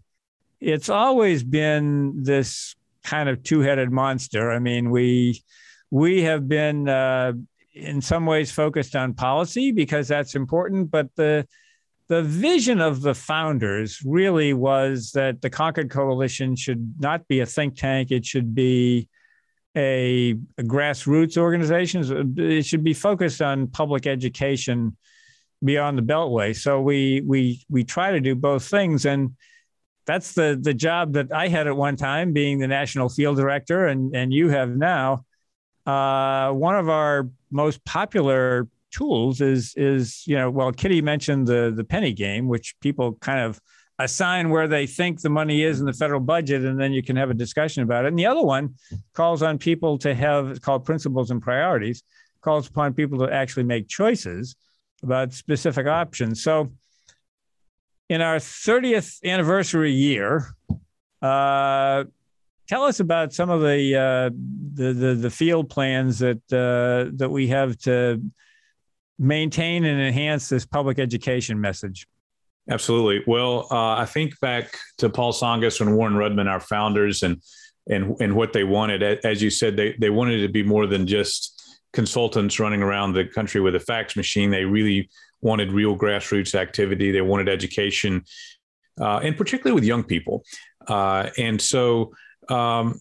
it's 0.60 0.90
always 0.90 1.44
been 1.44 2.24
this 2.24 2.76
kind 3.04 3.30
of 3.30 3.44
two-headed 3.44 3.92
monster. 3.92 4.52
I 4.52 4.60
mean, 4.60 4.90
we 4.90 5.42
we 5.90 6.23
have 6.23 6.48
been 6.48 6.88
uh, 6.88 7.34
in 7.73 8.02
some 8.02 8.25
ways 8.25 8.52
focused 8.52 8.96
on 8.96 9.13
policy 9.13 9.71
because 9.71 10.08
that's 10.08 10.36
important, 10.36 10.92
but 10.92 11.10
the 11.15 11.48
the 12.08 12.21
vision 12.21 12.82
of 12.82 13.02
the 13.02 13.15
founders 13.15 14.02
really 14.06 14.54
was 14.54 15.12
that 15.13 15.42
the 15.42 15.50
Concord 15.50 15.90
Coalition 15.90 16.56
should 16.56 16.96
not 17.00 17.28
be 17.28 17.40
a 17.40 17.46
think 17.46 17.78
tank; 17.78 18.12
it 18.12 18.25
should 18.25 18.54
be 18.54 19.08
a, 19.75 20.36
a 20.58 20.63
grassroots 20.63 21.38
organization. 21.38 22.36
It 22.38 22.65
should 22.65 22.84
be 22.84 22.94
focused 22.94 23.42
on 23.42 23.67
public 23.67 24.08
education 24.08 24.98
beyond 25.63 25.98
the 25.98 26.02
Beltway. 26.02 26.56
So 26.56 26.82
we 26.82 27.21
we 27.21 27.63
we 27.69 27.84
try 27.84 28.12
to 28.12 28.19
do 28.19 28.36
both 28.36 28.65
things 28.65 29.06
and 29.06 29.36
that's 30.12 30.34
the 30.34 30.60
the 30.62 30.74
job 30.74 31.14
that 31.14 31.32
I 31.32 31.48
had 31.48 31.68
at 31.68 31.78
one 31.78 31.96
time, 31.96 32.34
being 32.34 32.60
the 32.60 32.68
national 32.68 33.08
field 33.08 33.38
director, 33.38 33.88
and 33.88 34.14
and 34.16 34.34
you 34.34 34.50
have 34.50 34.70
now. 34.70 35.26
Uh, 35.86 36.52
one 36.52 36.76
of 36.76 36.90
our 36.90 37.30
most 37.50 37.84
popular 37.86 38.68
tools 38.92 39.40
is 39.40 39.74
is 39.78 40.24
you 40.28 40.36
know 40.36 40.50
well 40.52 40.72
kitty 40.72 41.02
mentioned 41.02 41.48
the 41.48 41.74
the 41.76 41.84
penny 41.84 42.12
game 42.12 42.48
which 42.48 42.76
people 42.82 43.14
kind 43.22 43.40
of 43.40 43.60
assign 44.00 44.50
where 44.50 44.68
they 44.68 44.86
think 44.86 45.22
the 45.22 45.30
money 45.30 45.64
is 45.64 45.80
in 45.80 45.86
the 45.86 45.94
federal 45.94 46.20
budget 46.20 46.66
and 46.66 46.80
then 46.80 46.92
you 46.92 47.02
can 47.02 47.16
have 47.16 47.30
a 47.30 47.34
discussion 47.34 47.84
about 47.84 48.04
it 48.04 48.10
and 48.10 48.20
the 48.20 48.26
other 48.26 48.42
one 48.42 48.76
calls 49.14 49.42
on 49.42 49.58
people 49.58 49.98
to 49.98 50.14
have 50.14 50.62
called 50.62 50.84
principles 50.84 51.32
and 51.32 51.42
priorities 51.42 52.04
calls 52.42 52.68
upon 52.68 52.94
people 52.94 53.18
to 53.18 53.32
actually 53.32 53.64
make 53.64 53.88
choices 53.88 54.56
about 55.04 55.32
specific 55.32 55.88
options 55.88 56.44
so 56.44 56.70
in 58.12 58.22
our 58.22 58.36
30th 58.36 59.24
anniversary 59.24 59.94
year 59.94 60.54
uh, 61.22 62.04
tell 62.68 62.84
us 62.84 63.00
about 63.00 63.32
some 63.32 63.50
of 63.50 63.62
the 63.62 63.96
uh, 63.96 64.30
the, 64.74 64.92
the, 64.92 65.14
the 65.16 65.30
field 65.30 65.70
plans 65.70 66.20
that 66.20 66.42
uh, 66.52 67.10
that 67.16 67.30
we 67.30 67.48
have 67.48 67.78
to 67.78 68.22
maintain 69.18 69.86
and 69.86 70.02
enhance 70.02 70.50
this 70.50 70.66
public 70.66 71.00
education 71.00 71.62
message. 71.62 72.06
Absolutely. 72.70 73.24
Well, 73.28 73.68
uh, 73.72 73.96
I 73.96 74.06
think 74.06 74.38
back 74.42 74.76
to 74.98 75.10
Paul 75.10 75.32
Tsongas 75.32 75.80
and 75.80 75.96
Warren 75.96 76.16
Rudman, 76.16 76.50
our 76.50 76.60
founders, 76.60 77.24
and 77.24 77.42
and 77.88 78.20
and 78.20 78.36
what 78.36 78.52
they 78.52 78.66
wanted. 78.66 79.04
As 79.24 79.42
you 79.42 79.50
said, 79.50 79.78
they 79.78 79.96
they 80.02 80.10
wanted 80.10 80.42
to 80.42 80.50
be 80.50 80.64
more 80.64 80.86
than 80.86 81.08
just 81.08 81.80
consultants 81.94 82.60
running 82.60 82.84
around 82.84 83.14
the 83.14 83.24
country 83.24 83.62
with 83.62 83.76
a 83.76 83.80
fax 83.80 84.18
machine. 84.18 84.50
They 84.50 84.66
really 84.66 85.10
wanted 85.42 85.71
real 85.71 85.98
grassroots 85.98 86.56
activity. 86.56 87.12
They 87.12 87.21
wanted 87.21 87.50
education, 87.50 88.23
uh, 89.00 89.19
and 89.23 89.35
particularly 89.35 89.75
with 89.75 89.83
young 89.83 90.04
people. 90.04 90.44
Uh, 90.87 91.29
and 91.37 91.62
so 91.62 92.13
um, 92.50 93.00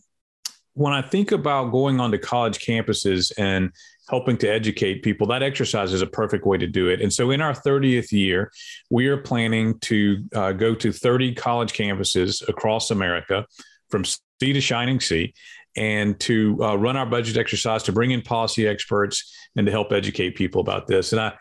when 0.75 0.93
I 0.93 1.03
think 1.03 1.33
about 1.33 1.73
going 1.73 2.01
onto 2.01 2.19
college 2.19 2.59
campuses 2.59 3.33
and 3.39 3.71
helping 4.09 4.37
to 4.39 4.49
educate 4.49 5.03
people, 5.03 5.27
that 5.29 5.43
exercise 5.43 5.93
is 5.93 6.03
a 6.03 6.07
perfect 6.07 6.47
way 6.47 6.59
to 6.59 6.67
do 6.67 6.89
it. 6.89 7.01
And 7.01 7.13
so, 7.13 7.31
in 7.31 7.41
our 7.41 7.53
30th 7.53 8.13
year, 8.13 8.51
we 8.89 9.07
are 9.09 9.17
planning 9.17 9.79
to 9.81 10.25
uh, 10.35 10.53
go 10.53 10.75
to 10.75 10.93
30 10.93 11.35
college 11.35 11.73
campuses 11.73 12.47
across 12.49 12.91
America 12.91 13.47
from 13.89 14.05
sea 14.05 14.53
to 14.53 14.61
shining 14.61 15.01
sea 15.01 15.35
and 15.77 16.19
to 16.21 16.59
uh, 16.63 16.75
run 16.77 16.97
our 16.97 17.07
budget 17.07 17.37
exercise 17.37 17.83
to 17.85 17.93
bring 17.93 18.11
in 18.11 18.23
policy 18.23 18.67
experts 18.67 19.37
and 19.57 19.67
to 19.67 19.73
help 19.73 19.93
educate 19.93 20.35
people 20.35 20.61
about 20.61 20.87
this. 20.87 21.13
And 21.13 21.21
I, 21.21 21.33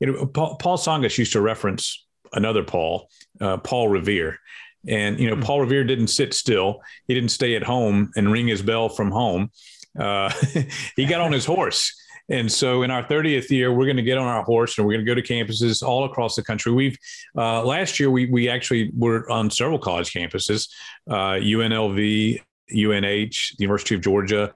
you 0.00 0.06
know, 0.12 0.26
Paul, 0.26 0.56
Paul 0.56 0.78
Tsongas 0.78 1.18
used 1.18 1.32
to 1.32 1.40
reference 1.40 2.06
another 2.32 2.62
Paul, 2.62 3.08
uh, 3.40 3.58
Paul 3.58 3.88
Revere. 3.88 4.38
And 4.86 5.18
you 5.18 5.28
know, 5.28 5.36
hmm. 5.36 5.42
Paul 5.42 5.60
Revere 5.60 5.84
didn't 5.84 6.08
sit 6.08 6.34
still. 6.34 6.80
He 7.06 7.14
didn't 7.14 7.30
stay 7.30 7.56
at 7.56 7.62
home 7.62 8.10
and 8.16 8.30
ring 8.30 8.46
his 8.46 8.62
bell 8.62 8.88
from 8.88 9.10
home. 9.10 9.50
Uh, 9.98 10.32
he 10.96 11.04
got 11.04 11.20
on 11.20 11.32
his 11.32 11.44
horse. 11.44 11.94
And 12.30 12.52
so, 12.52 12.82
in 12.82 12.90
our 12.90 13.02
30th 13.02 13.48
year, 13.48 13.72
we're 13.72 13.86
going 13.86 13.96
to 13.96 14.02
get 14.02 14.18
on 14.18 14.26
our 14.26 14.42
horse 14.42 14.76
and 14.76 14.86
we're 14.86 14.92
going 14.92 15.04
to 15.04 15.10
go 15.10 15.14
to 15.14 15.22
campuses 15.22 15.82
all 15.82 16.04
across 16.04 16.36
the 16.36 16.42
country. 16.42 16.72
We've 16.72 16.96
uh, 17.36 17.64
last 17.64 17.98
year 17.98 18.10
we 18.10 18.26
we 18.26 18.48
actually 18.48 18.92
were 18.94 19.28
on 19.30 19.50
several 19.50 19.78
college 19.78 20.12
campuses, 20.12 20.68
uh, 21.08 21.40
UNLV, 21.40 22.38
UNH, 22.70 23.00
the 23.56 23.62
University 23.62 23.94
of 23.94 24.02
Georgia. 24.02 24.54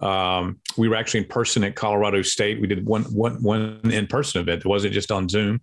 Um, 0.00 0.60
we 0.76 0.88
were 0.88 0.96
actually 0.96 1.20
in 1.20 1.26
person 1.26 1.64
at 1.64 1.76
Colorado 1.76 2.22
State. 2.22 2.60
We 2.60 2.66
did 2.66 2.86
one 2.86 3.04
one 3.04 3.42
one 3.42 3.80
in 3.84 4.06
person 4.06 4.40
event. 4.40 4.60
It 4.60 4.68
wasn't 4.68 4.94
just 4.94 5.10
on 5.12 5.28
Zoom 5.28 5.60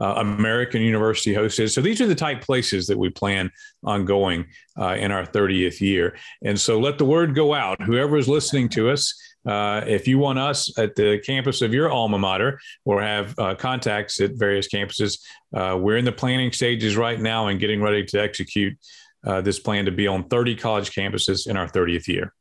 uh, 0.00 0.14
American 0.16 0.82
University 0.82 1.34
hosted. 1.34 1.72
So 1.72 1.80
these 1.80 2.00
are 2.00 2.06
the 2.06 2.14
type 2.14 2.42
places 2.42 2.86
that 2.86 2.98
we 2.98 3.08
plan 3.10 3.50
on 3.84 4.04
going 4.04 4.46
uh, 4.78 4.94
in 4.94 5.10
our 5.10 5.24
30th 5.24 5.80
year. 5.80 6.16
And 6.42 6.58
so 6.58 6.78
let 6.78 6.98
the 6.98 7.04
word 7.04 7.34
go 7.34 7.54
out. 7.54 7.80
Whoever 7.82 8.16
is 8.16 8.28
listening 8.28 8.68
to 8.70 8.90
us, 8.90 9.14
uh, 9.46 9.82
if 9.86 10.08
you 10.08 10.18
want 10.18 10.38
us 10.38 10.76
at 10.78 10.96
the 10.96 11.20
campus 11.24 11.62
of 11.62 11.72
your 11.72 11.90
alma 11.90 12.18
mater 12.18 12.58
or 12.84 13.00
have 13.00 13.38
uh, 13.38 13.54
contacts 13.54 14.20
at 14.20 14.32
various 14.34 14.68
campuses, 14.68 15.20
uh, 15.54 15.76
we're 15.78 15.96
in 15.96 16.04
the 16.04 16.12
planning 16.12 16.52
stages 16.52 16.96
right 16.96 17.20
now 17.20 17.46
and 17.46 17.60
getting 17.60 17.80
ready 17.80 18.04
to 18.04 18.20
execute 18.20 18.76
uh, 19.24 19.40
this 19.40 19.58
plan 19.58 19.84
to 19.84 19.92
be 19.92 20.06
on 20.06 20.28
30 20.28 20.56
college 20.56 20.90
campuses 20.90 21.48
in 21.48 21.56
our 21.56 21.68
30th 21.68 22.08
year. 22.08 22.32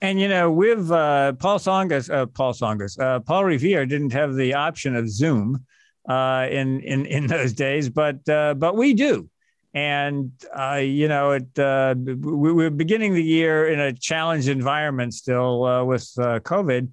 And 0.00 0.20
you 0.20 0.28
know, 0.28 0.50
with 0.50 0.90
uh, 0.90 1.34
Paul 1.34 1.58
Tsongas, 1.58 2.12
uh, 2.12 2.26
Paul 2.26 2.52
Tsongas, 2.52 2.98
uh, 3.00 3.20
Paul 3.20 3.44
Revere 3.44 3.86
didn't 3.86 4.12
have 4.12 4.34
the 4.34 4.54
option 4.54 4.96
of 4.96 5.08
Zoom, 5.08 5.64
uh, 6.08 6.46
in 6.50 6.80
in 6.80 7.06
in 7.06 7.26
those 7.36 7.52
days, 7.52 7.88
but 7.88 8.26
uh, 8.28 8.54
but 8.54 8.76
we 8.76 8.94
do. 8.94 9.28
And 9.74 10.32
uh, 10.58 10.76
you 10.76 11.08
know, 11.08 11.32
it 11.32 11.48
we, 11.56 12.52
we're 12.52 12.70
beginning 12.70 13.14
the 13.14 13.22
year 13.22 13.68
in 13.68 13.80
a 13.80 13.92
challenged 13.92 14.48
environment 14.48 15.14
still 15.14 15.84
with 15.86 16.08
COVID, 16.16 16.88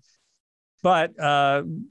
but 0.81 1.15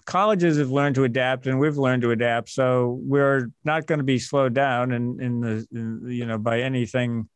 colleges 0.05 0.59
have 0.59 0.71
learned 0.71 0.97
to 0.97 1.05
adapt, 1.05 1.47
and 1.47 1.59
we've 1.59 1.79
learned 1.79 2.03
to 2.03 2.11
adapt. 2.11 2.51
So 2.51 3.01
we're 3.03 3.51
not 3.65 3.87
going 3.87 4.01
to 4.01 4.05
be 4.05 4.19
slowed 4.19 4.53
down 4.53 4.93
in 4.93 5.21
in 5.21 5.41
the 5.41 5.67
in, 5.73 6.07
you 6.11 6.27
know 6.27 6.37
by 6.37 6.61
anything 6.61 7.29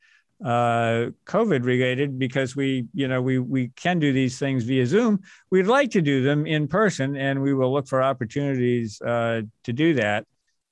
uh, 0.45 1.11
COVID 1.25 1.65
related 1.65 2.19
because 2.19 2.55
we, 2.55 2.87
you 2.93 3.09
know, 3.09 3.23
we 3.23 3.39
we 3.39 3.69
can 3.69 3.99
do 3.99 4.13
these 4.13 4.39
things 4.39 4.65
via 4.65 4.87
Zoom. 4.87 5.21
We'd 5.51 5.67
like 5.67 5.91
to 5.93 6.03
do 6.03 6.23
them 6.23 6.47
in 6.47 6.69
person, 6.69 7.17
and 7.17 7.43
we 7.43 7.55
will 7.55 7.73
look 7.73 7.89
for 7.89 8.03
opportunities 8.03 9.01
uh, 9.01 9.43
to 9.65 9.73
do 9.73 9.95
that. 9.95 10.27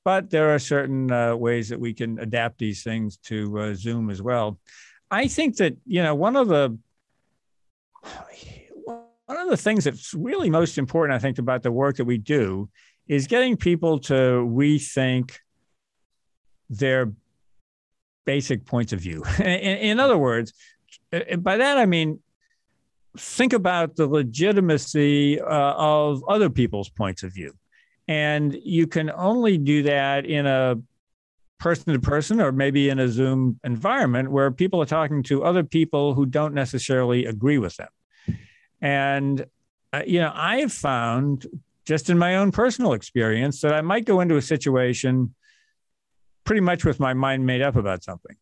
But 0.05 0.29
there 0.29 0.55
are 0.55 0.59
certain 0.59 1.11
uh, 1.11 1.35
ways 1.35 1.71
that 1.71 1.81
we 1.81 1.95
can 1.95 2.19
adapt 2.19 2.59
these 2.59 2.83
things 2.83 3.17
to 3.25 3.59
uh, 3.59 3.75
Zoom 3.75 4.11
as 4.11 4.21
well. 4.21 4.59
I 5.11 5.29
think 5.29 5.57
that 5.57 5.77
you 5.87 6.03
know 6.03 6.15
one 6.15 6.37
of 6.37 6.49
the 6.49 6.77
one 9.27 9.39
of 9.39 9.49
the 9.49 9.57
things 9.57 9.85
that's 9.85 10.12
really 10.12 10.51
most 10.51 10.77
important, 10.77 11.17
I 11.17 11.19
think, 11.19 11.39
about 11.39 11.62
the 11.62 11.73
work 11.73 11.97
that 11.97 12.05
we 12.05 12.19
do 12.19 12.69
is 13.09 13.27
getting 13.27 13.57
people 13.57 13.99
to 14.01 14.12
rethink 14.12 15.39
their 16.69 17.12
basic 18.25 18.64
points 18.64 18.93
of 18.93 19.01
view. 19.01 19.22
in, 19.39 19.45
in 19.45 20.01
other 20.01 20.18
words, 20.18 20.53
by 21.39 21.57
that 21.57 21.79
I 21.79 21.87
mean 21.87 22.20
think 23.16 23.53
about 23.53 23.97
the 23.97 24.07
legitimacy 24.07 25.41
uh, 25.41 25.45
of 25.47 26.25
other 26.29 26.51
people's 26.51 26.89
points 26.89 27.22
of 27.22 27.33
view. 27.33 27.55
And 28.09 28.55
you 28.64 28.87
can 28.87 29.11
only 29.11 29.57
do 29.57 29.85
that 29.85 30.27
in 30.27 30.47
a 30.47 30.77
person 31.59 31.93
to 31.93 32.01
person 32.01 32.41
or 32.41 32.53
maybe 32.53 32.91
in 32.91 32.99
a 32.99 33.09
Zoom 33.09 33.59
environment 33.64 34.31
where 34.31 34.51
people 34.51 34.83
are 34.83 34.87
talking 34.87 35.22
to 35.25 35.45
other 35.45 35.62
people 35.62 36.14
who 36.14 36.27
don't 36.27 36.55
necessarily 36.55 37.25
agree 37.25 37.59
with 37.59 37.77
them. 37.77 37.89
And, 38.81 39.47
uh, 39.93 40.03
you 40.07 40.20
know, 40.20 40.33
I 40.35 40.59
have 40.59 40.72
found 40.72 41.47
just 41.87 42.11
in 42.11 42.18
my 42.18 42.37
own 42.37 42.51
personal 42.51 42.93
experience 42.93 43.61
that 43.61 43.72
I 43.72 43.81
might 43.81 44.05
go 44.05 44.20
into 44.20 44.37
a 44.37 44.43
situation 44.43 45.35
pretty 46.45 46.61
much 46.61 46.84
with 46.84 47.01
my 47.01 47.14
mind 47.14 47.45
made 47.45 47.62
up 47.62 47.76
about 47.76 48.05
something. 48.05 48.36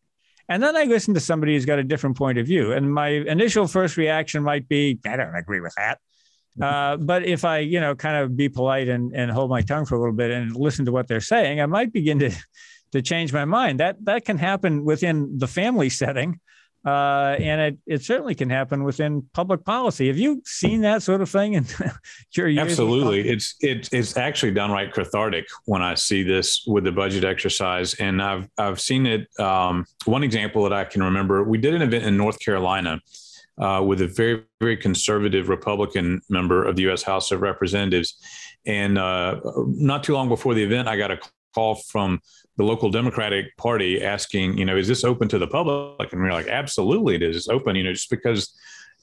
And 0.49 0.61
then 0.61 0.75
I 0.75 0.83
listen 0.83 1.13
to 1.13 1.19
somebody 1.19 1.53
who's 1.53 1.65
got 1.65 1.79
a 1.79 1.83
different 1.83 2.17
point 2.17 2.37
of 2.37 2.45
view. 2.45 2.73
And 2.73 2.93
my 2.93 3.07
initial 3.07 3.65
first 3.65 3.95
reaction 3.97 4.43
might 4.43 4.67
be, 4.67 4.99
I 5.05 5.15
don't 5.15 5.35
agree 5.35 5.61
with 5.61 5.73
that. 5.75 5.99
Mm-hmm. 6.59 6.63
Uh, 6.63 6.97
but 6.97 7.25
if 7.25 7.45
I, 7.45 7.59
you 7.59 7.79
know, 7.79 7.95
kind 7.95 8.17
of 8.17 8.35
be 8.35 8.49
polite 8.49 8.89
and, 8.89 9.15
and 9.15 9.31
hold 9.31 9.49
my 9.49 9.61
tongue 9.61 9.85
for 9.85 9.95
a 9.95 9.99
little 9.99 10.13
bit 10.15 10.31
and 10.31 10.55
listen 10.55 10.85
to 10.85 10.91
what 10.91 11.07
they're 11.07 11.21
saying, 11.21 11.61
I 11.61 11.65
might 11.65 11.93
begin 11.93 12.19
to 12.19 12.31
to 12.93 13.01
change 13.01 13.33
my 13.33 13.43
mind. 13.43 13.79
That 13.79 13.97
that 14.05 14.23
can 14.23 14.37
happen 14.37 14.85
within 14.85 15.39
the 15.39 15.47
family 15.47 15.89
setting. 15.89 16.39
Uh, 16.85 17.37
and 17.39 17.61
it, 17.61 17.77
it 17.85 18.03
certainly 18.03 18.35
can 18.35 18.49
happen 18.49 18.83
within 18.83 19.25
public 19.33 19.63
policy. 19.63 20.07
Have 20.07 20.17
you 20.17 20.41
seen 20.45 20.81
that 20.81 21.01
sort 21.01 21.21
of 21.21 21.29
thing 21.29 21.53
in 21.53 21.65
your 22.35 22.49
years? 22.49 22.71
Absolutely, 22.71 23.29
it's 23.29 23.55
it, 23.61 23.87
it's 23.93 24.17
actually 24.17 24.51
downright 24.51 24.93
cathartic 24.93 25.45
when 25.63 25.81
I 25.81 25.93
see 25.93 26.23
this 26.23 26.63
with 26.67 26.83
the 26.83 26.91
budget 26.91 27.23
exercise, 27.23 27.93
and 27.95 28.21
I've 28.21 28.49
I've 28.57 28.81
seen 28.81 29.05
it. 29.05 29.27
Um, 29.39 29.85
one 30.05 30.23
example 30.23 30.63
that 30.63 30.73
I 30.73 30.83
can 30.83 31.01
remember, 31.03 31.43
we 31.43 31.57
did 31.57 31.73
an 31.73 31.81
event 31.81 32.03
in 32.03 32.17
North 32.17 32.39
Carolina 32.39 32.99
uh, 33.57 33.81
with 33.85 34.01
a 34.01 34.07
very 34.07 34.43
very 34.59 34.75
conservative 34.75 35.47
Republican 35.47 36.19
member 36.29 36.65
of 36.65 36.75
the 36.75 36.81
U.S. 36.83 37.01
House 37.01 37.31
of 37.31 37.41
Representatives, 37.41 38.17
and 38.65 38.97
uh, 38.97 39.39
not 39.67 40.03
too 40.03 40.13
long 40.13 40.27
before 40.27 40.53
the 40.53 40.63
event, 40.63 40.89
I 40.89 40.97
got 40.97 41.11
a 41.11 41.19
call 41.53 41.75
from 41.75 42.21
the 42.57 42.63
local 42.63 42.89
Democratic 42.89 43.55
Party 43.57 44.03
asking, 44.03 44.57
you 44.57 44.65
know, 44.65 44.77
is 44.77 44.87
this 44.87 45.03
open 45.03 45.27
to 45.29 45.39
the 45.39 45.47
public? 45.47 46.13
And 46.13 46.21
we're 46.21 46.31
like, 46.31 46.47
absolutely, 46.47 47.15
it 47.15 47.23
is 47.23 47.47
open. 47.47 47.75
You 47.75 47.83
know, 47.83 47.93
just 47.93 48.09
because 48.09 48.55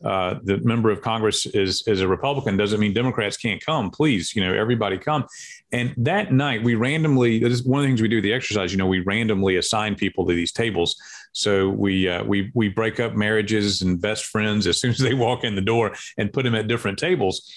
uh, 0.05 0.37
the 0.45 0.57
member 0.59 0.91
of 0.91 1.03
Congress 1.03 1.45
is 1.47 1.87
is 1.87 2.01
a 2.01 2.09
Republican 2.09 2.57
doesn't 2.57 2.81
mean 2.81 2.95
Democrats 2.95 3.37
can't 3.37 3.65
come. 3.65 3.91
Please, 3.91 4.35
you 4.35 4.43
know, 4.43 4.53
everybody 4.55 4.97
come. 4.97 5.27
And 5.73 5.95
that 5.99 6.33
night, 6.33 6.63
we 6.63 6.75
randomly. 6.75 7.39
This 7.39 7.53
is 7.53 7.65
one 7.65 7.81
of 7.81 7.83
the 7.83 7.89
things 7.89 8.01
we 8.01 8.09
do 8.09 8.23
the 8.23 8.33
exercise. 8.33 8.73
You 8.73 8.79
know, 8.79 8.87
we 8.87 9.01
randomly 9.01 9.57
assign 9.57 9.97
people 9.97 10.27
to 10.27 10.35
these 10.35 10.53
tables. 10.53 10.97
So 11.33 11.69
we 11.69 12.09
uh, 12.09 12.25
we 12.25 12.51
we 12.55 12.69
break 12.69 12.99
up 12.99 13.15
marriages 13.15 13.83
and 13.83 14.01
best 14.01 14.25
friends 14.25 14.67
as 14.67 14.81
soon 14.81 14.93
as 14.93 14.99
they 14.99 15.15
walk 15.15 15.45
in 15.45 15.55
the 15.55 15.61
door 15.61 15.95
and 16.17 16.33
put 16.33 16.45
them 16.45 16.55
at 16.55 16.67
different 16.67 16.99
tables. 16.99 17.53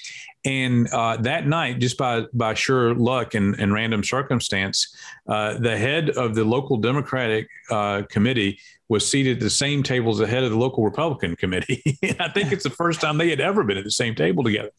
And 0.45 0.87
uh, 0.89 1.17
that 1.17 1.47
night, 1.47 1.79
just 1.79 1.97
by 1.97 2.25
by 2.33 2.53
sure 2.53 2.93
luck 2.95 3.33
and, 3.33 3.55
and 3.59 3.73
random 3.73 4.03
circumstance, 4.03 4.93
uh, 5.27 5.57
the 5.57 5.77
head 5.77 6.09
of 6.09 6.35
the 6.35 6.43
local 6.43 6.77
Democratic 6.77 7.47
uh, 7.71 8.03
committee 8.09 8.59
was 8.89 9.09
seated 9.09 9.37
at 9.37 9.39
the 9.39 9.49
same 9.49 9.81
table 9.81 10.11
as 10.11 10.17
the 10.17 10.27
head 10.27 10.43
of 10.43 10.51
the 10.51 10.57
local 10.57 10.83
Republican 10.83 11.35
committee. 11.35 11.81
I 12.19 12.29
think 12.29 12.51
it's 12.51 12.63
the 12.63 12.69
first 12.69 12.99
time 12.99 13.17
they 13.17 13.29
had 13.29 13.39
ever 13.39 13.63
been 13.63 13.77
at 13.77 13.85
the 13.85 13.91
same 13.91 14.15
table 14.15 14.43
together. 14.43 14.69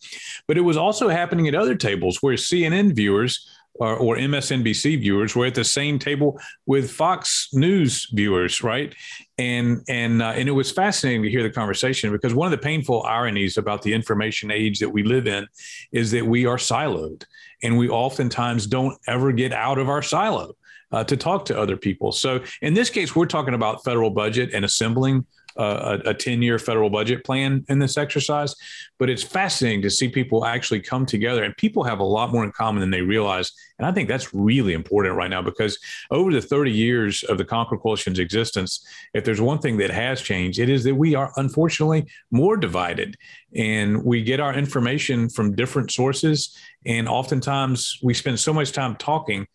But 0.46 0.58
it 0.58 0.60
was 0.60 0.76
also 0.76 1.08
happening 1.08 1.48
at 1.48 1.54
other 1.54 1.74
tables 1.74 2.18
where 2.20 2.34
CNN 2.34 2.94
viewers 2.94 3.48
or, 3.76 3.96
or, 3.96 4.16
MSNBC 4.16 5.00
viewers 5.00 5.34
were 5.34 5.46
at 5.46 5.56
the 5.56 5.64
same 5.64 5.98
table 5.98 6.38
with 6.64 6.92
Fox 6.92 7.48
News 7.52 8.08
viewers, 8.12 8.62
right? 8.62 8.94
And 9.36 9.82
and 9.88 10.22
uh, 10.22 10.32
and 10.36 10.48
it 10.48 10.52
was 10.52 10.70
fascinating 10.70 11.22
to 11.24 11.30
hear 11.30 11.42
the 11.42 11.50
conversation 11.50 12.12
because 12.12 12.34
one 12.34 12.46
of 12.46 12.52
the 12.52 12.62
painful 12.62 13.02
ironies 13.02 13.56
about 13.56 13.82
the 13.82 13.92
information 13.92 14.52
age 14.52 14.78
that 14.78 14.88
we 14.88 15.02
live 15.02 15.26
in 15.26 15.48
is 15.90 16.12
that 16.12 16.24
we 16.24 16.46
are 16.46 16.56
siloed, 16.56 17.24
and 17.62 17.76
we 17.76 17.88
oftentimes 17.88 18.66
don't 18.68 18.96
ever 19.08 19.32
get 19.32 19.52
out 19.52 19.78
of 19.78 19.88
our 19.88 20.02
silo. 20.02 20.54
Uh, 20.92 21.02
to 21.02 21.16
talk 21.16 21.44
to 21.44 21.58
other 21.58 21.76
people. 21.76 22.12
So 22.12 22.44
in 22.62 22.72
this 22.72 22.88
case, 22.88 23.16
we're 23.16 23.26
talking 23.26 23.54
about 23.54 23.82
federal 23.82 24.10
budget 24.10 24.54
and 24.54 24.64
assembling 24.64 25.26
a, 25.56 26.00
a 26.06 26.14
10 26.14 26.42
year 26.42 26.58
federal 26.58 26.90
budget 26.90 27.24
plan 27.24 27.64
in 27.68 27.78
this 27.78 27.96
exercise. 27.96 28.54
But 28.98 29.10
it's 29.10 29.22
fascinating 29.22 29.82
to 29.82 29.90
see 29.90 30.08
people 30.08 30.44
actually 30.44 30.80
come 30.80 31.06
together, 31.06 31.42
and 31.44 31.56
people 31.56 31.84
have 31.84 32.00
a 32.00 32.04
lot 32.04 32.32
more 32.32 32.44
in 32.44 32.52
common 32.52 32.80
than 32.80 32.90
they 32.90 33.02
realize. 33.02 33.52
And 33.78 33.86
I 33.86 33.92
think 33.92 34.08
that's 34.08 34.32
really 34.32 34.72
important 34.72 35.16
right 35.16 35.30
now 35.30 35.42
because 35.42 35.78
over 36.10 36.32
the 36.32 36.40
30 36.40 36.70
years 36.70 37.22
of 37.24 37.38
the 37.38 37.44
Concord 37.44 37.80
Coalition's 37.80 38.18
existence, 38.18 38.86
if 39.14 39.24
there's 39.24 39.40
one 39.40 39.58
thing 39.58 39.76
that 39.78 39.90
has 39.90 40.20
changed, 40.20 40.58
it 40.58 40.68
is 40.68 40.84
that 40.84 40.94
we 40.94 41.14
are 41.14 41.32
unfortunately 41.36 42.06
more 42.30 42.56
divided 42.56 43.16
and 43.54 44.04
we 44.04 44.22
get 44.22 44.40
our 44.40 44.54
information 44.54 45.28
from 45.28 45.56
different 45.56 45.90
sources. 45.90 46.56
And 46.86 47.08
oftentimes 47.08 47.98
we 48.02 48.14
spend 48.14 48.38
so 48.38 48.52
much 48.52 48.72
time 48.72 48.96
talking 48.96 49.46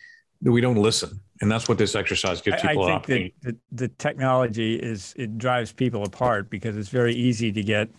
that 0.41 0.51
we 0.51 0.61
don't 0.61 0.77
listen 0.77 1.21
and 1.41 1.51
that's 1.51 1.69
what 1.69 1.77
this 1.77 1.95
exercise 1.95 2.41
gives 2.41 2.61
people. 2.61 2.85
I, 2.85 2.95
I 2.95 2.99
think 2.99 3.33
that 3.41 3.55
the, 3.71 3.85
the 3.85 3.87
technology 3.87 4.75
is 4.75 5.13
it 5.17 5.37
drives 5.37 5.71
people 5.71 6.03
apart 6.03 6.49
because 6.49 6.75
it's 6.75 6.89
very 6.89 7.13
easy 7.15 7.51
to 7.51 7.63
get 7.63 7.89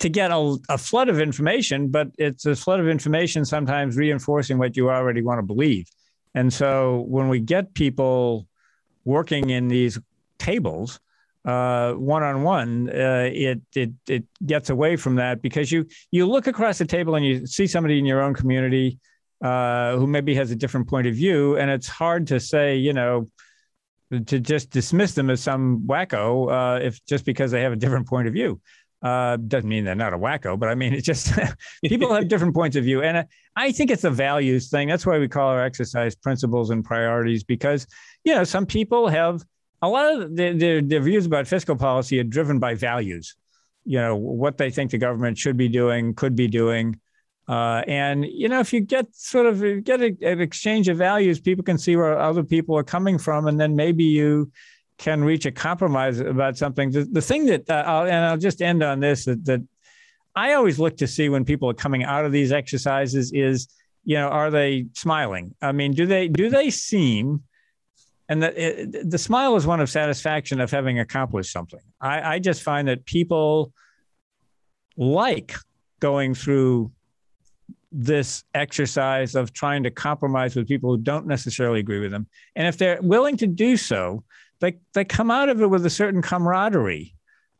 to 0.00 0.08
get 0.08 0.32
a, 0.32 0.56
a, 0.68 0.78
flood 0.78 1.08
of 1.08 1.20
information, 1.20 1.88
but 1.88 2.08
it's 2.18 2.44
a 2.44 2.56
flood 2.56 2.80
of 2.80 2.88
information 2.88 3.44
sometimes 3.44 3.96
reinforcing 3.96 4.58
what 4.58 4.76
you 4.76 4.90
already 4.90 5.22
want 5.22 5.38
to 5.38 5.44
believe. 5.44 5.86
And 6.34 6.52
so 6.52 7.04
when 7.06 7.28
we 7.28 7.38
get 7.38 7.72
people 7.74 8.48
working 9.04 9.50
in 9.50 9.68
these 9.68 9.96
tables, 10.38 10.98
one 11.44 12.22
on 12.22 12.42
one, 12.42 12.88
it 12.88 13.60
it 13.74 13.90
it 14.08 14.24
gets 14.44 14.70
away 14.70 14.96
from 14.96 15.16
that 15.16 15.40
because 15.42 15.70
you 15.70 15.86
you 16.10 16.26
look 16.26 16.46
across 16.46 16.78
the 16.78 16.86
table 16.86 17.14
and 17.14 17.24
you 17.24 17.46
see 17.46 17.66
somebody 17.66 17.98
in 17.98 18.04
your 18.04 18.20
own 18.22 18.34
community 18.34 18.98
uh, 19.42 19.96
who 19.96 20.06
maybe 20.06 20.34
has 20.34 20.50
a 20.50 20.56
different 20.56 20.88
point 20.88 21.06
of 21.06 21.14
view, 21.14 21.56
and 21.56 21.70
it's 21.70 21.88
hard 21.88 22.26
to 22.28 22.40
say, 22.40 22.76
you 22.76 22.92
know, 22.92 23.26
to 24.10 24.38
just 24.38 24.70
dismiss 24.70 25.14
them 25.14 25.30
as 25.30 25.42
some 25.42 25.80
wacko 25.86 26.50
uh, 26.50 26.80
if 26.80 27.04
just 27.06 27.24
because 27.24 27.50
they 27.50 27.62
have 27.62 27.72
a 27.72 27.76
different 27.76 28.06
point 28.06 28.28
of 28.28 28.34
view. 28.34 28.60
Uh, 29.02 29.36
doesn't 29.36 29.68
mean 29.68 29.84
they're 29.84 29.94
not 29.94 30.14
a 30.14 30.18
wacko, 30.18 30.58
but 30.58 30.68
I 30.68 30.74
mean, 30.74 30.92
it's 30.94 31.06
just 31.06 31.32
people 31.84 32.12
have 32.14 32.28
different 32.28 32.54
points 32.54 32.76
of 32.76 32.84
view. 32.84 33.02
And 33.02 33.26
I 33.54 33.72
think 33.72 33.90
it's 33.90 34.04
a 34.04 34.10
values 34.10 34.70
thing. 34.70 34.88
That's 34.88 35.04
why 35.04 35.18
we 35.18 35.28
call 35.28 35.48
our 35.48 35.62
exercise 35.62 36.14
principles 36.16 36.70
and 36.70 36.84
priorities, 36.84 37.44
because, 37.44 37.86
you 38.24 38.34
know, 38.34 38.44
some 38.44 38.66
people 38.66 39.08
have 39.08 39.44
a 39.82 39.88
lot 39.88 40.12
of 40.12 40.34
their, 40.34 40.54
their, 40.54 40.82
their 40.82 41.00
views 41.00 41.26
about 41.26 41.46
fiscal 41.46 41.76
policy 41.76 42.18
are 42.18 42.24
driven 42.24 42.58
by 42.58 42.74
values, 42.74 43.36
you 43.84 43.98
know, 43.98 44.16
what 44.16 44.56
they 44.56 44.70
think 44.70 44.90
the 44.90 44.98
government 44.98 45.36
should 45.36 45.56
be 45.56 45.68
doing, 45.68 46.14
could 46.14 46.34
be 46.34 46.48
doing. 46.48 46.98
Uh, 47.48 47.82
and 47.86 48.24
you 48.24 48.48
know, 48.48 48.58
if 48.58 48.72
you 48.72 48.80
get 48.80 49.14
sort 49.14 49.46
of 49.46 49.84
get 49.84 50.00
a, 50.00 50.16
an 50.22 50.40
exchange 50.40 50.88
of 50.88 50.96
values, 50.96 51.40
people 51.40 51.62
can 51.62 51.78
see 51.78 51.96
where 51.96 52.18
other 52.18 52.42
people 52.42 52.76
are 52.76 52.82
coming 52.82 53.18
from, 53.18 53.46
and 53.46 53.58
then 53.60 53.76
maybe 53.76 54.04
you 54.04 54.50
can 54.98 55.22
reach 55.22 55.46
a 55.46 55.52
compromise 55.52 56.18
about 56.20 56.56
something. 56.56 56.90
The, 56.90 57.04
the 57.04 57.20
thing 57.20 57.46
that, 57.46 57.68
uh, 57.68 57.84
I'll, 57.86 58.06
and 58.06 58.24
I'll 58.24 58.38
just 58.38 58.62
end 58.62 58.82
on 58.82 58.98
this 58.98 59.26
that, 59.26 59.44
that 59.44 59.60
I 60.34 60.54
always 60.54 60.78
look 60.78 60.96
to 60.98 61.06
see 61.06 61.28
when 61.28 61.44
people 61.44 61.70
are 61.70 61.74
coming 61.74 62.02
out 62.02 62.24
of 62.24 62.32
these 62.32 62.50
exercises 62.50 63.32
is, 63.32 63.68
you 64.04 64.16
know, 64.16 64.28
are 64.28 64.50
they 64.50 64.86
smiling? 64.94 65.54
I 65.62 65.72
mean, 65.72 65.92
do 65.92 66.06
they 66.06 66.28
do 66.28 66.50
they 66.50 66.70
seem 66.70 67.42
and 68.28 68.42
the, 68.42 69.04
the 69.04 69.18
smile 69.18 69.56
is 69.56 69.66
one 69.66 69.80
of 69.80 69.88
satisfaction 69.88 70.60
of 70.60 70.70
having 70.70 70.98
accomplished 70.98 71.52
something. 71.52 71.80
I, 72.00 72.34
I 72.34 72.38
just 72.38 72.62
find 72.62 72.88
that 72.88 73.04
people 73.04 73.72
like 74.96 75.54
going 76.00 76.34
through 76.34 76.90
this 77.98 78.44
exercise 78.52 79.34
of 79.34 79.54
trying 79.54 79.82
to 79.82 79.90
compromise 79.90 80.54
with 80.54 80.68
people 80.68 80.90
who 80.90 80.98
don't 80.98 81.26
necessarily 81.26 81.80
agree 81.80 81.98
with 81.98 82.10
them. 82.10 82.26
And 82.54 82.68
if 82.68 82.76
they're 82.76 83.00
willing 83.00 83.38
to 83.38 83.46
do 83.46 83.78
so, 83.78 84.22
they, 84.60 84.76
they 84.92 85.04
come 85.04 85.30
out 85.30 85.48
of 85.48 85.62
it 85.62 85.70
with 85.70 85.84
a 85.86 85.90
certain 85.90 86.20
camaraderie. 86.20 87.14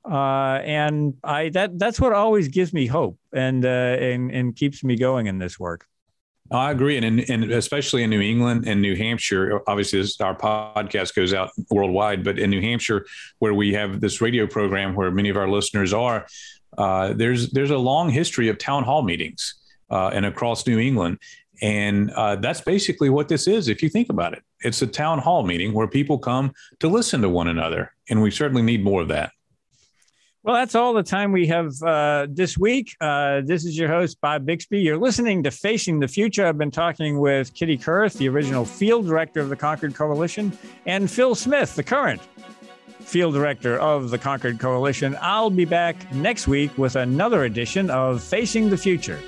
Uh, 0.05 0.61
and 0.63 1.15
I 1.25 1.49
that 1.49 1.81
that's 1.81 2.01
what 2.01 2.13
always 2.13 2.47
gives 2.47 2.73
me 2.73 2.87
hope 2.87 3.19
and 3.33 3.65
uh, 3.65 3.69
and 3.69 4.31
and 4.31 4.55
keeps 4.55 4.85
me 4.85 4.97
going 4.97 5.27
in 5.27 5.39
this 5.39 5.59
work. 5.59 5.85
I 6.53 6.71
agree, 6.71 6.97
and, 6.97 7.05
in, 7.05 7.43
and 7.43 7.51
especially 7.51 8.05
in 8.05 8.11
New 8.11 8.21
England 8.21 8.69
and 8.69 8.81
New 8.81 8.95
Hampshire. 8.95 9.63
Obviously, 9.67 10.01
this, 10.01 10.21
our 10.21 10.37
podcast 10.37 11.17
goes 11.17 11.35
out 11.35 11.51
worldwide, 11.73 12.23
but 12.23 12.39
in 12.39 12.51
New 12.51 12.61
Hampshire, 12.61 13.05
where 13.41 13.53
we 13.53 13.73
have 13.73 14.01
this 14.01 14.21
radio 14.21 14.47
program 14.47 14.95
where 14.95 15.11
many 15.11 15.29
of 15.29 15.37
our 15.37 15.49
listeners 15.49 15.93
are, 15.93 16.25
uh, 16.79 17.13
there's 17.15 17.51
there's 17.51 17.73
a 17.73 17.79
long 17.79 18.09
history 18.09 18.49
of 18.49 18.59
town 18.59 18.85
hall 18.85 19.03
meetings 19.03 19.55
uh, 19.91 20.09
and 20.09 20.27
across 20.27 20.67
New 20.67 20.79
England. 20.79 21.19
And 21.63 22.11
uh, 22.11 22.37
that's 22.37 22.61
basically 22.61 23.09
what 23.09 23.29
this 23.29 23.47
is, 23.47 23.69
if 23.69 23.83
you 23.83 23.89
think 23.89 24.11
about 24.11 24.35
it. 24.35 24.43
It's 24.61 24.83
a 24.83 24.87
town 24.87 25.19
hall 25.19 25.43
meeting 25.43 25.73
where 25.73 25.89
people 25.89 26.19
come 26.19 26.53
to 26.81 26.89
listen 26.89 27.23
to 27.23 27.29
one 27.29 27.49
another. 27.49 27.93
And 28.11 28.23
we 28.23 28.31
certainly 28.31 28.63
need 28.63 28.85
more 28.85 29.03
of 29.03 29.09
that. 29.09 29.33
Well, 30.43 30.55
that's 30.55 30.77
all 30.77 30.95
the 30.95 31.03
time 31.03 31.33
we 31.33 31.49
have 31.49 31.73
uh, 31.83 32.29
this 32.31 32.57
week. 32.57 32.95
Uh, 33.01 33.41
this 33.45 33.65
is 33.65 33.77
your 33.77 33.89
host, 33.89 34.21
Bob 34.21 34.47
Bixby. 34.47 34.79
You're 34.79 34.97
listening 34.97 35.43
to 35.43 35.51
Facing 35.51 35.99
the 35.99 36.07
Future. 36.07 36.47
I've 36.47 36.57
been 36.57 36.71
talking 36.71 37.19
with 37.19 37.53
Kitty 37.53 37.77
Kurth, 37.77 38.17
the 38.17 38.29
original 38.29 38.65
field 38.65 39.07
director 39.07 39.41
of 39.41 39.49
the 39.49 39.57
Concord 39.57 39.97
Coalition, 39.97 40.57
and 40.87 41.11
Phil 41.11 41.35
Smith, 41.35 41.75
the 41.75 41.83
current 41.83 42.23
field 43.07 43.35
director 43.35 43.79
of 43.79 44.11
the 44.11 44.19
Concord 44.19 44.59
Coalition. 44.59 45.17
I'll 45.21 45.51
be 45.51 45.65
back 45.65 46.13
next 46.13 46.49
week 46.49 46.77
with 46.77 46.97
another 46.97 47.45
edition 47.45 47.89
of 47.89 48.23
Facing 48.23 48.69
the 48.69 48.77
Future. 48.77 49.21